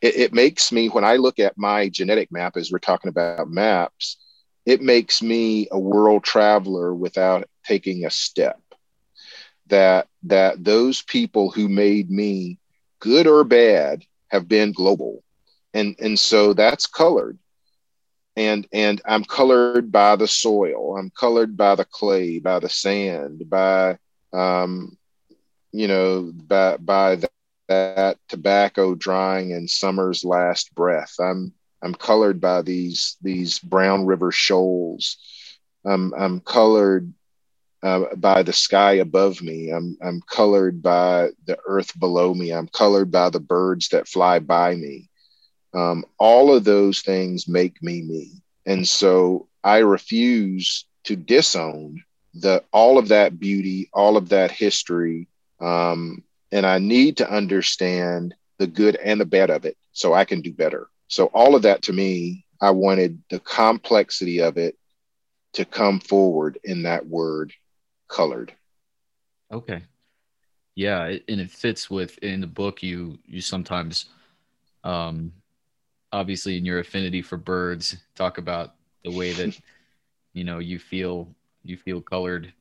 It, 0.00 0.16
it 0.16 0.32
makes 0.32 0.72
me, 0.72 0.88
when 0.88 1.04
I 1.04 1.16
look 1.16 1.38
at 1.38 1.58
my 1.58 1.88
genetic 1.88 2.30
map, 2.32 2.56
as 2.56 2.70
we're 2.70 2.78
talking 2.78 3.08
about 3.08 3.50
maps, 3.50 4.16
it 4.66 4.82
makes 4.82 5.22
me 5.22 5.68
a 5.70 5.78
world 5.78 6.24
traveler 6.24 6.94
without 6.94 7.48
taking 7.64 8.04
a 8.04 8.10
step. 8.10 8.60
That 9.68 10.08
that 10.24 10.64
those 10.64 11.02
people 11.02 11.50
who 11.50 11.68
made 11.68 12.10
me, 12.10 12.58
good 12.98 13.26
or 13.26 13.44
bad, 13.44 14.04
have 14.28 14.48
been 14.48 14.72
global, 14.72 15.22
and 15.72 15.94
and 16.00 16.18
so 16.18 16.52
that's 16.52 16.86
colored 16.86 17.38
and 18.40 18.68
and 18.72 19.02
i'm 19.06 19.24
colored 19.24 19.92
by 19.92 20.16
the 20.16 20.28
soil. 20.28 20.96
I'm 20.98 21.10
colored 21.10 21.56
by 21.56 21.76
the 21.76 21.84
clay 21.84 22.38
by 22.38 22.60
the 22.60 22.70
sand 22.70 23.48
by 23.50 23.98
um, 24.32 24.96
you 25.72 25.88
know 25.88 26.32
by 26.34 26.78
by 26.78 27.16
that, 27.16 27.32
that 27.68 28.18
tobacco 28.28 28.94
drying 28.94 29.50
in 29.50 29.68
summer's 29.68 30.24
last 30.24 30.74
breath. 30.74 31.14
I'm 31.20 31.52
i'm 31.82 31.94
colored 31.94 32.40
by 32.40 32.62
these 32.62 33.16
these 33.22 33.58
brown 33.60 34.06
river 34.06 34.32
shoals. 34.32 35.18
I'm 35.84 36.14
i'm 36.14 36.40
colored 36.40 37.12
uh, 37.82 38.14
by 38.16 38.42
the 38.42 38.52
sky 38.52 38.94
above 38.94 39.42
me. 39.42 39.70
I'm 39.70 39.98
i'm 40.02 40.22
colored 40.30 40.82
by 40.82 41.30
the 41.46 41.58
earth 41.66 41.98
below 41.98 42.34
me. 42.34 42.52
I'm 42.52 42.68
colored 42.68 43.10
by 43.10 43.30
the 43.30 43.40
birds 43.40 43.88
that 43.90 44.08
fly 44.08 44.38
by 44.40 44.74
me 44.76 45.09
um, 45.74 46.04
all 46.18 46.54
of 46.54 46.64
those 46.64 47.00
things 47.00 47.48
make 47.48 47.82
me 47.82 48.02
me. 48.02 48.42
And 48.66 48.86
so 48.86 49.48
I 49.62 49.78
refuse 49.78 50.84
to 51.04 51.16
disown 51.16 52.02
the 52.34 52.62
all 52.72 52.98
of 52.98 53.08
that 53.08 53.38
beauty, 53.38 53.88
all 53.92 54.16
of 54.16 54.28
that 54.30 54.50
history. 54.50 55.28
Um, 55.60 56.24
and 56.52 56.66
I 56.66 56.78
need 56.78 57.18
to 57.18 57.30
understand 57.30 58.34
the 58.58 58.66
good 58.66 58.96
and 58.96 59.20
the 59.20 59.24
bad 59.24 59.50
of 59.50 59.64
it 59.64 59.76
so 59.92 60.12
I 60.12 60.24
can 60.24 60.40
do 60.40 60.52
better. 60.52 60.88
So 61.08 61.26
all 61.26 61.54
of 61.54 61.62
that 61.62 61.82
to 61.82 61.92
me, 61.92 62.44
I 62.60 62.70
wanted 62.70 63.22
the 63.30 63.40
complexity 63.40 64.40
of 64.40 64.58
it 64.58 64.76
to 65.54 65.64
come 65.64 66.00
forward 66.00 66.58
in 66.62 66.82
that 66.82 67.06
word 67.06 67.52
colored. 68.08 68.52
Okay. 69.52 69.82
Yeah, 70.76 71.04
and 71.04 71.40
it 71.40 71.50
fits 71.50 71.90
with 71.90 72.18
in 72.18 72.40
the 72.40 72.46
book 72.46 72.82
you 72.82 73.18
you 73.26 73.40
sometimes 73.40 74.06
um 74.84 75.32
obviously 76.12 76.56
in 76.56 76.64
your 76.64 76.78
affinity 76.80 77.22
for 77.22 77.36
birds 77.36 77.96
talk 78.14 78.38
about 78.38 78.74
the 79.04 79.10
way 79.10 79.32
that 79.32 79.58
you 80.32 80.44
know 80.44 80.58
you 80.58 80.78
feel 80.78 81.28
you 81.62 81.76
feel 81.76 82.00
colored 82.00 82.52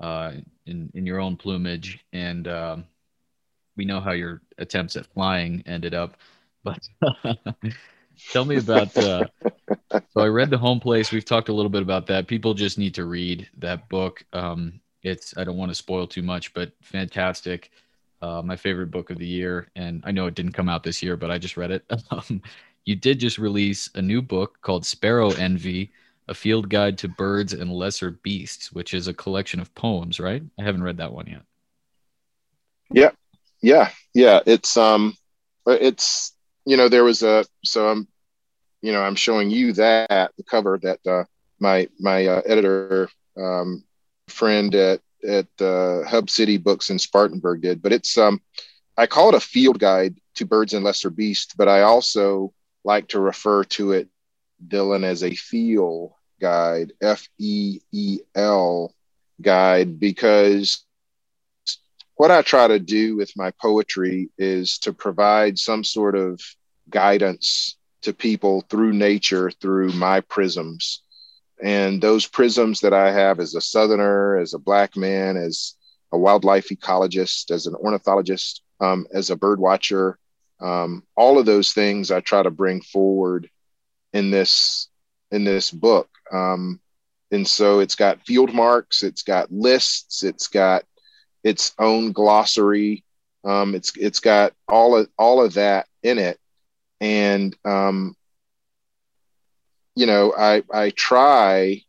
uh, 0.00 0.32
in 0.66 0.90
in 0.94 1.06
your 1.06 1.20
own 1.20 1.36
plumage. 1.36 2.04
And 2.12 2.48
um, 2.48 2.84
we 3.76 3.84
know 3.84 4.00
how 4.00 4.12
your 4.12 4.40
attempts 4.58 4.96
at 4.96 5.06
flying 5.06 5.62
ended 5.66 5.94
up 5.94 6.16
but 6.62 6.88
tell 8.30 8.44
me 8.44 8.56
about 8.58 8.96
uh, 8.96 9.24
so 9.90 10.20
i 10.20 10.26
read 10.26 10.50
the 10.50 10.58
home 10.58 10.80
place. 10.80 11.10
We've 11.12 11.24
talked 11.24 11.48
a 11.48 11.52
little 11.52 11.70
bit 11.70 11.82
about 11.82 12.06
that. 12.08 12.26
People 12.26 12.54
just 12.54 12.78
need 12.78 12.94
to 12.94 13.04
read 13.04 13.48
that 13.58 13.88
book. 13.88 14.22
Um, 14.32 14.80
it's 15.02 15.36
i 15.38 15.44
don't 15.44 15.56
want 15.56 15.70
to 15.70 15.74
spoil 15.74 16.06
too 16.06 16.22
much 16.22 16.52
but 16.54 16.72
fantastic. 16.82 17.70
Uh, 18.22 18.42
my 18.42 18.54
favorite 18.54 18.90
book 18.90 19.10
of 19.10 19.18
the 19.18 19.26
year. 19.26 19.68
And 19.76 20.02
i 20.06 20.10
know 20.10 20.26
it 20.26 20.34
didn't 20.34 20.52
come 20.52 20.68
out 20.68 20.82
this 20.82 21.02
year 21.02 21.16
but 21.16 21.30
i 21.30 21.38
just 21.38 21.56
read 21.56 21.70
it. 21.70 21.84
Um, 22.10 22.42
you 22.84 22.96
did 22.96 23.20
just 23.20 23.38
release 23.38 23.90
a 23.94 24.02
new 24.02 24.22
book 24.22 24.58
called 24.62 24.86
Sparrow 24.86 25.30
Envy, 25.30 25.92
a 26.28 26.34
field 26.34 26.68
guide 26.68 26.96
to 26.98 27.08
birds 27.08 27.52
and 27.52 27.72
lesser 27.72 28.10
beasts, 28.10 28.72
which 28.72 28.94
is 28.94 29.08
a 29.08 29.14
collection 29.14 29.60
of 29.60 29.74
poems, 29.74 30.20
right? 30.20 30.42
I 30.58 30.62
haven't 30.62 30.82
read 30.82 30.98
that 30.98 31.12
one 31.12 31.26
yet. 31.26 31.42
Yeah. 32.92 33.10
Yeah. 33.62 33.90
Yeah. 34.14 34.40
It's, 34.46 34.76
um, 34.76 35.16
it's, 35.66 36.32
you 36.64 36.76
know, 36.76 36.88
there 36.88 37.04
was 37.04 37.22
a, 37.22 37.44
so 37.64 37.88
I'm, 37.88 38.08
you 38.80 38.92
know, 38.92 39.02
I'm 39.02 39.14
showing 39.14 39.50
you 39.50 39.72
that 39.74 40.32
the 40.36 40.44
cover 40.44 40.78
that, 40.82 41.00
uh, 41.06 41.24
my, 41.58 41.88
my, 41.98 42.26
uh, 42.26 42.42
editor, 42.46 43.08
um, 43.36 43.84
friend 44.28 44.74
at, 44.74 45.00
at, 45.28 45.48
uh, 45.60 46.04
Hub 46.04 46.30
City 46.30 46.56
Books 46.56 46.90
in 46.90 46.98
Spartanburg 46.98 47.60
did, 47.60 47.82
but 47.82 47.92
it's, 47.92 48.16
um, 48.16 48.40
I 48.96 49.06
call 49.06 49.28
it 49.30 49.34
a 49.34 49.40
field 49.40 49.78
guide 49.78 50.16
to 50.36 50.46
birds 50.46 50.74
and 50.74 50.84
lesser 50.84 51.10
beasts, 51.10 51.54
but 51.54 51.68
I 51.68 51.82
also 51.82 52.52
like 52.84 53.08
to 53.08 53.20
refer 53.20 53.64
to 53.64 53.92
it, 53.92 54.08
Dylan, 54.66 55.04
as 55.04 55.22
a 55.22 55.34
feel 55.34 56.16
guide, 56.40 56.92
F 57.00 57.28
E 57.38 57.80
E 57.92 58.20
L 58.34 58.94
guide, 59.40 60.00
because 60.00 60.84
what 62.16 62.30
I 62.30 62.42
try 62.42 62.68
to 62.68 62.78
do 62.78 63.16
with 63.16 63.32
my 63.36 63.50
poetry 63.62 64.30
is 64.36 64.78
to 64.80 64.92
provide 64.92 65.58
some 65.58 65.84
sort 65.84 66.14
of 66.14 66.40
guidance 66.90 67.78
to 68.02 68.12
people 68.12 68.62
through 68.68 68.92
nature, 68.92 69.50
through 69.50 69.92
my 69.92 70.20
prisms. 70.20 71.02
And 71.62 72.00
those 72.00 72.26
prisms 72.26 72.80
that 72.80 72.94
I 72.94 73.12
have 73.12 73.40
as 73.40 73.54
a 73.54 73.60
Southerner, 73.60 74.36
as 74.36 74.54
a 74.54 74.58
Black 74.58 74.96
man, 74.96 75.36
as 75.36 75.76
a 76.12 76.18
wildlife 76.18 76.68
ecologist, 76.68 77.50
as 77.50 77.66
an 77.66 77.74
ornithologist, 77.74 78.62
um, 78.80 79.06
as 79.12 79.30
a 79.30 79.36
bird 79.36 79.60
watcher, 79.60 80.18
um, 80.60 81.04
all 81.16 81.38
of 81.38 81.46
those 81.46 81.72
things 81.72 82.10
I 82.10 82.20
try 82.20 82.42
to 82.42 82.50
bring 82.50 82.80
forward 82.80 83.48
in 84.12 84.30
this 84.30 84.88
in 85.30 85.44
this 85.44 85.70
book. 85.70 86.08
Um, 86.32 86.80
and 87.30 87.46
so 87.46 87.80
it's 87.80 87.94
got 87.94 88.26
field 88.26 88.52
marks, 88.52 89.02
it's 89.02 89.22
got 89.22 89.52
lists, 89.52 90.22
it's 90.22 90.48
got 90.48 90.84
its 91.44 91.72
own 91.78 92.12
glossary. 92.12 93.04
Um, 93.44 93.74
it's 93.74 93.96
it's 93.96 94.20
got 94.20 94.52
all 94.68 94.96
of 94.96 95.08
all 95.18 95.42
of 95.42 95.54
that 95.54 95.86
in 96.02 96.18
it, 96.18 96.38
and 97.00 97.56
um, 97.64 98.16
you 99.94 100.06
know 100.06 100.34
I 100.36 100.62
I 100.72 100.90
try 100.90 101.82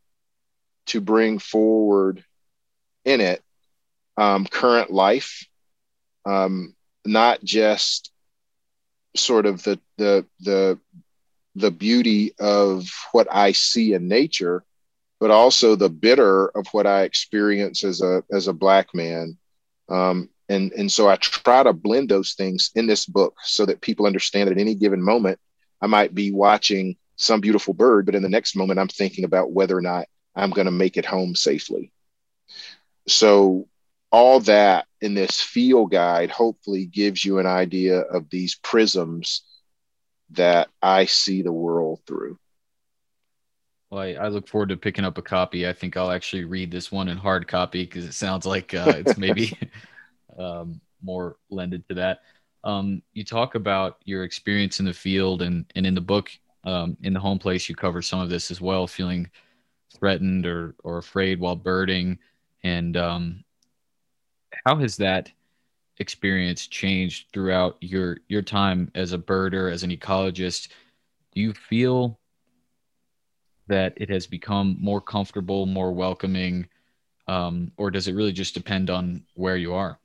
to 0.88 1.02
bring 1.02 1.40
forward 1.40 2.24
in 3.04 3.20
it 3.22 3.44
um, 4.18 4.46
current 4.46 4.92
life, 4.92 5.46
um, 6.26 6.76
not 7.06 7.44
just 7.44 8.11
sort 9.16 9.46
of 9.46 9.64
the 9.64 9.80
the 9.98 10.26
the 10.40 10.80
the 11.56 11.72
beauty 11.72 12.34
of 12.40 12.88
what 13.12 13.28
I 13.30 13.52
see 13.52 13.94
in 13.94 14.08
nature, 14.08 14.64
but 15.20 15.32
also 15.32 15.76
the 15.76 15.90
bitter 15.90 16.48
of 16.48 16.68
what 16.72 16.88
I 16.88 17.04
experience 17.04 17.84
as 17.84 18.02
a 18.02 18.24
as 18.32 18.48
a 18.48 18.54
black 18.54 18.94
man. 18.94 19.38
Um, 19.90 20.30
and 20.50 20.72
and 20.74 20.92
so 20.92 21.10
I 21.10 21.16
try 21.18 21.64
to 21.64 21.74
blend 21.74 22.10
those 22.10 22.34
things 22.34 22.72
in 22.76 22.88
this 22.88 23.06
book 23.06 23.36
so 23.44 23.66
that 23.66 23.82
people 23.82 24.06
understand 24.06 24.48
that 24.48 24.54
at 24.54 24.62
any 24.62 24.76
given 24.76 25.02
moment 25.02 25.40
I 25.82 25.88
might 25.88 26.14
be 26.14 26.32
watching 26.32 26.98
some 27.16 27.42
beautiful 27.42 27.74
bird, 27.74 28.06
but 28.06 28.16
in 28.16 28.24
the 28.24 28.30
next 28.30 28.56
moment 28.56 28.80
I'm 28.80 28.88
thinking 28.88 29.26
about 29.26 29.52
whether 29.52 29.78
or 29.78 29.82
not 29.82 30.08
I'm 30.36 30.52
going 30.52 30.66
to 30.66 30.72
make 30.72 30.98
it 30.98 31.06
home 31.06 31.36
safely. 31.36 31.92
So 33.08 33.68
all 34.12 34.40
that 34.42 34.88
in 35.00 35.14
this 35.14 35.42
field 35.42 35.92
guide 35.92 36.30
hopefully 36.30 36.86
gives 36.86 37.24
you 37.24 37.40
an 37.40 37.48
idea 37.48 38.00
of 38.00 38.30
these 38.30 38.56
prisms 38.56 39.44
that 40.32 40.70
I 40.82 41.06
see 41.06 41.42
the 41.42 41.52
world 41.52 42.02
through. 42.06 42.38
Well, 43.90 44.02
I, 44.02 44.14
I, 44.14 44.28
look 44.30 44.48
forward 44.48 44.70
to 44.70 44.78
picking 44.78 45.04
up 45.04 45.18
a 45.18 45.22
copy. 45.22 45.68
I 45.68 45.74
think 45.74 45.98
I'll 45.98 46.12
actually 46.12 46.46
read 46.46 46.72
this 46.72 46.92
one 46.92 47.10
in 47.10 47.18
hard 47.18 47.48
copy 47.48 47.84
because 47.84 48.06
it 48.06 48.14
sounds 48.14 48.46
like 48.46 48.74
uh, 48.74 48.94
it's 48.96 49.18
maybe 49.18 49.58
um, 50.40 50.80
more 51.02 51.36
lended 51.50 51.88
to 51.90 51.96
that. 51.96 52.22
Um, 52.64 53.02
you 53.14 53.26
talk 53.26 53.56
about 53.56 53.98
your 54.06 54.24
experience 54.24 54.80
in 54.80 54.86
the 54.86 54.94
field, 54.94 55.42
and 55.42 55.66
and 55.76 55.86
in 55.86 55.96
the 55.96 56.02
book, 56.02 56.32
um, 56.64 56.96
in 57.02 57.14
the 57.14 57.20
home 57.20 57.40
place, 57.40 57.68
you 57.68 57.76
cover 57.76 58.02
some 58.02 58.22
of 58.22 58.30
this 58.30 58.52
as 58.52 58.62
well, 58.62 58.88
feeling 58.88 59.30
threatened 59.94 60.46
or 60.46 60.76
or 60.84 60.98
afraid 60.98 61.40
while 61.40 61.56
birding, 61.56 62.18
and 62.64 62.96
um, 62.96 63.44
how 64.66 64.78
has 64.78 64.98
that 64.98 65.32
experience 65.98 66.68
changed 66.68 67.28
throughout 67.34 67.78
your 67.82 68.18
your 68.28 68.42
time 68.42 68.92
as 68.96 69.14
a 69.14 69.18
birder, 69.18 69.72
as 69.72 69.84
an 69.84 69.92
ecologist? 69.92 70.70
Do 71.34 71.42
you 71.42 71.54
feel 71.54 72.20
that 73.68 73.94
it 73.96 74.10
has 74.10 74.28
become 74.28 74.78
more 74.80 75.00
comfortable, 75.00 75.66
more 75.66 75.94
welcoming, 75.94 76.68
um, 77.28 77.72
or 77.78 77.90
does 77.90 78.08
it 78.08 78.16
really 78.16 78.34
just 78.34 78.54
depend 78.54 78.90
on 78.90 79.24
where 79.36 79.56
you 79.56 79.74
are? 79.74 79.98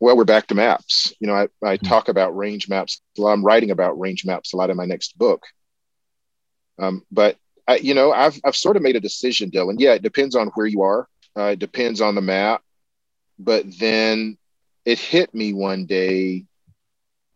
Well, 0.00 0.16
we're 0.16 0.24
back 0.24 0.48
to 0.48 0.54
maps. 0.54 1.14
You 1.20 1.28
know, 1.28 1.34
I, 1.34 1.48
I 1.62 1.76
mm-hmm. 1.76 1.86
talk 1.86 2.08
about 2.08 2.36
range 2.36 2.68
maps. 2.68 3.00
I'm 3.18 3.44
writing 3.44 3.70
about 3.70 3.98
range 3.98 4.26
maps 4.26 4.52
a 4.52 4.56
lot 4.56 4.70
in 4.70 4.76
my 4.76 4.84
next 4.84 5.16
book. 5.16 5.44
Um, 6.78 7.02
but 7.10 7.38
I, 7.68 7.76
you 7.76 7.94
know, 7.94 8.12
I've 8.12 8.38
I've 8.44 8.56
sort 8.56 8.76
of 8.76 8.82
made 8.82 8.96
a 8.96 9.00
decision, 9.00 9.50
Dylan. 9.50 9.76
Yeah, 9.78 9.94
it 9.94 10.02
depends 10.02 10.36
on 10.36 10.48
where 10.48 10.66
you 10.66 10.82
are. 10.82 11.08
Uh, 11.36 11.50
it 11.52 11.58
depends 11.58 12.00
on 12.00 12.14
the 12.14 12.20
map. 12.20 12.62
But 13.38 13.64
then 13.78 14.38
it 14.84 14.98
hit 14.98 15.34
me 15.34 15.52
one 15.52 15.86
day 15.86 16.44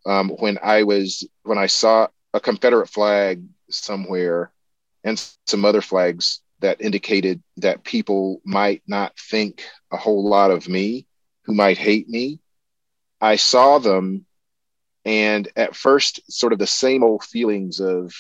um, 0.07 0.31
when 0.31 0.59
I 0.62 0.85
was 0.85 1.28
when 1.43 1.59
I 1.59 1.66
saw 1.66 2.09
a 2.33 2.41
Confederate 2.41 2.89
flag 2.89 3.43
somewhere 3.70 4.53
and 5.05 5.22
some 5.47 5.64
other 5.64 5.81
flags 5.81 6.41
that 6.61 6.81
indicated 6.81 7.43
that 7.57 7.85
people 7.85 8.41
might 8.45 8.83
not 8.87 9.18
think 9.18 9.64
a 9.91 9.97
whole 9.97 10.28
lot 10.28 10.51
of 10.51 10.68
me, 10.68 11.07
who 11.45 11.55
might 11.55 11.78
hate 11.78 12.09
me. 12.09 12.39
I 13.20 13.37
saw 13.37 13.78
them, 13.78 14.26
and 15.05 15.49
at 15.57 15.74
first, 15.74 16.20
sort 16.31 16.53
of 16.53 16.59
the 16.59 16.66
same 16.66 17.03
old 17.03 17.24
feelings 17.24 17.81
of, 17.81 18.14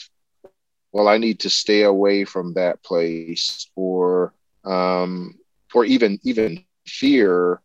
well, 0.92 1.08
I 1.08 1.18
need 1.18 1.40
to 1.40 1.50
stay 1.50 1.82
away 1.82 2.24
from 2.24 2.54
that 2.54 2.82
place, 2.82 3.68
or 3.76 4.34
um, 4.64 5.38
or 5.74 5.84
even 5.84 6.18
even 6.22 6.64
fear. 6.86 7.60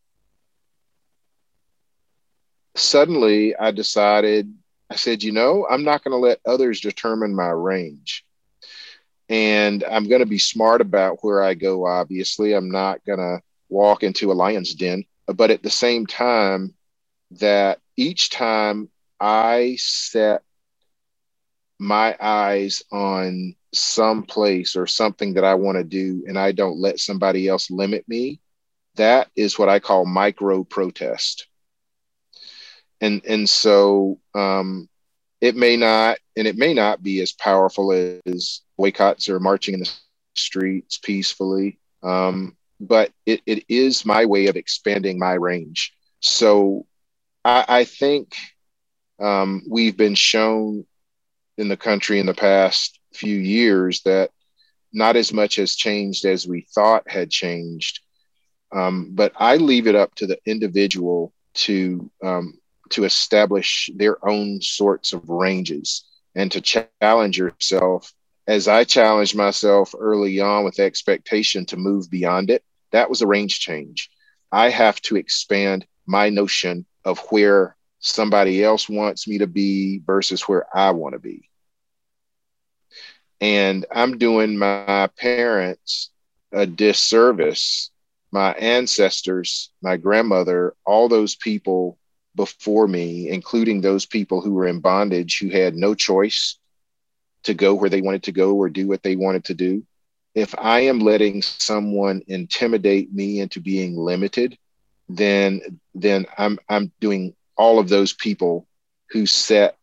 Suddenly, 2.76 3.55
I 3.55 3.71
decided 3.71 4.53
I 4.89 4.95
said, 4.95 5.23
you 5.23 5.32
know, 5.32 5.65
I'm 5.69 5.84
not 5.84 6.03
going 6.03 6.11
to 6.11 6.17
let 6.17 6.39
others 6.45 6.80
determine 6.80 7.36
my 7.36 7.49
range. 7.49 8.26
And 9.28 9.84
I'm 9.84 10.07
going 10.07 10.19
to 10.19 10.28
be 10.28 10.38
smart 10.38 10.82
about 10.82 11.23
where 11.23 11.41
I 11.41 11.55
go, 11.55 11.88
obviously. 11.88 12.53
I'm 12.53 12.69
not 12.69 13.03
going 13.05 13.19
to 13.19 13.41
walk 13.69 14.03
into 14.03 14.32
a 14.32 14.34
lion's 14.34 14.76
den. 14.76 15.05
But 15.26 15.49
at 15.49 15.63
the 15.63 15.71
same 15.71 16.05
time, 16.05 16.76
that 17.32 17.80
each 17.97 18.30
time 18.30 18.89
I 19.19 19.78
set 19.80 20.43
my 21.80 22.15
eyes 22.19 22.84
on 22.91 23.55
some 23.73 24.23
place 24.23 24.76
or 24.76 24.88
something 24.88 25.34
that 25.34 25.43
I 25.43 25.55
want 25.55 25.78
to 25.78 25.84
do 25.84 26.23
and 26.28 26.38
I 26.38 26.51
don't 26.51 26.80
let 26.80 26.99
somebody 26.99 27.47
else 27.47 27.69
limit 27.69 28.07
me, 28.07 28.39
that 28.95 29.30
is 29.36 29.59
what 29.59 29.69
I 29.69 29.80
call 29.80 30.05
micro 30.05 30.63
protest. 30.63 31.47
And 33.01 33.21
and 33.26 33.49
so 33.49 34.19
um, 34.34 34.88
it 35.41 35.55
may 35.55 35.78
not 35.78 36.17
and 36.38 36.47
it 36.47 36.57
may 36.57 36.73
not 36.73 37.03
be 37.03 37.21
as 37.21 37.34
powerful 37.34 37.91
as 37.91 38.61
boycotts 38.78 39.30
or 39.30 39.39
marching 39.39 39.76
in 39.76 39.80
the 39.82 39.91
streets 39.91 40.51
peacefully 40.51 41.32
um, 41.57 42.55
but 42.80 43.11
it, 43.26 43.41
it 43.45 43.65
is 43.69 44.05
my 44.05 44.26
way 44.26 44.47
of 44.47 44.55
expanding 44.55 45.01
my 45.01 45.34
range. 45.34 45.93
So 46.19 46.86
i, 47.43 47.65
I 47.67 47.84
think 47.84 48.36
um, 49.19 49.63
we've 49.69 49.97
been 49.97 50.15
shown 50.15 50.86
in 51.57 51.67
the 51.67 51.77
country 51.77 52.19
in 52.19 52.25
the 52.25 52.33
past 52.33 52.99
few 53.13 53.37
years 53.37 54.01
that 54.03 54.31
not 54.93 55.15
as 55.15 55.33
much 55.33 55.55
has 55.55 55.75
changed 55.75 56.25
as 56.25 56.47
we 56.47 56.67
thought 56.73 57.09
had 57.09 57.29
changed 57.29 58.01
um, 58.73 59.11
but 59.13 59.31
i 59.37 59.55
leave 59.57 59.87
it 59.87 59.95
up 59.95 60.13
to 60.15 60.27
the 60.27 60.37
individual 60.45 61.33
to 61.53 62.09
um, 62.23 62.53
to 62.89 63.05
establish 63.05 63.89
their 63.95 64.23
own 64.27 64.61
sorts 64.61 65.13
of 65.13 65.29
ranges 65.29 66.05
and 66.35 66.51
to 66.51 66.61
challenge 66.61 67.37
yourself 67.37 68.13
as 68.47 68.67
I 68.67 68.83
challenged 68.83 69.35
myself 69.35 69.95
early 69.97 70.39
on 70.39 70.63
with 70.63 70.79
expectation 70.79 71.65
to 71.67 71.77
move 71.77 72.09
beyond 72.09 72.49
it, 72.49 72.63
that 72.91 73.09
was 73.09 73.21
a 73.21 73.27
range 73.27 73.59
change. 73.59 74.09
I 74.51 74.69
have 74.69 75.01
to 75.03 75.15
expand 75.15 75.87
my 76.05 76.29
notion 76.29 76.85
of 77.03 77.19
where 77.29 77.75
somebody 78.05 78.63
else 78.63 78.89
wants 78.89 79.27
me 79.27 79.39
to 79.39 79.47
be 79.47 80.01
versus 80.05 80.43
where 80.43 80.65
I 80.75 80.91
want 80.91 81.13
to 81.13 81.19
be. 81.19 81.49
And 83.41 83.85
I'm 83.91 84.17
doing 84.17 84.57
my 84.57 85.07
parents 85.17 86.11
a 86.51 86.65
disservice, 86.65 87.89
my 88.31 88.53
ancestors, 88.53 89.71
my 89.81 89.97
grandmother, 89.97 90.73
all 90.85 91.09
those 91.09 91.35
people 91.35 91.97
before 92.35 92.87
me, 92.87 93.29
including 93.29 93.81
those 93.81 94.05
people 94.05 94.41
who 94.41 94.53
were 94.53 94.67
in 94.67 94.79
bondage 94.79 95.39
who 95.39 95.49
had 95.49 95.75
no 95.75 95.93
choice 95.95 96.57
to 97.43 97.53
go 97.53 97.73
where 97.73 97.89
they 97.89 98.01
wanted 98.01 98.23
to 98.23 98.31
go 98.31 98.55
or 98.55 98.69
do 98.69 98.87
what 98.87 99.03
they 99.03 99.15
wanted 99.15 99.45
to 99.45 99.53
do. 99.53 99.83
If 100.35 100.53
I 100.57 100.81
am 100.81 100.99
letting 100.99 101.41
someone 101.41 102.21
intimidate 102.27 103.13
me 103.13 103.39
into 103.39 103.59
being 103.59 103.97
limited, 103.97 104.57
then 105.09 105.61
then 105.93 106.25
I'm 106.37 106.59
I'm 106.69 106.91
doing 106.99 107.35
all 107.57 107.79
of 107.79 107.89
those 107.89 108.13
people 108.13 108.67
who 109.11 109.25
set 109.25 109.77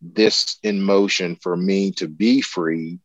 this 0.00 0.58
in 0.62 0.80
motion 0.80 1.36
for 1.36 1.56
me 1.56 1.92
to 1.92 2.06
be 2.06 2.40
free 2.40 2.98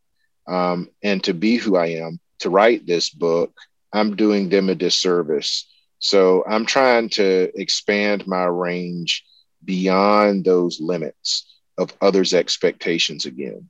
um, 0.47 0.89
and 1.01 1.23
to 1.23 1.33
be 1.33 1.57
who 1.57 1.75
I 1.75 1.87
am, 1.87 2.19
to 2.39 2.49
write 2.49 2.85
this 2.85 3.09
book, 3.09 3.53
I'm 3.91 4.15
doing 4.15 4.49
them 4.49 4.69
a 4.69 4.75
disservice 4.75 5.65
so 6.03 6.43
I'm 6.45 6.65
trying 6.65 7.07
to 7.11 7.49
expand 7.55 8.27
my 8.27 8.43
range 8.43 9.23
beyond 9.63 10.43
those 10.43 10.81
limits 10.81 11.55
of 11.77 11.93
others' 12.01 12.33
expectations 12.33 13.25
again. 13.25 13.69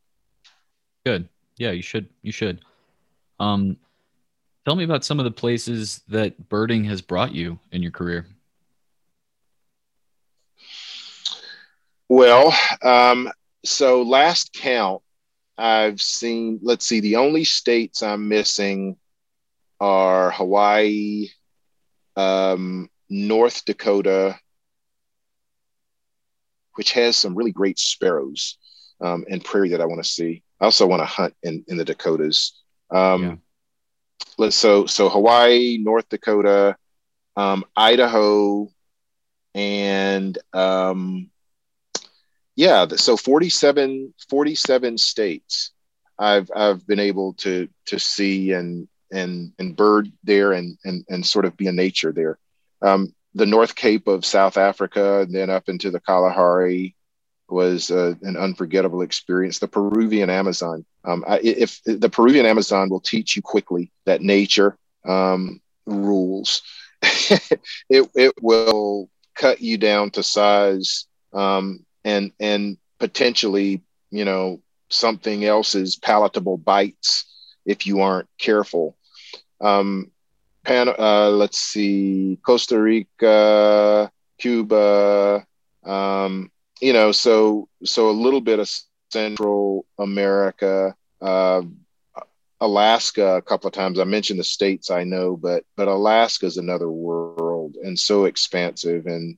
Good. 1.06 1.30
Yeah, 1.58 1.72
you 1.72 1.84
should. 1.84 2.10
You 2.24 2.32
should. 2.32 2.62
Um, 3.40 3.78
tell 4.66 4.76
me 4.76 4.84
about 4.84 5.06
some 5.06 5.20
of 5.20 5.26
the 5.26 5.32
places 5.32 6.02
that 6.08 6.50
birding 6.50 6.86
has 6.86 7.04
brought 7.04 7.36
you 7.36 7.60
in 7.72 7.84
your 7.84 7.92
career. 7.92 8.26
Well, 12.10 12.54
um, 12.82 13.30
so 13.66 14.04
last 14.04 14.54
count, 14.54 15.02
I've 15.58 16.02
seen, 16.02 16.60
let's 16.62 16.86
see, 16.86 17.00
the 17.00 17.18
only 17.18 17.44
states 17.44 18.04
I'm 18.04 18.28
missing 18.28 18.98
are 19.80 20.32
Hawaii, 20.32 21.30
um, 22.16 22.90
North 23.10 23.66
Dakota, 23.66 24.38
which 26.76 26.94
has 26.94 27.16
some 27.16 27.36
really 27.36 27.52
great 27.52 27.80
sparrows 27.80 28.58
um, 29.02 29.26
and 29.30 29.44
prairie 29.44 29.70
that 29.70 29.82
I 29.82 29.86
want 29.86 30.04
to 30.04 30.10
see. 30.10 30.44
I 30.60 30.66
also 30.66 30.88
want 30.88 31.02
to 31.02 31.06
hunt 31.06 31.36
in, 31.44 31.64
in 31.68 31.78
the 31.78 31.86
Dakotas. 31.86 32.60
Um, 32.90 33.24
yeah. 33.24 33.36
Let's 34.38 34.56
so 34.56 34.86
so 34.86 35.10
Hawaii, 35.10 35.78
North 35.80 36.10
Dakota, 36.10 36.76
um, 37.36 37.66
Idaho, 37.76 38.70
and 39.54 40.38
um, 40.54 41.30
yeah, 42.56 42.88
so 42.88 43.18
47, 43.18 44.14
47 44.30 44.98
states 44.98 45.72
I've 46.18 46.50
I've 46.56 46.86
been 46.86 47.00
able 47.00 47.34
to 47.36 47.68
to 47.88 48.00
see 48.00 48.52
and 48.52 48.88
and 49.12 49.54
and 49.60 49.76
bird 49.76 50.12
there 50.24 50.54
and 50.54 50.78
and 50.84 51.06
and 51.10 51.26
sort 51.26 51.46
of 51.46 51.58
be 51.58 51.68
in 51.68 51.76
nature 51.76 52.12
there. 52.12 52.38
Um, 52.82 53.14
the 53.34 53.46
North 53.46 53.76
Cape 53.76 54.08
of 54.08 54.26
South 54.26 54.58
Africa, 54.58 55.22
and 55.22 55.34
then 55.34 55.50
up 55.50 55.70
into 55.70 55.90
the 55.90 56.00
Kalahari 56.00 56.96
was 57.50 57.92
uh, 57.92 58.14
an 58.22 58.38
unforgettable 58.38 59.02
experience. 59.02 59.60
The 59.60 59.68
Peruvian 59.68 60.30
Amazon. 60.30 60.86
Um, 61.04 61.24
I, 61.28 61.40
if 61.40 61.82
the 61.84 62.10
Peruvian 62.10 62.46
Amazon 62.46 62.90
will 62.90 63.02
teach 63.02 63.36
you 63.36 63.42
quickly 63.42 63.92
that 64.06 64.22
nature 64.22 64.78
um, 65.06 65.62
rules. 65.86 66.62
it 67.02 68.10
it 68.16 68.34
will 68.42 69.10
cut 69.36 69.62
you 69.62 69.78
down 69.78 70.12
to 70.12 70.24
size 70.24 71.06
um, 71.34 71.86
and 72.04 72.32
and 72.40 72.78
potentially 73.00 73.82
you 74.12 74.26
know 74.26 74.62
something 74.90 75.44
else's 75.44 75.96
palatable 75.96 76.58
bites 76.58 77.26
if 77.66 77.86
you 77.88 78.02
aren't 78.02 78.30
careful. 78.38 78.96
Um, 79.62 80.12
Pan, 80.64 80.88
uh, 80.88 81.30
let's 81.30 81.60
see, 81.60 82.40
Costa 82.46 82.80
Rica, 82.80 84.12
Cuba, 84.38 85.46
um, 85.84 86.52
you 86.80 86.94
know, 86.94 87.12
so 87.12 87.68
so 87.84 88.10
a 88.10 88.12
little 88.12 88.42
bit 88.42 88.60
of 88.60 88.70
Central 89.12 89.86
America, 90.00 90.96
uh, 91.22 91.62
Alaska 92.62 93.36
a 93.36 93.42
couple 93.42 93.68
of 93.68 93.74
times. 93.74 94.00
I 94.00 94.06
mentioned 94.06 94.40
the 94.40 94.46
states 94.46 94.90
I 94.90 95.04
know, 95.04 95.36
but 95.36 95.66
but 95.76 95.88
Alaska 95.88 96.46
is 96.46 96.58
another 96.58 96.90
world 96.90 97.76
and 97.76 97.98
so 97.98 98.26
expansive, 98.26 99.06
and 99.06 99.38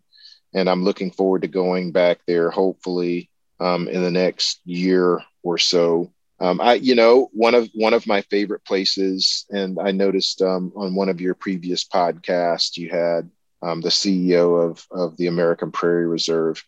and 0.55 0.69
I'm 0.69 0.83
looking 0.83 1.11
forward 1.11 1.43
to 1.43 1.47
going 1.47 1.91
back 1.91 2.21
there. 2.25 2.49
Hopefully, 2.49 3.29
um, 3.59 3.87
in 3.87 4.01
the 4.01 4.11
next 4.11 4.61
year 4.65 5.21
or 5.43 5.57
so. 5.57 6.11
Um, 6.39 6.59
I, 6.59 6.73
you 6.75 6.95
know, 6.95 7.29
one 7.31 7.55
of 7.55 7.69
one 7.73 7.93
of 7.93 8.07
my 8.07 8.21
favorite 8.21 8.65
places, 8.65 9.45
and 9.49 9.77
I 9.79 9.91
noticed 9.91 10.41
um, 10.41 10.71
on 10.75 10.95
one 10.95 11.09
of 11.09 11.21
your 11.21 11.33
previous 11.33 11.85
podcasts, 11.85 12.77
you 12.77 12.89
had 12.89 13.29
um, 13.61 13.81
the 13.81 13.89
CEO 13.89 14.69
of 14.69 14.85
of 14.91 15.15
the 15.17 15.27
American 15.27 15.71
Prairie 15.71 16.07
Reserve, 16.07 16.63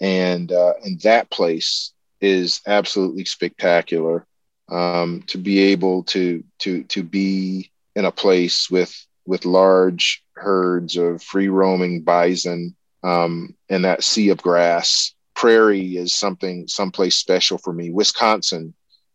and 0.00 0.50
uh, 0.52 0.74
and 0.84 1.00
that 1.02 1.30
place 1.30 1.92
is 2.20 2.60
absolutely 2.66 3.24
spectacular 3.24 4.26
um, 4.70 5.22
to 5.26 5.38
be 5.38 5.58
able 5.58 6.04
to 6.04 6.42
to 6.60 6.84
to 6.84 7.02
be 7.02 7.70
in 7.94 8.06
a 8.06 8.12
place 8.12 8.70
with 8.70 8.94
with 9.26 9.44
large 9.44 10.24
herds 10.34 10.96
of 10.96 11.22
free 11.22 11.48
roaming 11.48 12.02
bison 12.02 12.74
um, 13.02 13.54
and 13.68 13.84
that 13.84 14.04
sea 14.04 14.30
of 14.30 14.42
grass. 14.42 15.14
Prairie 15.34 15.96
is 15.96 16.14
something 16.14 16.68
someplace 16.68 17.16
special 17.16 17.58
for 17.58 17.72
me. 17.72 17.90
Wisconsin 17.90 18.74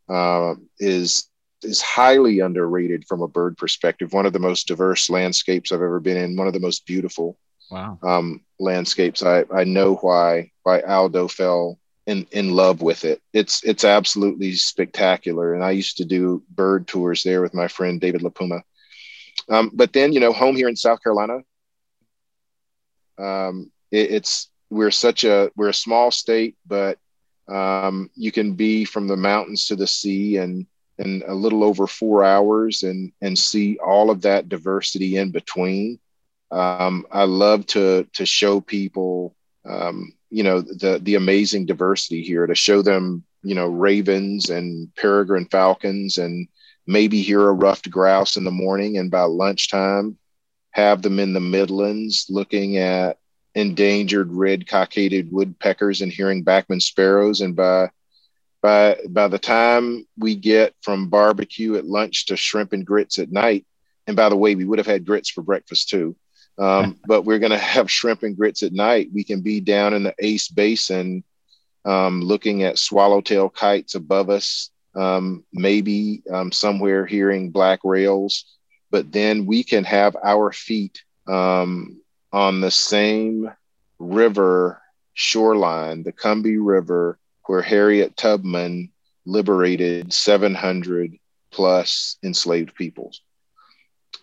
uh, 0.10 0.56
is 0.80 1.30
is 1.64 1.82
highly 1.82 2.40
underrated 2.40 3.06
from 3.08 3.22
a 3.22 3.28
bird 3.28 3.58
perspective. 3.58 4.14
One 4.14 4.26
of 4.26 4.34
the 4.34 4.40
most 4.40 4.68
diverse 4.68 5.10
landscapes 5.10 5.72
I've 5.72 5.82
ever 5.82 6.00
been 6.00 6.18
in. 6.18 6.36
One 6.36 6.48
of 6.48 6.54
the 6.54 6.60
most 6.60 6.86
beautiful 6.86 7.38
wow. 7.72 7.98
um, 8.04 8.42
landscapes. 8.60 9.24
I, 9.24 9.46
I 9.54 9.64
know 9.64 9.96
why 9.96 10.52
why 10.64 10.82
Aldo 10.82 11.28
fell 11.28 11.80
in 12.06 12.26
in 12.32 12.52
love 12.52 12.82
with 12.82 13.06
it. 13.06 13.22
It's 13.34 13.64
it's 13.64 13.84
absolutely 13.84 14.54
spectacular. 14.54 15.54
And 15.54 15.64
I 15.64 15.72
used 15.72 15.98
to 15.98 16.06
do 16.06 16.44
bird 16.50 16.88
tours 16.88 17.24
there 17.24 17.42
with 17.42 17.54
my 17.54 17.68
friend 17.68 18.00
David 18.00 18.22
LaPuma. 18.22 18.62
Um, 19.50 19.72
but 19.74 19.94
then 19.94 20.14
you 20.14 20.20
know, 20.20 20.34
home 20.34 20.56
here 20.56 20.70
in 20.70 20.76
South 20.76 21.02
Carolina, 21.02 21.40
um, 23.20 23.72
it, 23.92 24.12
it's 24.12 24.50
we're 24.70 24.92
such 24.92 25.24
a 25.24 25.52
we're 25.56 25.70
a 25.70 25.74
small 25.74 26.12
state, 26.12 26.56
but 26.66 26.98
um, 27.48 28.10
you 28.16 28.32
can 28.32 28.54
be 28.54 28.86
from 28.86 29.08
the 29.08 29.18
mountains 29.18 29.68
to 29.68 29.76
the 29.76 29.88
sea 29.88 30.38
and 30.38 30.68
in 30.98 31.24
a 31.28 31.34
little 31.34 31.64
over 31.64 31.88
four 31.88 32.24
hours 32.24 32.84
and 32.84 33.12
and 33.22 33.38
see 33.38 33.78
all 33.78 34.10
of 34.10 34.22
that 34.24 34.50
diversity 34.50 35.18
in 35.18 35.32
between. 35.32 36.00
Um, 36.52 37.06
I 37.12 37.24
love 37.24 37.66
to 37.68 38.08
to 38.14 38.26
show 38.26 38.62
people 38.62 39.36
um, 39.66 40.14
you 40.30 40.44
know 40.44 40.62
the 40.62 41.00
the 41.02 41.16
amazing 41.16 41.66
diversity 41.66 42.24
here 42.24 42.48
to 42.48 42.56
show 42.56 42.82
them 42.82 43.24
you 43.44 43.56
know 43.56 43.68
ravens 43.68 44.50
and 44.50 44.94
peregrine 44.96 45.46
falcons 45.46 46.18
and 46.18 46.48
maybe 46.86 47.22
hear 47.22 47.48
a 47.48 47.54
ruffed 47.54 47.90
grouse 47.90 48.38
in 48.38 48.44
the 48.44 48.52
morning 48.52 48.98
and 48.98 49.12
by 49.12 49.22
lunchtime 49.24 50.18
have 50.72 51.02
them 51.02 51.20
in 51.20 51.34
the 51.34 51.40
midlands 51.40 52.28
looking 52.30 52.78
at 52.78 53.18
endangered 53.58 54.32
red 54.32 54.68
cockaded 54.68 55.32
woodpeckers 55.32 56.02
and 56.02 56.12
hearing 56.12 56.44
bachman 56.44 56.80
sparrows 56.80 57.42
and 57.42 57.56
by 57.56 57.90
by 58.62 58.98
by 59.10 59.28
the 59.28 59.40
time 59.40 60.06
we 60.18 60.36
get 60.36 60.74
from 60.82 61.10
barbecue 61.10 61.76
at 61.76 61.86
lunch 61.86 62.28
to 62.28 62.38
shrimp 62.38 62.72
and 62.74 62.86
grits 62.86 63.20
at 63.20 63.32
night 63.32 63.66
and 64.06 64.16
by 64.16 64.30
the 64.30 64.38
way 64.38 64.56
we 64.56 64.66
would 64.66 64.78
have 64.78 64.88
had 64.88 65.06
grits 65.06 65.30
for 65.30 65.42
breakfast 65.42 65.90
too 65.90 66.16
um, 66.58 67.00
but 67.08 67.24
we're 67.24 67.40
going 67.40 67.52
to 67.52 67.58
have 67.58 67.92
shrimp 67.92 68.24
and 68.24 68.36
grits 68.36 68.64
at 68.64 68.74
night. 68.74 69.10
We 69.14 69.24
can 69.24 69.42
be 69.42 69.60
down 69.60 69.94
in 69.94 70.04
the 70.04 70.16
Ace 70.20 70.48
Basin 70.50 71.24
um, 71.86 72.22
looking 72.22 72.64
at 72.64 72.80
swallowtail 72.80 73.50
kites 73.50 73.96
above 73.96 74.30
us, 74.30 74.72
um, 74.96 75.46
maybe 75.54 76.24
um, 76.32 76.52
somewhere 76.52 77.06
hearing 77.06 77.52
black 77.52 77.80
rails. 77.84 78.46
But 78.92 79.12
then 79.12 79.46
we 79.46 79.64
can 79.64 79.84
have 79.84 80.16
our 80.24 80.52
feet 80.52 81.04
um, 81.28 82.02
on 82.38 82.62
the 82.62 82.70
same 82.70 83.52
river 83.98 84.80
shoreline, 85.16 86.04
the 86.04 86.12
Combahee 86.12 86.64
River, 86.64 87.18
where 87.48 87.64
Harriet 87.64 88.16
Tubman 88.16 88.92
liberated 89.26 90.14
700 90.14 91.18
plus 91.50 92.20
enslaved 92.22 92.76
peoples. 92.76 93.22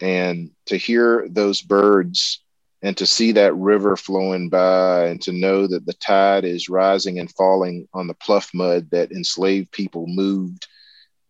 And 0.00 0.52
to 0.66 0.76
hear 0.76 1.26
those 1.28 1.60
birds 1.60 2.40
and 2.82 2.96
to 2.98 3.04
see 3.04 3.32
that 3.32 3.56
river 3.56 3.96
flowing 3.96 4.48
by 4.48 5.06
and 5.06 5.20
to 5.22 5.32
know 5.32 5.66
that 5.66 5.84
the 5.84 5.94
tide 5.94 6.44
is 6.44 6.68
rising 6.68 7.18
and 7.18 7.34
falling 7.34 7.88
on 7.92 8.06
the 8.06 8.14
pluff 8.14 8.48
mud 8.54 8.90
that 8.92 9.10
enslaved 9.10 9.72
people 9.72 10.06
moved 10.06 10.68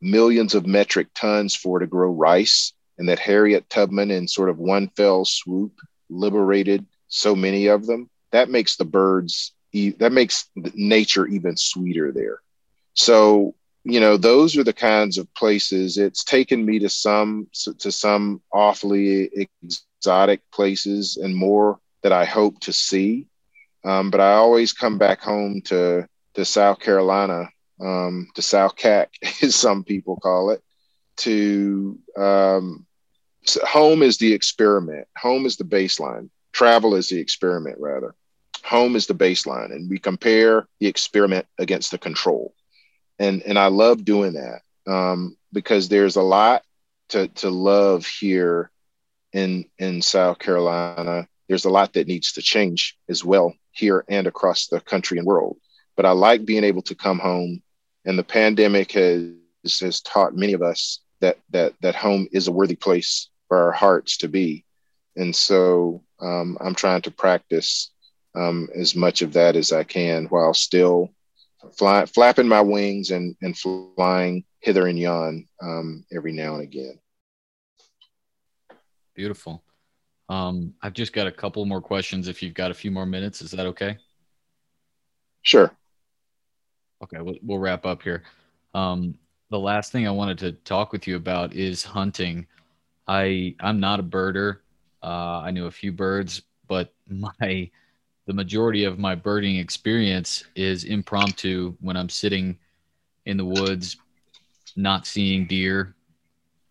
millions 0.02 0.54
of 0.54 0.66
metric 0.66 1.06
tons 1.14 1.56
for 1.56 1.78
to 1.78 1.86
grow 1.86 2.10
rice 2.10 2.74
and 2.98 3.08
that 3.08 3.20
Harriet 3.20 3.70
Tubman 3.70 4.10
in 4.10 4.28
sort 4.28 4.50
of 4.50 4.58
one 4.58 4.88
fell 4.88 5.24
swoop 5.24 5.72
liberated 6.10 6.86
so 7.08 7.34
many 7.34 7.66
of 7.66 7.86
them 7.86 8.10
that 8.32 8.50
makes 8.50 8.76
the 8.76 8.84
birds 8.84 9.52
that 9.98 10.12
makes 10.12 10.48
nature 10.74 11.26
even 11.26 11.56
sweeter 11.56 12.12
there. 12.12 12.40
So 12.94 13.54
you 13.84 14.00
know 14.00 14.16
those 14.16 14.56
are 14.56 14.64
the 14.64 14.72
kinds 14.72 15.18
of 15.18 15.32
places. 15.34 15.98
It's 15.98 16.24
taken 16.24 16.64
me 16.64 16.80
to 16.80 16.88
some 16.88 17.48
to 17.78 17.92
some 17.92 18.42
awfully 18.52 19.48
exotic 20.02 20.40
places 20.52 21.16
and 21.16 21.34
more 21.34 21.78
that 22.02 22.12
i 22.12 22.24
hope 22.24 22.60
to 22.60 22.72
see. 22.72 23.26
Um, 23.84 24.10
but 24.10 24.20
i 24.20 24.32
always 24.32 24.72
come 24.72 24.98
back 24.98 25.20
home 25.20 25.60
to 25.66 26.08
to 26.34 26.44
south 26.44 26.80
carolina 26.80 27.48
um, 27.80 28.28
to 28.34 28.42
south 28.42 28.76
cac 28.76 29.10
as 29.42 29.54
some 29.54 29.84
people 29.84 30.16
call 30.16 30.50
it 30.50 30.62
to 31.18 31.98
um, 32.16 32.86
so 33.44 33.64
home 33.64 34.02
is 34.02 34.18
the 34.18 34.32
experiment 34.32 35.06
home 35.16 35.46
is 35.46 35.56
the 35.56 35.64
baseline 35.64 36.28
travel 36.52 36.94
is 36.94 37.08
the 37.08 37.18
experiment 37.18 37.76
rather 37.80 38.14
home 38.64 38.96
is 38.96 39.06
the 39.06 39.14
baseline 39.14 39.72
and 39.72 39.90
we 39.90 39.98
compare 39.98 40.66
the 40.80 40.86
experiment 40.86 41.46
against 41.58 41.90
the 41.90 41.98
control 41.98 42.54
and 43.18 43.42
and 43.42 43.58
I 43.58 43.66
love 43.66 44.04
doing 44.04 44.34
that 44.34 44.62
um, 44.86 45.36
because 45.52 45.88
there's 45.88 46.16
a 46.16 46.22
lot 46.22 46.62
to 47.10 47.28
to 47.28 47.50
love 47.50 48.06
here 48.06 48.70
in 49.32 49.66
in 49.78 50.02
South 50.02 50.38
Carolina. 50.38 51.28
There's 51.48 51.64
a 51.64 51.70
lot 51.70 51.92
that 51.92 52.06
needs 52.06 52.32
to 52.32 52.42
change 52.42 52.96
as 53.08 53.24
well 53.24 53.54
here 53.72 54.04
and 54.08 54.26
across 54.26 54.66
the 54.66 54.80
country 54.80 55.18
and 55.18 55.26
world. 55.26 55.58
But 55.96 56.06
I 56.06 56.12
like 56.12 56.44
being 56.44 56.64
able 56.64 56.82
to 56.82 56.94
come 56.94 57.18
home, 57.18 57.62
and 58.04 58.18
the 58.18 58.24
pandemic 58.24 58.92
has 58.92 59.32
has 59.80 60.00
taught 60.00 60.36
many 60.36 60.54
of 60.54 60.62
us 60.62 61.00
that 61.20 61.38
that 61.50 61.74
that 61.82 61.94
home 61.94 62.28
is 62.32 62.48
a 62.48 62.52
worthy 62.52 62.76
place 62.76 63.28
for 63.48 63.58
our 63.58 63.72
hearts 63.72 64.18
to 64.18 64.28
be, 64.28 64.64
and 65.16 65.34
so 65.34 66.02
um, 66.20 66.56
I'm 66.60 66.74
trying 66.74 67.02
to 67.02 67.10
practice 67.10 67.90
um, 68.34 68.68
as 68.74 68.96
much 68.96 69.22
of 69.22 69.32
that 69.34 69.56
as 69.56 69.72
I 69.72 69.84
can 69.84 70.26
while 70.26 70.54
still 70.54 71.10
fly, 71.76 72.06
flapping 72.06 72.48
my 72.48 72.60
wings 72.60 73.10
and, 73.10 73.36
and 73.42 73.56
flying 73.56 74.44
hither 74.60 74.86
and 74.86 74.98
yon 74.98 75.46
um, 75.62 76.04
every 76.12 76.32
now 76.32 76.54
and 76.54 76.62
again. 76.62 76.98
Beautiful. 79.14 79.62
Um, 80.28 80.74
I've 80.82 80.94
just 80.94 81.12
got 81.12 81.26
a 81.26 81.32
couple 81.32 81.64
more 81.66 81.80
questions. 81.80 82.28
If 82.28 82.42
you've 82.42 82.54
got 82.54 82.70
a 82.70 82.74
few 82.74 82.90
more 82.90 83.06
minutes, 83.06 83.42
is 83.42 83.50
that 83.52 83.66
okay? 83.66 83.98
Sure. 85.42 85.70
Okay, 87.02 87.20
we'll, 87.20 87.36
we'll 87.42 87.58
wrap 87.58 87.84
up 87.84 88.02
here. 88.02 88.22
Um, 88.72 89.18
the 89.50 89.58
last 89.58 89.92
thing 89.92 90.08
I 90.08 90.10
wanted 90.10 90.38
to 90.38 90.52
talk 90.52 90.92
with 90.92 91.06
you 91.06 91.16
about 91.16 91.54
is 91.54 91.84
hunting. 91.84 92.46
I 93.06 93.54
I'm 93.60 93.80
not 93.80 94.00
a 94.00 94.02
birder. 94.02 94.58
Uh, 95.02 95.40
I 95.40 95.50
knew 95.50 95.66
a 95.66 95.70
few 95.70 95.92
birds, 95.92 96.42
but 96.66 96.92
my 97.08 97.70
the 98.26 98.32
majority 98.32 98.84
of 98.84 98.98
my 98.98 99.14
birding 99.14 99.56
experience 99.56 100.44
is 100.54 100.84
impromptu 100.84 101.76
when 101.80 101.96
I'm 101.96 102.08
sitting 102.08 102.58
in 103.26 103.36
the 103.36 103.44
woods, 103.44 103.98
not 104.76 105.06
seeing 105.06 105.46
deer, 105.46 105.94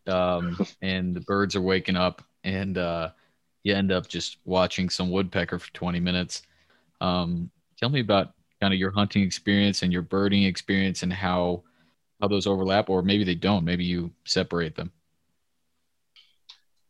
um, 0.07 0.57
and 0.81 1.15
the 1.15 1.21
birds 1.21 1.55
are 1.55 1.61
waking 1.61 1.95
up, 1.95 2.23
and 2.43 2.77
uh, 2.77 3.09
you 3.63 3.75
end 3.75 3.91
up 3.91 4.07
just 4.07 4.38
watching 4.45 4.89
some 4.89 5.11
woodpecker 5.11 5.59
for 5.59 5.71
20 5.73 5.99
minutes. 5.99 6.41
Um, 7.01 7.51
tell 7.77 7.89
me 7.89 7.99
about 7.99 8.34
kind 8.59 8.73
of 8.73 8.79
your 8.79 8.91
hunting 8.91 9.23
experience 9.23 9.84
and 9.84 9.93
your 9.93 10.01
birding 10.01 10.43
experience 10.43 11.03
and 11.03 11.13
how 11.13 11.63
how 12.21 12.27
those 12.27 12.47
overlap, 12.47 12.89
or 12.89 13.01
maybe 13.01 13.23
they 13.23 13.36
don't. 13.36 13.65
Maybe 13.65 13.84
you 13.84 14.11
separate 14.23 14.75
them. 14.75 14.91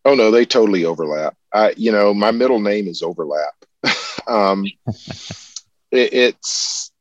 Oh 0.06 0.16
no, 0.16 0.32
they 0.32 0.45
totally 0.45 0.86
overlap. 0.86 1.36
I, 1.54 1.74
you 1.78 1.91
know, 1.91 2.14
my 2.14 2.32
middle 2.32 2.60
name 2.60 2.88
is 2.88 3.01
overlap. 3.01 3.54
um, 4.28 4.66
it, 5.91 6.14
it's 6.14 6.91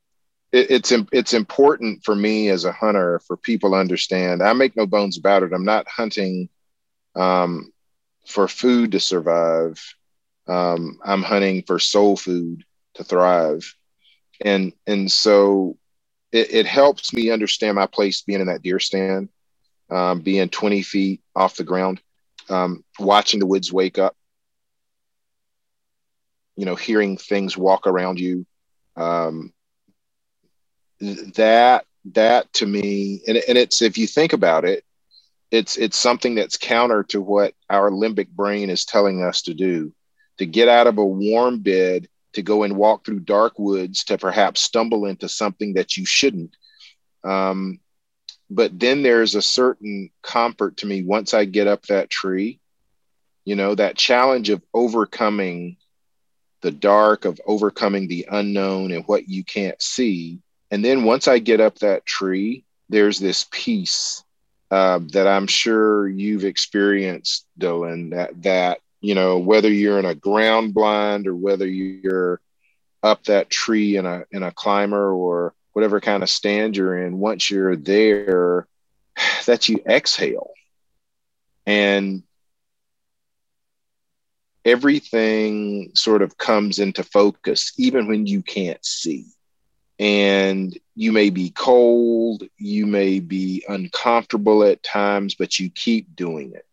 it, 0.52 0.70
it's 0.70 0.92
it's 1.12 1.32
important 1.34 2.04
for 2.04 2.14
me 2.14 2.48
as 2.48 2.64
a 2.64 2.72
hunter 2.72 3.20
for 3.26 3.36
people 3.36 3.70
to 3.70 3.76
understand. 3.76 4.42
I 4.42 4.52
make 4.52 4.76
no 4.76 4.86
bones 4.86 5.18
about 5.18 5.42
it. 5.42 5.52
I'm 5.52 5.64
not 5.64 5.88
hunting 5.88 6.48
um, 7.16 7.72
for 8.26 8.48
food 8.48 8.92
to 8.92 9.00
survive. 9.00 9.82
Um, 10.48 10.98
I'm 11.04 11.22
hunting 11.22 11.62
for 11.62 11.78
soul 11.78 12.16
food 12.16 12.64
to 12.94 13.04
thrive, 13.04 13.74
and 14.40 14.72
and 14.86 15.10
so 15.10 15.76
it, 16.32 16.52
it 16.54 16.66
helps 16.66 17.12
me 17.12 17.30
understand 17.30 17.76
my 17.76 17.86
place 17.86 18.22
being 18.22 18.40
in 18.40 18.48
that 18.48 18.62
deer 18.62 18.80
stand, 18.80 19.28
um, 19.90 20.20
being 20.20 20.48
20 20.48 20.82
feet 20.82 21.20
off 21.34 21.56
the 21.56 21.64
ground, 21.64 22.00
um, 22.48 22.84
watching 22.98 23.40
the 23.40 23.46
woods 23.46 23.72
wake 23.72 23.98
up, 23.98 24.16
you 26.56 26.64
know, 26.64 26.74
hearing 26.74 27.16
things 27.16 27.56
walk 27.56 27.86
around 27.86 28.20
you. 28.20 28.46
Um, 28.96 29.52
that 31.00 31.84
that 32.12 32.52
to 32.54 32.66
me, 32.66 33.22
and, 33.26 33.36
and 33.36 33.58
it's 33.58 33.82
if 33.82 33.96
you 33.98 34.06
think 34.06 34.32
about 34.32 34.64
it, 34.64 34.84
it's 35.50 35.76
it's 35.76 35.96
something 35.96 36.34
that's 36.34 36.56
counter 36.56 37.04
to 37.04 37.20
what 37.20 37.54
our 37.70 37.90
limbic 37.90 38.28
brain 38.28 38.70
is 38.70 38.84
telling 38.84 39.22
us 39.22 39.42
to 39.42 39.54
do 39.54 39.92
to 40.38 40.46
get 40.46 40.68
out 40.68 40.86
of 40.86 40.98
a 40.98 41.04
warm 41.04 41.60
bed 41.60 42.08
to 42.32 42.42
go 42.42 42.62
and 42.62 42.76
walk 42.76 43.04
through 43.04 43.20
dark 43.20 43.58
woods 43.58 44.04
to 44.04 44.16
perhaps 44.16 44.62
stumble 44.62 45.04
into 45.06 45.28
something 45.28 45.74
that 45.74 45.96
you 45.96 46.06
shouldn't 46.06 46.56
um, 47.24 47.78
but 48.54 48.78
then 48.78 49.02
there's 49.02 49.34
a 49.34 49.42
certain 49.42 50.10
comfort 50.22 50.76
to 50.76 50.86
me 50.86 51.02
once 51.02 51.34
i 51.34 51.44
get 51.44 51.66
up 51.66 51.82
that 51.86 52.10
tree 52.10 52.60
you 53.44 53.56
know 53.56 53.74
that 53.74 53.96
challenge 53.96 54.50
of 54.50 54.62
overcoming 54.72 55.76
the 56.62 56.70
dark 56.70 57.24
of 57.24 57.40
overcoming 57.44 58.08
the 58.08 58.26
unknown 58.30 58.92
and 58.92 59.04
what 59.06 59.28
you 59.28 59.44
can't 59.44 59.82
see. 59.82 60.38
And 60.70 60.84
then 60.84 61.04
once 61.04 61.28
i 61.28 61.38
get 61.38 61.60
up 61.60 61.80
that 61.80 62.06
tree 62.06 62.64
there's 62.88 63.18
this 63.18 63.46
peace 63.50 64.22
uh, 64.70 65.00
that 65.12 65.26
I'm 65.26 65.46
sure 65.46 66.08
you've 66.08 66.44
experienced, 66.44 67.46
Dylan, 67.58 68.10
that, 68.10 68.42
that, 68.42 68.80
you 69.00 69.14
know, 69.14 69.38
whether 69.38 69.70
you're 69.70 69.98
in 69.98 70.04
a 70.04 70.14
ground 70.14 70.74
blind 70.74 71.26
or 71.26 71.34
whether 71.34 71.66
you're 71.66 72.40
up 73.02 73.24
that 73.24 73.50
tree 73.50 73.96
in 73.96 74.06
a, 74.06 74.24
in 74.30 74.42
a 74.42 74.52
climber 74.52 75.12
or 75.12 75.54
whatever 75.72 76.00
kind 76.00 76.22
of 76.22 76.30
stand 76.30 76.76
you're 76.76 76.98
in, 76.98 77.18
once 77.18 77.50
you're 77.50 77.76
there, 77.76 78.66
that 79.46 79.68
you 79.68 79.80
exhale. 79.86 80.50
And 81.66 82.22
everything 84.64 85.92
sort 85.94 86.22
of 86.22 86.36
comes 86.36 86.78
into 86.78 87.02
focus, 87.02 87.72
even 87.76 88.06
when 88.08 88.26
you 88.26 88.42
can't 88.42 88.84
see. 88.84 89.26
And 89.98 90.76
you 90.94 91.12
may 91.12 91.30
be 91.30 91.50
cold, 91.50 92.42
you 92.56 92.86
may 92.86 93.20
be 93.20 93.64
uncomfortable 93.68 94.64
at 94.64 94.82
times, 94.82 95.34
but 95.34 95.58
you 95.58 95.70
keep 95.70 96.16
doing 96.16 96.52
it. 96.54 96.66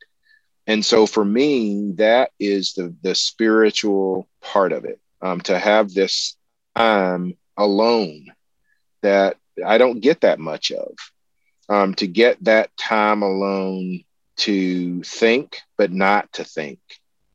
And 0.65 0.85
so 0.85 1.05
for 1.05 1.25
me, 1.25 1.93
that 1.95 2.31
is 2.39 2.73
the, 2.73 2.95
the 3.01 3.15
spiritual 3.15 4.27
part 4.41 4.71
of 4.71 4.85
it 4.85 4.99
um, 5.21 5.41
to 5.41 5.57
have 5.57 5.93
this 5.93 6.35
time 6.75 7.37
alone 7.57 8.27
that 9.01 9.37
I 9.65 9.77
don't 9.77 9.99
get 9.99 10.21
that 10.21 10.39
much 10.39 10.71
of. 10.71 10.93
Um, 11.67 11.93
to 11.95 12.07
get 12.07 12.43
that 12.45 12.75
time 12.77 13.21
alone 13.21 14.03
to 14.37 15.03
think, 15.03 15.59
but 15.77 15.91
not 15.91 16.31
to 16.33 16.43
think, 16.43 16.79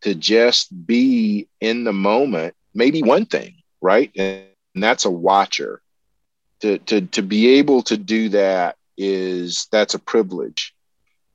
to 0.01 0.15
just 0.15 0.87
be 0.87 1.47
in 1.61 1.85
the 1.85 1.93
moment, 1.93 2.55
maybe 2.75 3.03
one 3.03 3.27
thing, 3.27 3.55
right? 3.81 4.11
And 4.17 4.47
that's 4.75 5.05
a 5.05 5.11
watcher. 5.11 5.81
To, 6.61 6.79
to, 6.79 7.03
to 7.03 7.23
be 7.23 7.59
able 7.59 7.83
to 7.83 7.97
do 7.97 8.31
that 8.31 8.77
is 8.97 9.69
that's 9.71 9.95
a 9.95 9.99
privilege. 9.99 10.75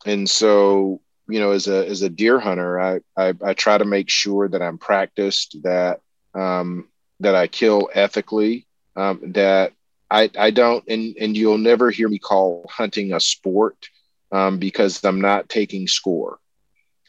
And 0.05 0.29
so, 0.29 1.01
you 1.27 1.39
know, 1.39 1.51
as 1.51 1.67
a, 1.67 1.87
as 1.87 2.01
a 2.01 2.09
deer 2.09 2.39
hunter, 2.39 2.79
I, 2.79 2.99
I, 3.15 3.33
I 3.43 3.53
try 3.53 3.77
to 3.77 3.85
make 3.85 4.09
sure 4.09 4.49
that 4.49 4.61
I'm 4.61 4.77
practiced, 4.77 5.57
that, 5.63 6.01
um, 6.33 6.89
that 7.21 7.35
I 7.35 7.47
kill 7.47 7.89
ethically, 7.93 8.65
um, 8.95 9.21
that 9.33 9.73
I, 10.09 10.29
I 10.37 10.51
don't, 10.51 10.83
and, 10.87 11.15
and 11.19 11.37
you'll 11.37 11.57
never 11.57 11.91
hear 11.91 12.09
me 12.09 12.19
call 12.19 12.65
hunting 12.69 13.13
a 13.13 13.19
sport 13.19 13.89
um, 14.31 14.57
because 14.57 15.03
I'm 15.03 15.21
not 15.21 15.49
taking 15.49 15.87
score, 15.87 16.39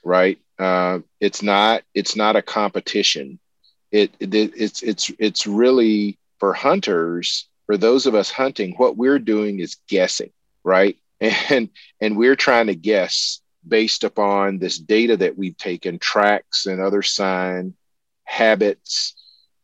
right? 0.04 0.38
Uh, 0.58 1.00
it's 1.20 1.42
not, 1.42 1.82
it's 1.94 2.16
not 2.16 2.36
a 2.36 2.42
competition. 2.42 3.38
It, 3.90 4.14
it, 4.20 4.34
it's, 4.34 4.82
it's, 4.82 5.10
it's 5.18 5.46
really 5.46 6.18
for 6.38 6.52
hunters, 6.52 7.48
for 7.66 7.76
those 7.76 8.06
of 8.06 8.14
us 8.14 8.30
hunting, 8.30 8.74
what 8.76 8.96
we're 8.96 9.20
doing 9.20 9.60
is 9.60 9.76
guessing, 9.88 10.32
right? 10.64 10.96
And 11.50 11.68
and 12.00 12.16
we're 12.16 12.34
trying 12.34 12.68
to 12.68 12.74
guess 12.74 13.42
based 13.66 14.04
upon 14.04 14.58
this 14.58 14.78
data 14.78 15.18
that 15.18 15.36
we've 15.36 15.56
taken, 15.56 15.98
tracks 15.98 16.64
and 16.64 16.80
other 16.80 17.02
sign 17.02 17.74
habits. 18.24 19.14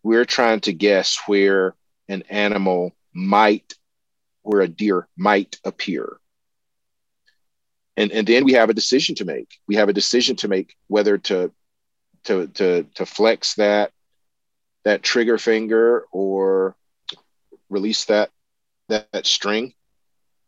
We're 0.03 0.27
trying 0.27 0.61
to 0.61 0.75
guess 0.75 1.19
where 1.27 1.75
an 2.09 2.23
animal 2.29 2.95
might, 3.17 3.75
where 4.43 4.61
a 4.61 4.69
deer 4.69 5.09
might 5.17 5.59
appear. 5.65 6.19
And, 7.97 8.13
and 8.13 8.27
then 8.27 8.45
we 8.45 8.53
have 8.53 8.69
a 8.69 8.75
decision 8.75 9.15
to 9.17 9.25
make. 9.25 9.59
We 9.67 9.77
have 9.77 9.89
a 9.89 9.95
decision 9.95 10.37
to 10.37 10.49
make 10.49 10.77
whether 10.89 11.19
to 11.19 11.53
to 12.25 12.47
to 12.49 12.83
to 12.95 13.07
flex 13.07 13.55
that 13.55 13.93
that 14.85 15.03
trigger 15.03 15.39
finger 15.39 16.05
or 16.13 16.77
release 17.71 18.05
that 18.07 18.31
that, 18.89 19.11
that 19.13 19.27
string 19.27 19.73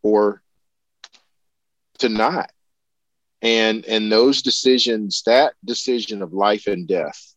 or 0.03 0.41
to 1.97 2.09
not 2.09 2.51
and 3.41 3.85
and 3.85 4.11
those 4.11 4.41
decisions 4.41 5.23
that 5.25 5.53
decision 5.63 6.21
of 6.21 6.33
life 6.33 6.67
and 6.67 6.87
death 6.87 7.33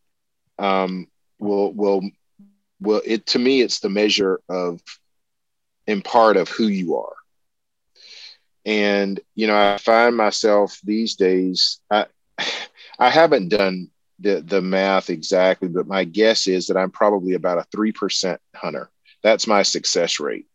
um, 0.58 1.06
will 1.38 1.72
will 1.72 2.02
will 2.80 3.02
it 3.04 3.26
to 3.26 3.38
me 3.38 3.60
it's 3.60 3.80
the 3.80 3.88
measure 3.88 4.40
of 4.48 4.80
in 5.92 6.02
part 6.02 6.36
of 6.36 6.48
who 6.48 6.66
you 6.66 6.96
are 6.96 7.14
and 8.64 9.20
you 9.34 9.46
know 9.46 9.56
i 9.56 9.76
find 9.78 10.16
myself 10.16 10.78
these 10.84 11.14
days 11.16 11.80
i 11.90 12.06
i 12.98 13.10
haven't 13.10 13.48
done 13.48 13.90
the 14.22 14.40
the 14.40 14.62
math 14.62 15.10
exactly, 15.10 15.68
but 15.68 15.86
my 15.86 16.04
guess 16.04 16.46
is 16.46 16.66
that 16.66 16.76
I'm 16.76 16.90
probably 16.90 17.34
about 17.34 17.58
a 17.58 17.66
three 17.72 17.92
percent 17.92 18.40
hunter. 18.54 18.90
That's 19.22 19.46
my 19.46 19.62
success 19.62 20.20
rate. 20.20 20.46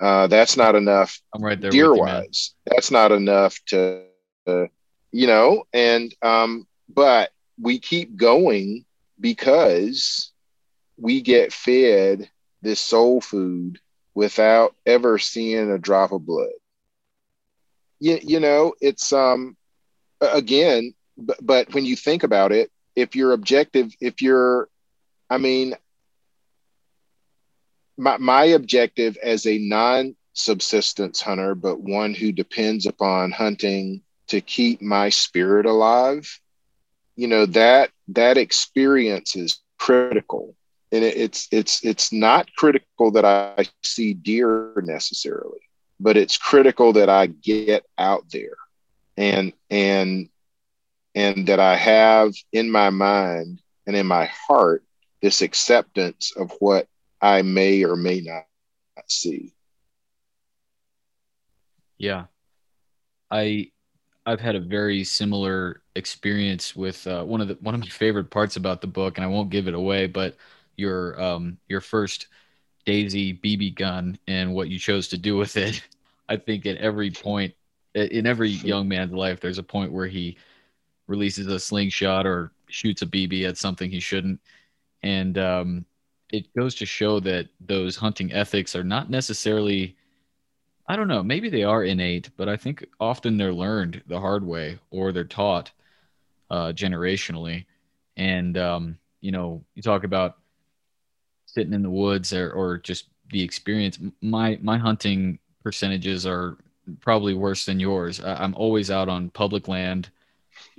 Uh, 0.00 0.26
that's 0.28 0.56
not 0.56 0.74
enough. 0.74 1.20
I'm 1.34 1.44
right 1.44 1.60
there. 1.60 1.70
Deer 1.70 1.94
wise, 1.94 2.54
that's 2.66 2.90
not 2.90 3.12
enough 3.12 3.58
to, 3.66 4.04
uh, 4.46 4.66
you 5.12 5.26
know. 5.26 5.64
And 5.72 6.14
um, 6.22 6.66
but 6.88 7.30
we 7.60 7.78
keep 7.78 8.16
going 8.16 8.84
because 9.18 10.32
we 10.96 11.20
get 11.20 11.52
fed 11.52 12.30
this 12.62 12.80
soul 12.80 13.20
food 13.20 13.78
without 14.20 14.76
ever 14.84 15.16
seeing 15.16 15.70
a 15.70 15.78
drop 15.78 16.12
of 16.12 16.26
blood. 16.26 16.52
You, 18.00 18.18
you 18.22 18.38
know, 18.38 18.74
it's 18.78 19.14
um 19.14 19.56
again, 20.20 20.92
but, 21.16 21.38
but 21.40 21.72
when 21.72 21.86
you 21.86 21.96
think 21.96 22.22
about 22.22 22.52
it, 22.52 22.70
if 22.94 23.16
you're 23.16 23.32
objective, 23.32 23.94
if 23.98 24.20
you're, 24.20 24.68
I 25.30 25.38
mean, 25.38 25.74
my, 27.96 28.18
my 28.18 28.44
objective 28.44 29.16
as 29.22 29.46
a 29.46 29.56
non 29.56 30.16
subsistence 30.34 31.22
hunter, 31.22 31.54
but 31.54 31.80
one 31.80 32.12
who 32.12 32.30
depends 32.30 32.84
upon 32.84 33.30
hunting 33.30 34.02
to 34.26 34.42
keep 34.42 34.82
my 34.82 35.08
spirit 35.08 35.64
alive, 35.64 36.40
you 37.16 37.26
know, 37.26 37.46
that, 37.46 37.88
that 38.08 38.36
experience 38.36 39.34
is 39.34 39.62
critical. 39.78 40.54
And 40.92 41.04
it, 41.04 41.16
it's, 41.16 41.48
it's, 41.52 41.84
it's 41.84 42.12
not 42.12 42.48
critical 42.56 43.10
that 43.12 43.24
I 43.24 43.66
see 43.82 44.14
deer 44.14 44.72
necessarily, 44.84 45.60
but 45.98 46.16
it's 46.16 46.36
critical 46.36 46.92
that 46.94 47.08
I 47.08 47.26
get 47.26 47.84
out 47.98 48.24
there 48.30 48.56
and, 49.16 49.52
and 49.70 50.28
and 51.14 51.46
that 51.48 51.60
I 51.60 51.76
have 51.76 52.32
in 52.52 52.70
my 52.70 52.90
mind 52.90 53.60
and 53.86 53.96
in 53.96 54.06
my 54.06 54.26
heart 54.26 54.84
this 55.22 55.42
acceptance 55.42 56.32
of 56.36 56.52
what 56.60 56.86
I 57.20 57.42
may 57.42 57.84
or 57.84 57.96
may 57.96 58.20
not 58.20 58.44
see. 59.08 59.52
Yeah. 61.98 62.26
I 63.30 63.70
I've 64.24 64.40
had 64.40 64.54
a 64.54 64.60
very 64.60 65.04
similar 65.04 65.82
experience 65.94 66.76
with 66.76 67.06
uh, 67.06 67.24
one 67.24 67.40
of 67.40 67.48
the 67.48 67.58
one 67.60 67.74
of 67.74 67.80
my 67.80 67.86
favorite 67.86 68.30
parts 68.30 68.56
about 68.56 68.80
the 68.80 68.86
book, 68.86 69.18
and 69.18 69.24
I 69.24 69.28
won't 69.28 69.50
give 69.50 69.68
it 69.68 69.74
away, 69.74 70.06
but 70.06 70.36
your 70.80 71.20
um 71.20 71.58
your 71.68 71.80
first 71.80 72.26
Daisy 72.86 73.34
BB 73.34 73.76
gun 73.76 74.18
and 74.26 74.54
what 74.54 74.68
you 74.68 74.78
chose 74.78 75.08
to 75.08 75.18
do 75.18 75.36
with 75.36 75.56
it. 75.56 75.82
I 76.28 76.36
think 76.36 76.66
at 76.66 76.78
every 76.78 77.10
point 77.10 77.54
in 77.94 78.26
every 78.26 78.50
young 78.50 78.88
man's 78.88 79.12
life, 79.12 79.40
there's 79.40 79.58
a 79.58 79.62
point 79.62 79.92
where 79.92 80.06
he 80.06 80.36
releases 81.06 81.46
a 81.48 81.58
slingshot 81.58 82.26
or 82.26 82.52
shoots 82.68 83.02
a 83.02 83.06
BB 83.06 83.48
at 83.48 83.58
something 83.58 83.90
he 83.90 84.00
shouldn't. 84.00 84.40
And 85.02 85.36
um, 85.38 85.84
it 86.32 86.52
goes 86.54 86.74
to 86.76 86.86
show 86.86 87.20
that 87.20 87.48
those 87.60 87.96
hunting 87.96 88.32
ethics 88.32 88.76
are 88.76 88.84
not 88.84 89.10
necessarily, 89.10 89.96
I 90.86 90.94
don't 90.96 91.08
know, 91.08 91.22
maybe 91.22 91.48
they 91.48 91.64
are 91.64 91.84
innate, 91.84 92.30
but 92.36 92.48
I 92.48 92.56
think 92.56 92.86
often 93.00 93.36
they're 93.36 93.52
learned 93.52 94.02
the 94.06 94.20
hard 94.20 94.44
way 94.44 94.78
or 94.90 95.10
they're 95.10 95.24
taught 95.24 95.72
uh, 96.50 96.72
generationally. 96.72 97.66
And, 98.16 98.56
um, 98.56 98.98
you 99.20 99.32
know, 99.32 99.64
you 99.74 99.82
talk 99.82 100.04
about 100.04 100.38
sitting 101.54 101.72
in 101.72 101.82
the 101.82 101.90
woods 101.90 102.32
or, 102.32 102.50
or 102.52 102.78
just 102.78 103.06
the 103.30 103.42
experience. 103.42 103.98
My, 104.20 104.58
my 104.62 104.78
hunting 104.78 105.38
percentages 105.62 106.26
are 106.26 106.56
probably 107.00 107.34
worse 107.34 107.64
than 107.64 107.80
yours. 107.80 108.20
I, 108.20 108.34
I'm 108.34 108.54
always 108.54 108.90
out 108.90 109.08
on 109.08 109.30
public 109.30 109.68
land. 109.68 110.10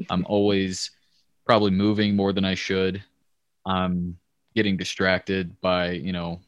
I'm 0.10 0.26
always 0.28 0.92
probably 1.46 1.72
moving 1.72 2.16
more 2.16 2.34
than 2.34 2.46
I 2.46 2.56
should. 2.56 3.04
I'm 3.66 4.18
getting 4.56 4.78
distracted 4.78 5.60
by, 5.62 5.92
you 5.92 6.12
know, 6.12 6.40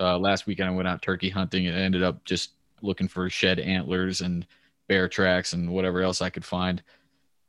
uh, 0.00 0.18
last 0.18 0.46
weekend 0.46 0.68
I 0.68 0.72
went 0.72 0.88
out 0.88 1.02
turkey 1.02 1.30
hunting 1.30 1.66
and 1.66 1.76
ended 1.76 2.02
up 2.02 2.24
just 2.24 2.52
looking 2.82 3.08
for 3.08 3.28
shed 3.28 3.58
antlers 3.58 4.20
and 4.20 4.46
bear 4.88 5.08
tracks 5.08 5.52
and 5.52 5.70
whatever 5.70 6.02
else 6.02 6.22
I 6.22 6.30
could 6.30 6.44
find. 6.44 6.82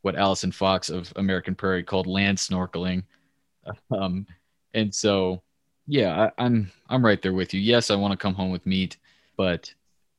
What 0.02 0.16
Alison 0.16 0.52
Fox 0.52 0.90
of 0.90 1.12
American 1.18 1.56
Prairie 1.56 1.84
called 1.84 2.08
land 2.08 2.38
snorkeling. 2.38 3.04
Um, 3.92 4.26
and 4.74 4.96
so, 4.96 5.44
yeah, 5.90 6.30
I, 6.38 6.46
I'm 6.46 6.72
I'm 6.88 7.04
right 7.04 7.20
there 7.20 7.34
with 7.34 7.52
you. 7.52 7.60
Yes, 7.60 7.90
I 7.90 7.96
want 7.96 8.12
to 8.12 8.18
come 8.18 8.36
home 8.36 8.52
with 8.52 8.68
meat, 8.68 8.98
but 9.38 9.74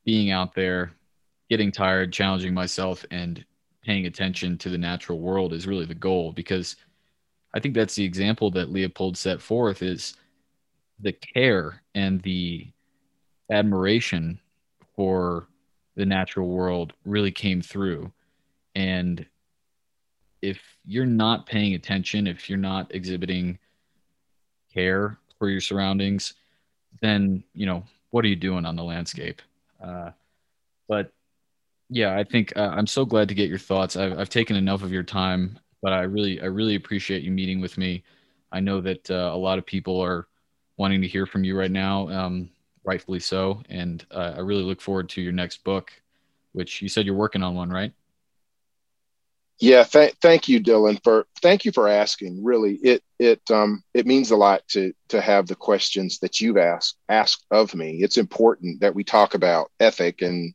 being 0.04 0.32
out 0.32 0.52
there, 0.52 0.90
getting 1.48 1.70
tired, 1.70 2.12
challenging 2.12 2.52
myself, 2.52 3.04
and 3.12 3.44
paying 3.84 4.06
attention 4.06 4.58
to 4.58 4.68
the 4.68 4.76
natural 4.76 5.20
world 5.20 5.52
is 5.52 5.68
really 5.68 5.84
the 5.86 5.94
goal 5.94 6.32
because 6.32 6.74
I 7.54 7.60
think 7.60 7.74
that's 7.76 7.94
the 7.94 8.04
example 8.04 8.50
that 8.50 8.72
Leopold 8.72 9.16
set 9.16 9.40
forth 9.40 9.80
is 9.80 10.16
the 10.98 11.12
care 11.12 11.82
and 11.94 12.20
the 12.22 12.66
admiration 13.52 14.40
for 14.96 15.46
the 15.94 16.04
natural 16.04 16.48
world 16.48 16.94
really 17.04 17.32
came 17.32 17.62
through. 17.62 18.12
And 18.74 19.24
if 20.42 20.60
you're 20.84 21.06
not 21.06 21.46
paying 21.46 21.74
attention, 21.74 22.26
if 22.26 22.48
you're 22.50 22.58
not 22.58 22.92
exhibiting 22.92 23.58
care 24.74 25.16
for 25.40 25.48
your 25.48 25.60
surroundings, 25.60 26.34
then, 27.00 27.42
you 27.54 27.66
know, 27.66 27.82
what 28.10 28.24
are 28.24 28.28
you 28.28 28.36
doing 28.36 28.66
on 28.66 28.76
the 28.76 28.84
landscape? 28.84 29.40
Uh, 29.82 30.10
but 30.86 31.12
yeah, 31.88 32.16
I 32.16 32.22
think 32.22 32.52
uh, 32.56 32.72
I'm 32.76 32.86
so 32.86 33.04
glad 33.04 33.28
to 33.28 33.34
get 33.34 33.48
your 33.48 33.58
thoughts. 33.58 33.96
I've, 33.96 34.18
I've 34.18 34.28
taken 34.28 34.54
enough 34.54 34.82
of 34.82 34.92
your 34.92 35.02
time, 35.02 35.58
but 35.82 35.94
I 35.94 36.02
really, 36.02 36.40
I 36.42 36.44
really 36.44 36.74
appreciate 36.74 37.22
you 37.22 37.30
meeting 37.30 37.60
with 37.60 37.78
me. 37.78 38.04
I 38.52 38.60
know 38.60 38.82
that 38.82 39.10
uh, 39.10 39.30
a 39.32 39.36
lot 39.36 39.58
of 39.58 39.64
people 39.64 39.98
are 40.00 40.28
wanting 40.76 41.00
to 41.00 41.08
hear 41.08 41.24
from 41.24 41.42
you 41.42 41.58
right 41.58 41.70
now, 41.70 42.08
um, 42.10 42.50
rightfully 42.84 43.20
so. 43.20 43.62
And 43.70 44.04
uh, 44.10 44.34
I 44.36 44.40
really 44.40 44.62
look 44.62 44.80
forward 44.82 45.08
to 45.10 45.22
your 45.22 45.32
next 45.32 45.64
book, 45.64 45.90
which 46.52 46.82
you 46.82 46.88
said 46.88 47.06
you're 47.06 47.14
working 47.14 47.42
on 47.42 47.54
one, 47.54 47.70
right? 47.70 47.92
Yeah, 49.60 49.84
th- 49.84 50.14
thank 50.22 50.48
you, 50.48 50.58
Dylan, 50.60 51.02
for 51.04 51.26
thank 51.42 51.64
you 51.66 51.72
for 51.72 51.86
asking. 51.86 52.42
Really, 52.42 52.76
it 52.76 53.02
it 53.18 53.42
um 53.50 53.82
it 53.92 54.06
means 54.06 54.30
a 54.30 54.36
lot 54.36 54.66
to 54.68 54.92
to 55.08 55.20
have 55.20 55.46
the 55.46 55.54
questions 55.54 56.18
that 56.20 56.40
you've 56.40 56.56
asked 56.56 56.96
asked 57.08 57.44
of 57.50 57.74
me. 57.74 57.98
It's 58.02 58.16
important 58.16 58.80
that 58.80 58.94
we 58.94 59.04
talk 59.04 59.34
about 59.34 59.70
ethic 59.78 60.22
and 60.22 60.54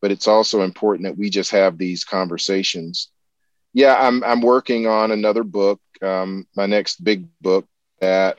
but 0.00 0.12
it's 0.12 0.28
also 0.28 0.62
important 0.62 1.06
that 1.06 1.18
we 1.18 1.30
just 1.30 1.50
have 1.50 1.78
these 1.78 2.04
conversations. 2.04 3.10
Yeah, 3.72 3.96
I'm 3.96 4.22
I'm 4.22 4.40
working 4.40 4.86
on 4.86 5.10
another 5.10 5.42
book, 5.42 5.80
um, 6.00 6.46
my 6.54 6.66
next 6.66 7.02
big 7.02 7.26
book 7.40 7.66
that 8.00 8.38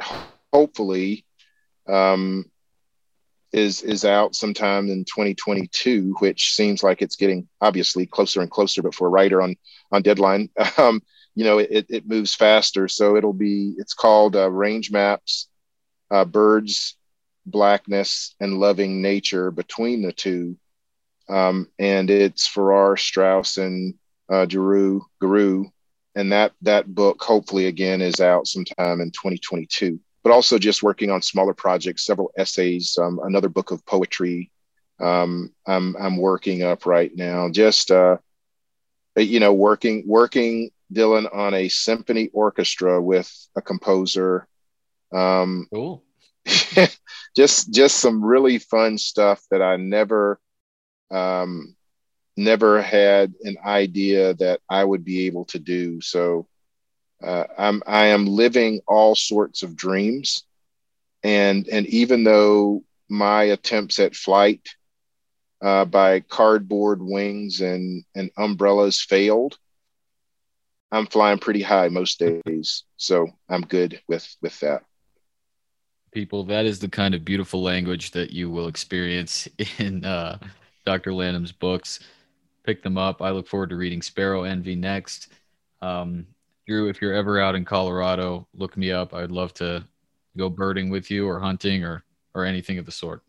hopefully 0.53 1.25
um, 1.89 2.49
is 3.55 3.81
is 3.81 4.05
out 4.05 4.35
sometime 4.35 4.89
in 4.89 5.05
2022, 5.05 6.15
which 6.19 6.53
seems 6.53 6.83
like 6.83 7.01
it's 7.01 7.15
getting 7.15 7.47
obviously 7.61 8.05
closer 8.05 8.41
and 8.41 8.51
closer. 8.51 8.81
But 8.81 8.95
for 8.95 9.07
a 9.07 9.09
writer 9.09 9.41
on 9.41 9.55
on 9.91 10.01
deadline, 10.01 10.49
um, 10.77 11.01
you 11.35 11.43
know, 11.43 11.57
it, 11.59 11.85
it 11.89 12.07
moves 12.07 12.35
faster. 12.35 12.87
So 12.87 13.15
it'll 13.15 13.33
be 13.33 13.75
it's 13.77 13.93
called 13.93 14.35
uh, 14.35 14.51
Range 14.51 14.91
Maps, 14.91 15.47
uh, 16.11 16.25
Birds, 16.25 16.97
Blackness, 17.45 18.35
and 18.39 18.59
Loving 18.59 19.01
Nature 19.01 19.51
between 19.51 20.01
the 20.01 20.11
two 20.11 20.57
um, 21.29 21.67
and 21.79 22.09
it's 22.09 22.47
Farrar, 22.47 22.97
Straus, 22.97 23.57
and 23.57 23.95
uh, 24.29 24.47
Giroux, 24.47 25.05
Guru, 25.19 25.65
and 26.15 26.31
that 26.31 26.53
that 26.61 26.93
book 26.93 27.21
hopefully 27.21 27.67
again 27.67 28.01
is 28.01 28.19
out 28.19 28.47
sometime 28.47 29.01
in 29.01 29.11
2022. 29.11 29.99
But 30.25 30.33
also 30.33 30.57
just 30.57 30.81
working 30.81 31.11
on 31.11 31.21
smaller 31.21 31.53
projects, 31.53 32.03
several 32.03 32.31
essays, 32.35 32.97
um, 32.99 33.19
another 33.23 33.47
book 33.47 33.69
of 33.69 33.85
poetry. 33.85 34.51
Um, 34.99 35.53
I'm 35.67 35.95
I'm 35.97 36.17
working 36.17 36.63
up 36.63 36.87
right 36.87 37.11
now. 37.15 37.47
Just 37.49 37.91
uh, 37.91 38.17
you 39.15 39.39
know, 39.39 39.53
working 39.53 40.03
working 40.07 40.71
Dylan 40.91 41.31
on 41.31 41.53
a 41.53 41.69
symphony 41.69 42.29
orchestra 42.33 42.99
with 42.99 43.31
a 43.55 43.61
composer. 43.61 44.47
Um, 45.13 45.67
cool. 45.71 46.03
just 47.37 47.71
just 47.71 47.97
some 47.97 48.25
really 48.25 48.57
fun 48.57 48.97
stuff 48.97 49.43
that 49.51 49.61
I 49.61 49.75
never 49.77 50.39
um, 51.11 51.75
never 52.35 52.81
had 52.81 53.35
an 53.43 53.57
idea 53.63 54.33
that 54.35 54.59
I 54.67 54.83
would 54.83 55.05
be 55.05 55.27
able 55.27 55.45
to 55.45 55.59
do. 55.59 56.01
So 56.01 56.47
uh, 57.23 57.45
I'm 57.57 57.83
I 57.87 58.07
am 58.07 58.25
living 58.25 58.81
all 58.87 59.15
sorts 59.15 59.63
of 59.63 59.75
dreams, 59.75 60.43
and 61.23 61.67
and 61.67 61.85
even 61.87 62.23
though 62.23 62.83
my 63.09 63.43
attempts 63.43 63.99
at 63.99 64.15
flight 64.15 64.67
uh, 65.61 65.85
by 65.85 66.21
cardboard 66.21 67.01
wings 67.01 67.61
and 67.61 68.03
and 68.15 68.31
umbrellas 68.37 69.01
failed, 69.01 69.57
I'm 70.91 71.07
flying 71.07 71.39
pretty 71.39 71.61
high 71.61 71.89
most 71.89 72.19
days. 72.19 72.83
So 72.97 73.27
I'm 73.49 73.61
good 73.61 74.01
with 74.07 74.35
with 74.41 74.59
that 74.61 74.83
people 76.15 76.45
that 76.45 76.65
is 76.65 76.79
the 76.79 76.87
kind 76.87 77.13
of 77.13 77.25
beautiful 77.25 77.61
language 77.61 78.11
that 78.11 78.31
you 78.31 78.49
will 78.49 78.69
experience 78.69 79.49
in 79.77 80.03
uh, 80.03 80.39
Dr. 80.85 81.13
Lanham's 81.13 81.51
books. 81.51 81.99
Pick 82.63 82.81
them 82.81 82.97
up. 82.97 83.21
I 83.21 83.29
look 83.31 83.47
forward 83.47 83.69
to 83.69 83.75
reading 83.75 84.01
Sparrow 84.01 84.43
Envy 84.43 84.75
next. 84.75 85.27
Um, 85.81 86.25
Drew, 86.67 86.89
if 86.89 87.01
you're 87.01 87.13
ever 87.13 87.39
out 87.39 87.55
in 87.55 87.63
Colorado, 87.63 88.47
look 88.53 88.75
me 88.75 88.91
up. 88.91 89.13
I'd 89.13 89.31
love 89.31 89.53
to 89.55 89.83
go 90.37 90.49
birding 90.49 90.89
with 90.89 91.11
you 91.11 91.27
or 91.27 91.39
hunting 91.39 91.83
or 91.83 92.03
or 92.33 92.43
anything 92.43 92.77
of 92.77 92.85
the 92.85 92.91
sort. 92.91 93.21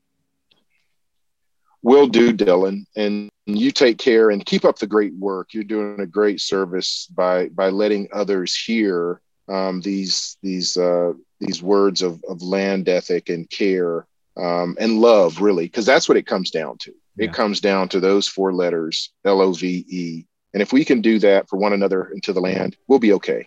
Will 1.82 2.08
do, 2.08 2.32
Dylan. 2.32 2.84
And 2.96 3.30
you 3.46 3.70
take 3.70 3.98
care 3.98 4.30
and 4.30 4.44
keep 4.44 4.64
up 4.64 4.78
the 4.78 4.86
great 4.88 5.14
work. 5.14 5.54
You're 5.54 5.64
doing 5.64 6.00
a 6.00 6.06
great 6.06 6.40
service 6.40 7.06
by 7.14 7.48
by 7.50 7.68
letting 7.68 8.08
others 8.12 8.56
hear 8.56 9.20
um, 9.48 9.80
these 9.80 10.36
these 10.42 10.76
uh, 10.76 11.12
these 11.38 11.62
words 11.62 12.02
of, 12.02 12.20
of 12.28 12.42
land 12.42 12.88
ethic 12.88 13.28
and 13.28 13.48
care 13.50 14.06
um, 14.36 14.76
and 14.80 15.00
love, 15.00 15.40
really, 15.40 15.66
because 15.66 15.86
that's 15.86 16.08
what 16.08 16.18
it 16.18 16.26
comes 16.26 16.50
down 16.50 16.78
to. 16.78 16.92
It 17.18 17.32
comes 17.32 17.60
down 17.60 17.88
to 17.90 18.00
those 18.00 18.28
four 18.28 18.52
letters, 18.52 19.12
L 19.24 19.40
O 19.40 19.52
V 19.52 19.86
E. 19.88 20.26
And 20.56 20.62
if 20.62 20.72
we 20.72 20.86
can 20.86 21.02
do 21.02 21.18
that 21.18 21.50
for 21.50 21.58
one 21.58 21.74
another 21.74 22.04
and 22.04 22.22
to 22.22 22.32
the 22.32 22.40
land, 22.40 22.78
we'll 22.88 22.98
be 22.98 23.12
okay. 23.12 23.46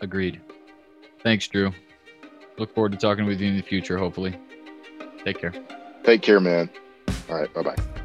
Agreed. 0.00 0.40
Thanks, 1.24 1.48
Drew. 1.48 1.72
Look 2.58 2.72
forward 2.76 2.92
to 2.92 2.98
talking 2.98 3.26
with 3.26 3.40
you 3.40 3.48
in 3.48 3.56
the 3.56 3.62
future, 3.62 3.98
hopefully. 3.98 4.38
Take 5.24 5.40
care. 5.40 5.52
Take 6.04 6.22
care, 6.22 6.38
man. 6.38 6.70
All 7.28 7.40
right. 7.40 7.52
Bye 7.52 7.62
bye. 7.62 7.99